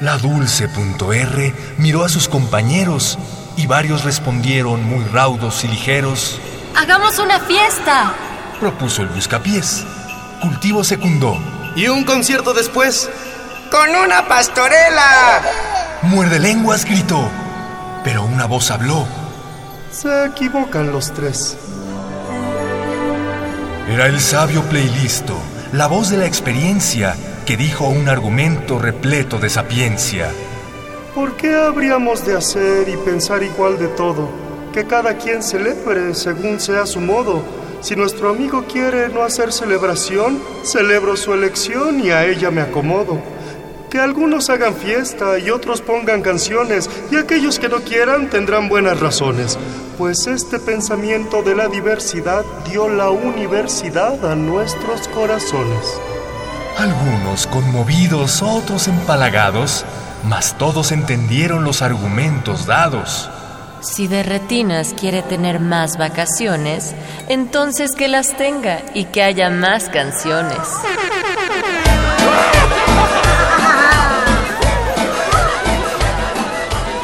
[0.00, 3.16] La dulce punto R miró a sus compañeros
[3.56, 6.40] y varios respondieron muy raudos y ligeros.
[6.74, 8.12] ¡Hagamos una fiesta!
[8.58, 9.84] Propuso el buscapiés.
[10.42, 11.38] Cultivo secundó.
[11.76, 13.08] ¿Y un concierto después?
[13.70, 15.40] ¡Con una pastorela!
[16.02, 17.30] Muerde lenguas gritó.
[18.02, 19.06] Pero una voz habló.
[19.92, 21.56] Se equivocan los tres.
[23.88, 25.40] Era el sabio playlisto,
[25.72, 27.14] la voz de la experiencia,
[27.44, 30.30] que dijo un argumento repleto de sapiencia.
[31.14, 34.30] ¿Por qué habríamos de hacer y pensar igual de todo?
[34.72, 37.42] Que cada quien celebre según sea su modo.
[37.82, 43.20] Si nuestro amigo quiere no hacer celebración, celebro su elección y a ella me acomodo.
[43.90, 49.00] Que algunos hagan fiesta y otros pongan canciones, y aquellos que no quieran tendrán buenas
[49.00, 49.58] razones,
[49.98, 56.00] pues este pensamiento de la diversidad dio la universidad a nuestros corazones.
[56.78, 59.84] Algunos conmovidos, otros empalagados,
[60.24, 63.28] mas todos entendieron los argumentos dados.
[63.80, 66.94] Si de retinas quiere tener más vacaciones,
[67.28, 70.58] entonces que las tenga y que haya más canciones.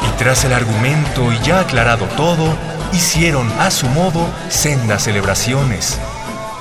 [0.07, 2.55] Y tras el argumento y ya aclarado todo,
[2.95, 5.97] hicieron a su modo sendas celebraciones.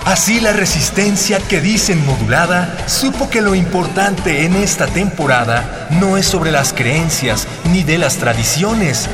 [0.05, 6.27] Así la resistencia que dicen modulada supo que lo importante en esta temporada no es
[6.27, 9.09] sobre las creencias ni de las tradiciones.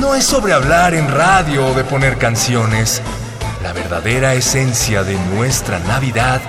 [0.00, 3.02] No es sobre hablar en radio o de poner canciones.
[3.62, 6.40] La verdadera esencia de nuestra Navidad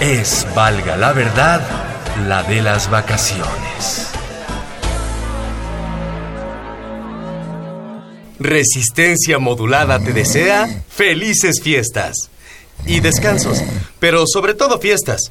[0.00, 1.62] es, valga la verdad,
[2.28, 4.11] la de las vacaciones.
[8.42, 12.30] Resistencia Modulada te desea felices fiestas
[12.86, 13.62] y descansos,
[13.98, 15.30] pero sobre todo fiestas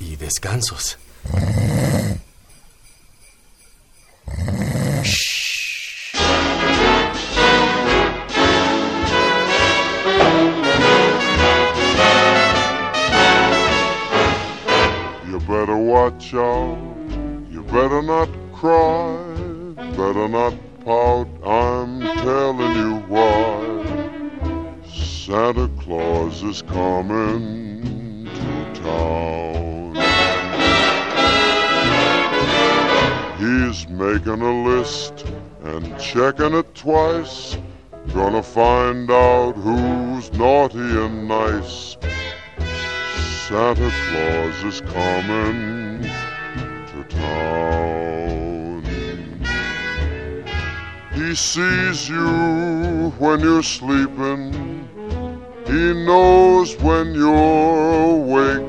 [0.00, 0.98] y descansos.
[15.28, 16.78] You better watch out.
[17.50, 19.16] You better not cry.
[19.96, 20.54] Better not
[20.84, 21.35] pout.
[25.26, 29.96] Santa Claus is coming to town.
[33.36, 35.26] He's making a list
[35.64, 37.58] and checking it twice.
[38.14, 41.96] Gonna find out who's naughty and nice.
[43.48, 46.02] Santa Claus is coming
[46.86, 48.84] to town.
[51.14, 54.86] He sees you when you're sleeping.
[55.66, 58.66] He knows when you're awake.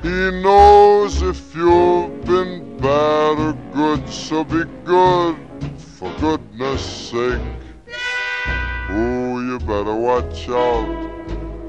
[0.00, 5.36] He knows if you've been bad or good, so be good
[5.76, 7.40] for goodness sake.
[8.90, 10.88] Oh, you better watch out.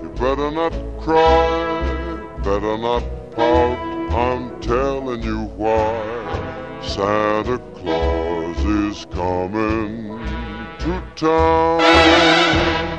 [0.03, 3.79] You better not cry, better not pout.
[4.13, 6.79] I'm telling you why.
[6.83, 10.19] Santa Claus is coming
[10.79, 12.90] to town.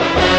[0.00, 0.29] Thank you.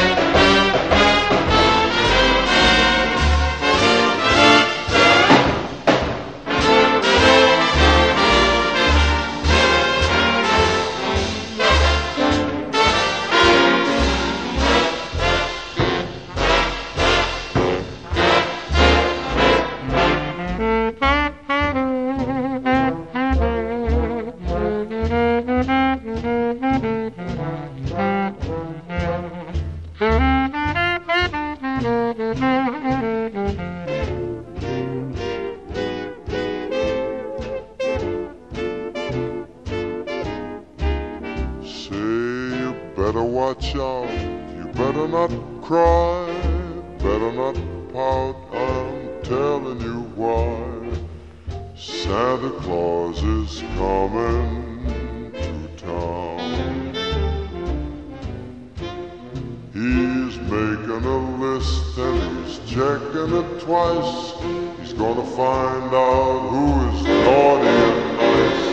[63.02, 64.34] Checking it twice.
[64.80, 68.64] He's gonna find out who is naughty and nice.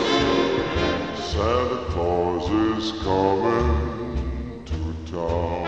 [1.31, 4.77] Santa Claus is coming to
[5.11, 5.67] town.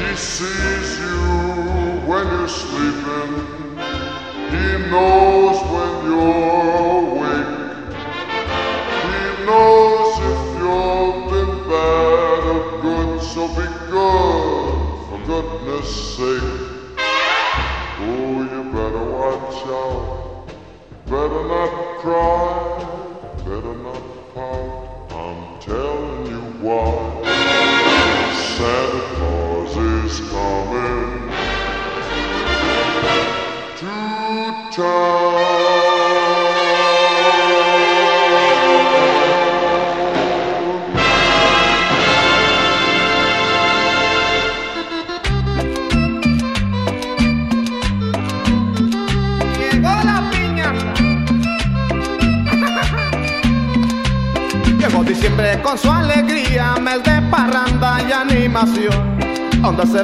[0.00, 1.20] He sees you
[2.08, 3.32] when you're sleeping.
[4.50, 6.49] He knows when you're
[16.20, 16.59] say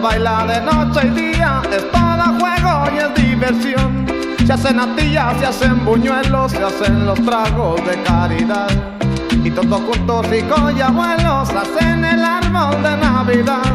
[0.07, 4.07] baila de noche y día, es todo juego y es diversión.
[4.47, 8.71] Se hacen atillas, se hacen buñuelos, se hacen los tragos de caridad.
[9.43, 13.67] Y todos juntos, ricos y abuelos, hacen el árbol de Navidad.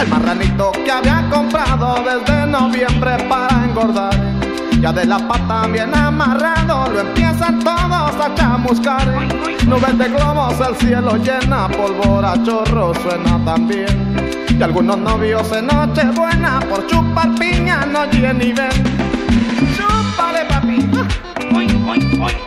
[0.00, 4.14] El marranito que había comprado desde noviembre para engordar.
[4.80, 9.08] Ya de la pata bien amarrado, lo empiezan todos a chamuscar.
[9.66, 14.05] Nubes de globos, el cielo llena, pólvora chorro suena también.
[14.58, 18.70] Y algunos novios en Nochebuena por chupar piña no oyen ni ven.
[19.76, 20.78] Chúpale, papi.
[21.54, 22.45] Oin,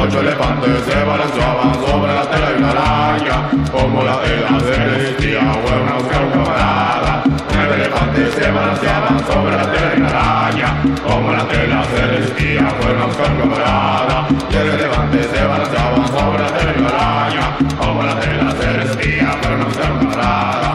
[0.00, 6.30] Ocho elefantes se balanceaban sobre la tela himalaya, como la tela celestia o una buscar
[6.30, 7.22] camarada.
[7.52, 13.38] Nueve elefantes se balanceaban sobre la tela himalaya, como la tela celestia o una buscar
[13.38, 14.28] camarada.
[14.48, 19.98] Diez elefantes se balanceaban sobre la tela himalaya, como la tela celestia o una buscar
[19.98, 20.67] camarada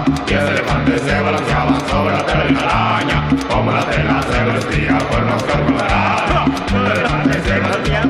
[0.84, 5.22] grande se balanceaba sobre la tela de una araña, como la tela se vestía por
[5.22, 5.88] los cargos se
[6.68, 8.02] sobre la tela de una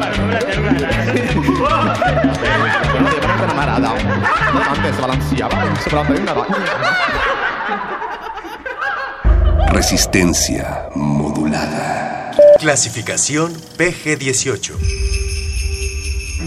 [3.64, 3.94] araña.
[5.02, 6.56] Balanceaba sobre la tela de araña.
[9.70, 12.32] Resistencia modulada.
[12.60, 14.74] Clasificación PG-18.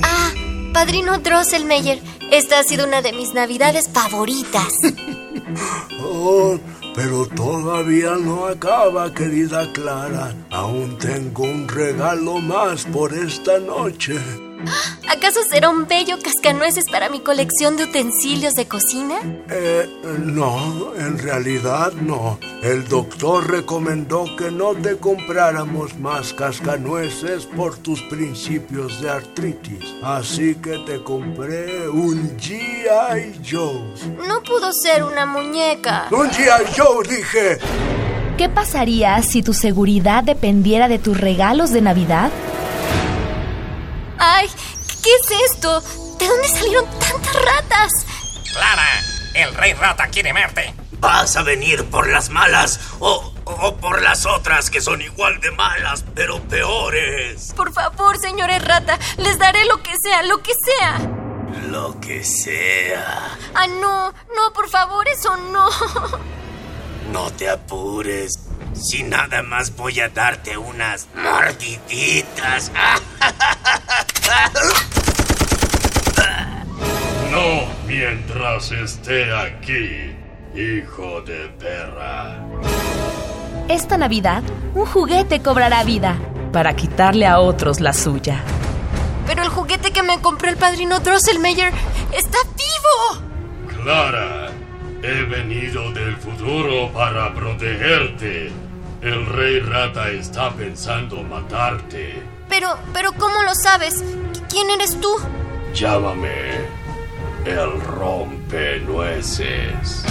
[0.02, 0.30] Ah,
[0.72, 4.72] Padrino Drosselmeyer, esta ha sido una de mis navidades favoritas.
[6.00, 6.58] Oh,
[6.94, 10.34] pero todavía no acaba, querida Clara.
[10.50, 14.16] Aún tengo un regalo más por esta noche.
[15.08, 19.16] ¿Acaso será un bello cascanueces para mi colección de utensilios de cocina?
[19.48, 19.88] Eh,
[20.18, 22.38] no, en realidad no.
[22.62, 29.94] El doctor recomendó que no te compráramos más cascanueces por tus principios de artritis.
[30.02, 33.40] Así que te compré un G.I.
[33.48, 33.80] Joe.
[34.26, 36.08] No pudo ser una muñeca.
[36.10, 36.72] ¡Un G.I.
[36.76, 37.58] Joe, dije!
[38.36, 42.30] ¿Qué pasaría si tu seguridad dependiera de tus regalos de Navidad?
[44.18, 44.48] ¡Ay!
[45.02, 45.80] ¿Qué es esto?
[46.18, 47.92] ¿De dónde salieron tantas ratas?
[48.52, 49.02] ¡Clara!
[49.34, 50.74] El rey rata quiere verte.
[50.98, 55.50] Vas a venir por las malas o, o por las otras que son igual de
[55.50, 57.52] malas, pero peores.
[57.54, 60.98] Por favor, señores rata, les daré lo que sea, lo que sea.
[61.68, 63.36] Lo que sea.
[63.54, 65.68] Ah, no, no, por favor, eso no.
[67.12, 68.36] No te apures,
[68.72, 72.70] si nada más voy a darte unas mordiditas.
[77.30, 80.16] No mientras esté aquí,
[80.54, 82.38] hijo de perra.
[83.68, 84.42] Esta Navidad,
[84.74, 86.16] un juguete cobrará vida
[86.52, 88.42] para quitarle a otros la suya.
[89.26, 91.72] Pero el juguete que me compró el padrino Drosselmeyer
[92.16, 93.82] está vivo.
[93.82, 94.50] Clara,
[95.02, 98.50] he venido del futuro para protegerte.
[99.02, 102.22] El rey rata está pensando matarte.
[102.48, 104.02] Pero, pero, ¿cómo lo sabes?
[104.48, 105.08] ¿Quién eres tú?
[105.74, 106.30] Llámame
[107.44, 110.04] el rompenueces.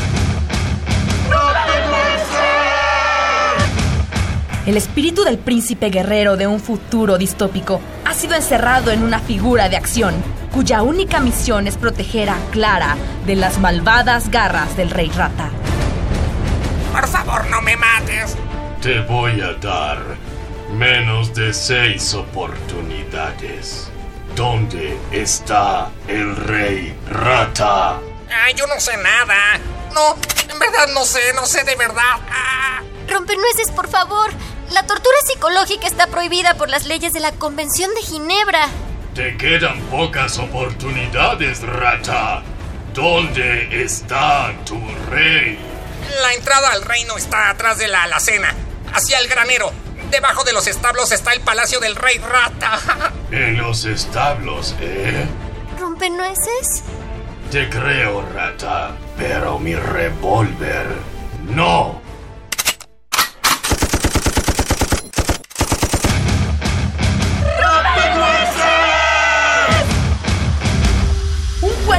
[4.66, 9.70] El espíritu del príncipe guerrero de un futuro distópico ha sido encerrado en una figura
[9.70, 10.16] de acción,
[10.52, 15.52] cuya única misión es proteger a Clara de las malvadas garras del rey rata.
[16.92, 18.36] Por favor, no me mates.
[18.82, 20.00] Te voy a dar
[20.74, 23.92] menos de seis oportunidades.
[24.36, 28.00] ¿Dónde está el rey rata?
[28.44, 29.60] Ay, yo no sé nada.
[29.94, 30.16] No,
[30.52, 32.18] en verdad no sé, no sé de verdad.
[32.32, 32.82] Ah.
[33.08, 34.32] Rompenueces, por favor.
[34.72, 38.68] La tortura psicológica está prohibida por las leyes de la Convención de Ginebra.
[39.14, 42.42] Te quedan pocas oportunidades, rata.
[42.94, 44.80] ¿Dónde está tu
[45.10, 45.60] rey?
[46.22, 48.54] La entrada al reino está atrás de la alacena,
[48.94, 49.72] hacia el granero.
[50.10, 52.80] Debajo de los establos está el palacio del rey rata.
[53.32, 55.26] En los establos, ¿eh?
[55.80, 56.84] ¿Rompenueces?
[57.52, 60.88] Te creo, rata, pero mi revólver
[61.50, 62.02] no.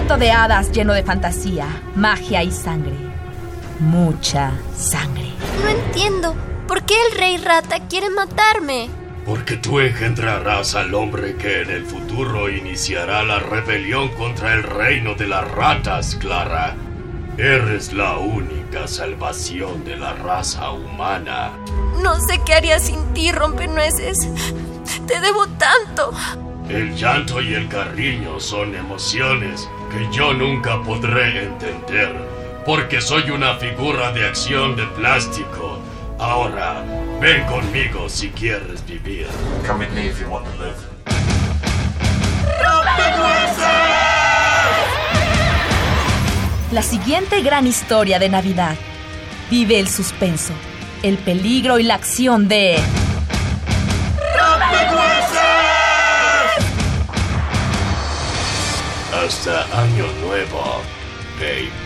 [0.07, 2.94] Cuento de hadas lleno de fantasía, magia y sangre.
[3.81, 5.33] Mucha sangre.
[5.65, 6.36] No entiendo.
[6.68, 8.89] ¿Por qué el rey rata quiere matarme?
[9.25, 15.17] Porque tú engendrarás al hombre que en el futuro iniciará la rebelión contra el reino
[15.17, 16.76] de las ratas, Clara.
[17.36, 21.51] Eres la única salvación de la raza humana.
[22.01, 24.17] No sé qué haría sin ti, rompenueces.
[25.09, 26.12] Te debo tanto.
[26.69, 32.12] El llanto y el cariño son emociones que yo nunca podré entender,
[32.65, 35.78] porque soy una figura de acción de plástico.
[36.19, 36.83] Ahora,
[37.20, 39.28] ven conmigo si quieres vivir.
[39.65, 40.77] Come with me if you want to live.
[46.73, 48.75] La siguiente gran historia de Navidad
[49.49, 50.53] vive el suspenso,
[51.05, 52.77] el peligro y la acción de...
[59.25, 60.83] Hasta año nuevo,
[61.41, 61.85] baby.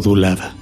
[0.00, 0.59] modulada.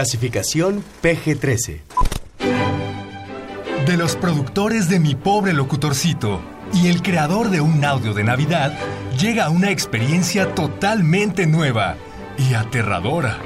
[0.00, 1.80] Clasificación PG-13.
[3.84, 6.40] De los productores de Mi Pobre Locutorcito
[6.72, 8.72] y el creador de un audio de Navidad,
[9.18, 11.96] llega una experiencia totalmente nueva
[12.38, 13.36] y aterradora.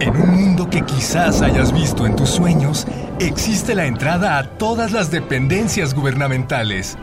[0.00, 2.86] En un mundo que quizás hayas visto en tus sueños,
[3.18, 6.98] existe la entrada a todas las dependencias gubernamentales.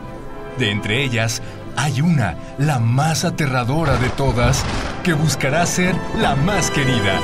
[0.60, 1.42] De entre ellas,
[1.76, 4.64] hay una, la más aterradora de todas,
[5.10, 7.20] que buscará ser la más querida.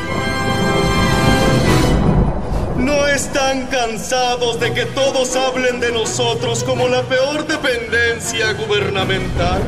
[2.78, 9.62] ¿No están cansados de que todos hablen de nosotros como la peor dependencia gubernamental?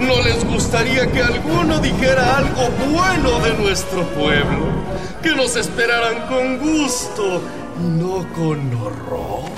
[0.00, 4.66] ¿No les gustaría que alguno dijera algo bueno de nuestro pueblo?
[5.22, 7.40] Que nos esperaran con gusto
[7.78, 9.48] y no con horror.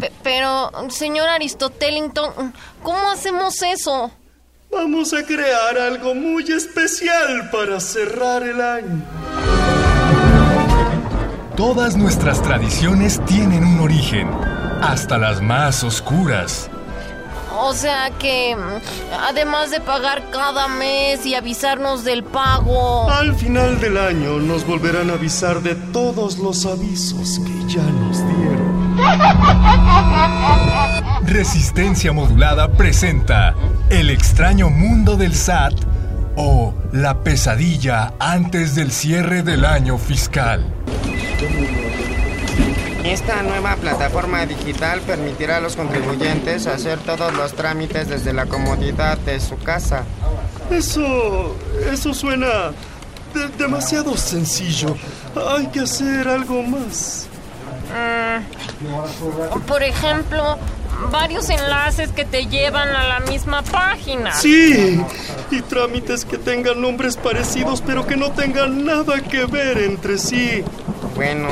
[0.00, 4.10] Pe- pero, señor Aristotelington, ¿cómo hacemos eso?
[4.70, 9.02] Vamos a crear algo muy especial para cerrar el año.
[11.56, 14.28] Todas nuestras tradiciones tienen un origen,
[14.82, 16.70] hasta las más oscuras.
[17.60, 18.56] O sea que,
[19.26, 23.10] además de pagar cada mes y avisarnos del pago...
[23.10, 28.18] Al final del año nos volverán a avisar de todos los avisos que ya nos
[28.18, 28.47] dieron.
[31.24, 33.54] Resistencia Modulada presenta
[33.90, 35.74] El extraño mundo del SAT
[36.36, 40.64] o La pesadilla antes del cierre del año fiscal.
[43.04, 49.18] Esta nueva plataforma digital permitirá a los contribuyentes hacer todos los trámites desde la comodidad
[49.18, 50.04] de su casa.
[50.70, 51.56] Eso.
[51.90, 52.46] eso suena
[53.34, 54.96] de- demasiado sencillo.
[55.56, 57.27] Hay que hacer algo más.
[57.90, 60.58] Mm, por ejemplo,
[61.10, 64.32] varios enlaces que te llevan a la misma página.
[64.34, 65.00] Sí,
[65.50, 70.62] y trámites que tengan nombres parecidos pero que no tengan nada que ver entre sí.
[71.14, 71.48] Bueno,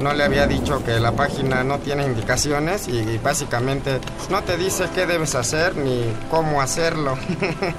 [0.00, 4.88] no le había dicho que la página no tiene indicaciones y básicamente no te dice
[4.94, 7.18] qué debes hacer ni cómo hacerlo.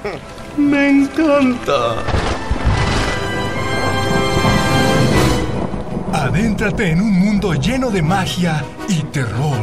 [0.56, 1.96] Me encanta.
[6.12, 9.58] Adéntrate en un mundo lleno de magia y terror.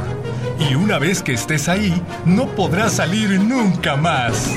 [0.59, 4.47] Y una vez que estés ahí, no podrás salir nunca más.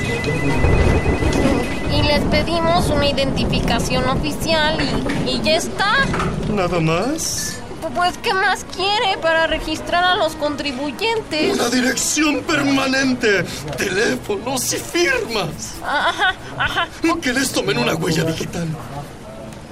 [1.91, 4.77] Y les pedimos una identificación oficial
[5.25, 6.05] y, y ya está.
[6.49, 7.59] ¿Nada más?
[7.95, 11.53] Pues, ¿qué más quiere para registrar a los contribuyentes?
[11.53, 13.43] Una dirección permanente,
[13.77, 15.75] teléfonos y firmas.
[15.85, 16.87] Ajá, ajá.
[17.21, 18.67] Que les tomen una huella digital.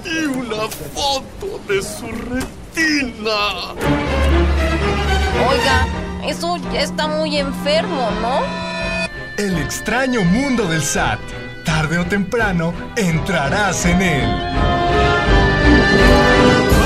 [0.04, 3.72] Y una foto de su retina.
[5.48, 5.86] Oiga,
[6.26, 8.40] eso ya está muy enfermo, ¿no?
[9.36, 11.20] El extraño mundo del SAT.
[11.64, 14.28] Tarde o temprano entrarás en él.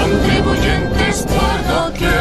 [0.03, 2.12] Contribuyentes por doquier,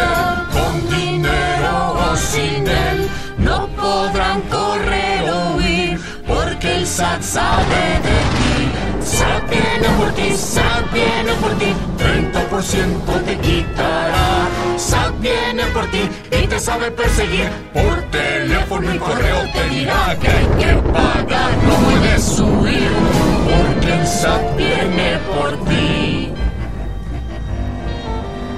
[0.54, 8.20] con dinero o sin él, no podrán correr o huir, porque el SAT sabe de
[8.38, 8.45] ti.
[9.06, 14.48] SAT viene por ti, SAT viene por ti, 30% te quitará.
[14.78, 20.28] SAT viene por ti y te sabe perseguir, por teléfono y correo te dirá que
[20.28, 22.92] hay que pagar, no puedes huir,
[23.46, 26.32] porque el SAT viene por ti.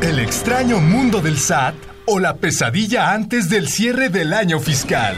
[0.02, 5.18] El extraño mundo del SAT o la pesadilla antes del cierre del año fiscal.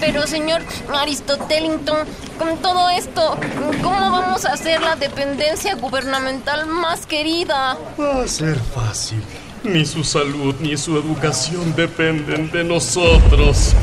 [0.00, 0.62] Pero, señor
[0.94, 2.06] Aristotelington,
[2.38, 3.36] con todo esto,
[3.82, 7.78] ¿cómo vamos a hacer la dependencia gubernamental más querida?
[7.98, 9.22] Va a ser fácil.
[9.64, 13.74] Ni su salud ni su educación dependen de nosotros.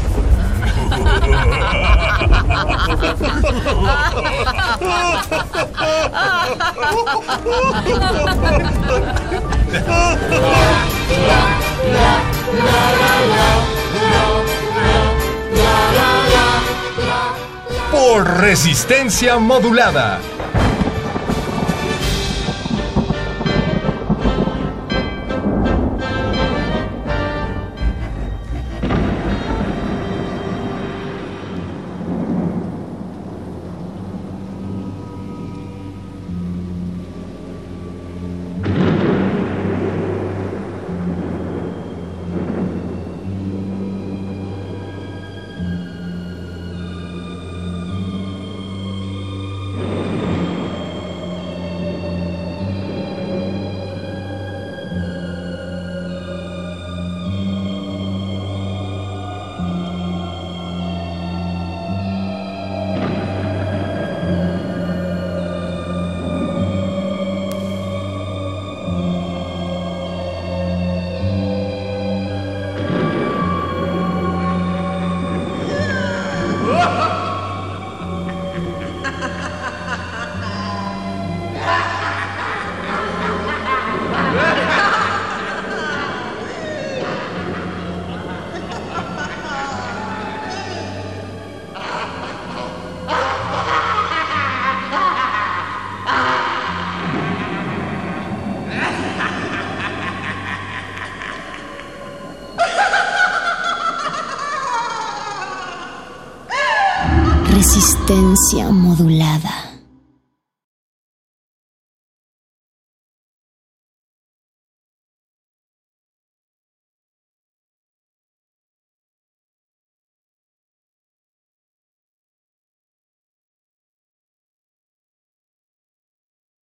[17.92, 20.20] Por resistencia modulada.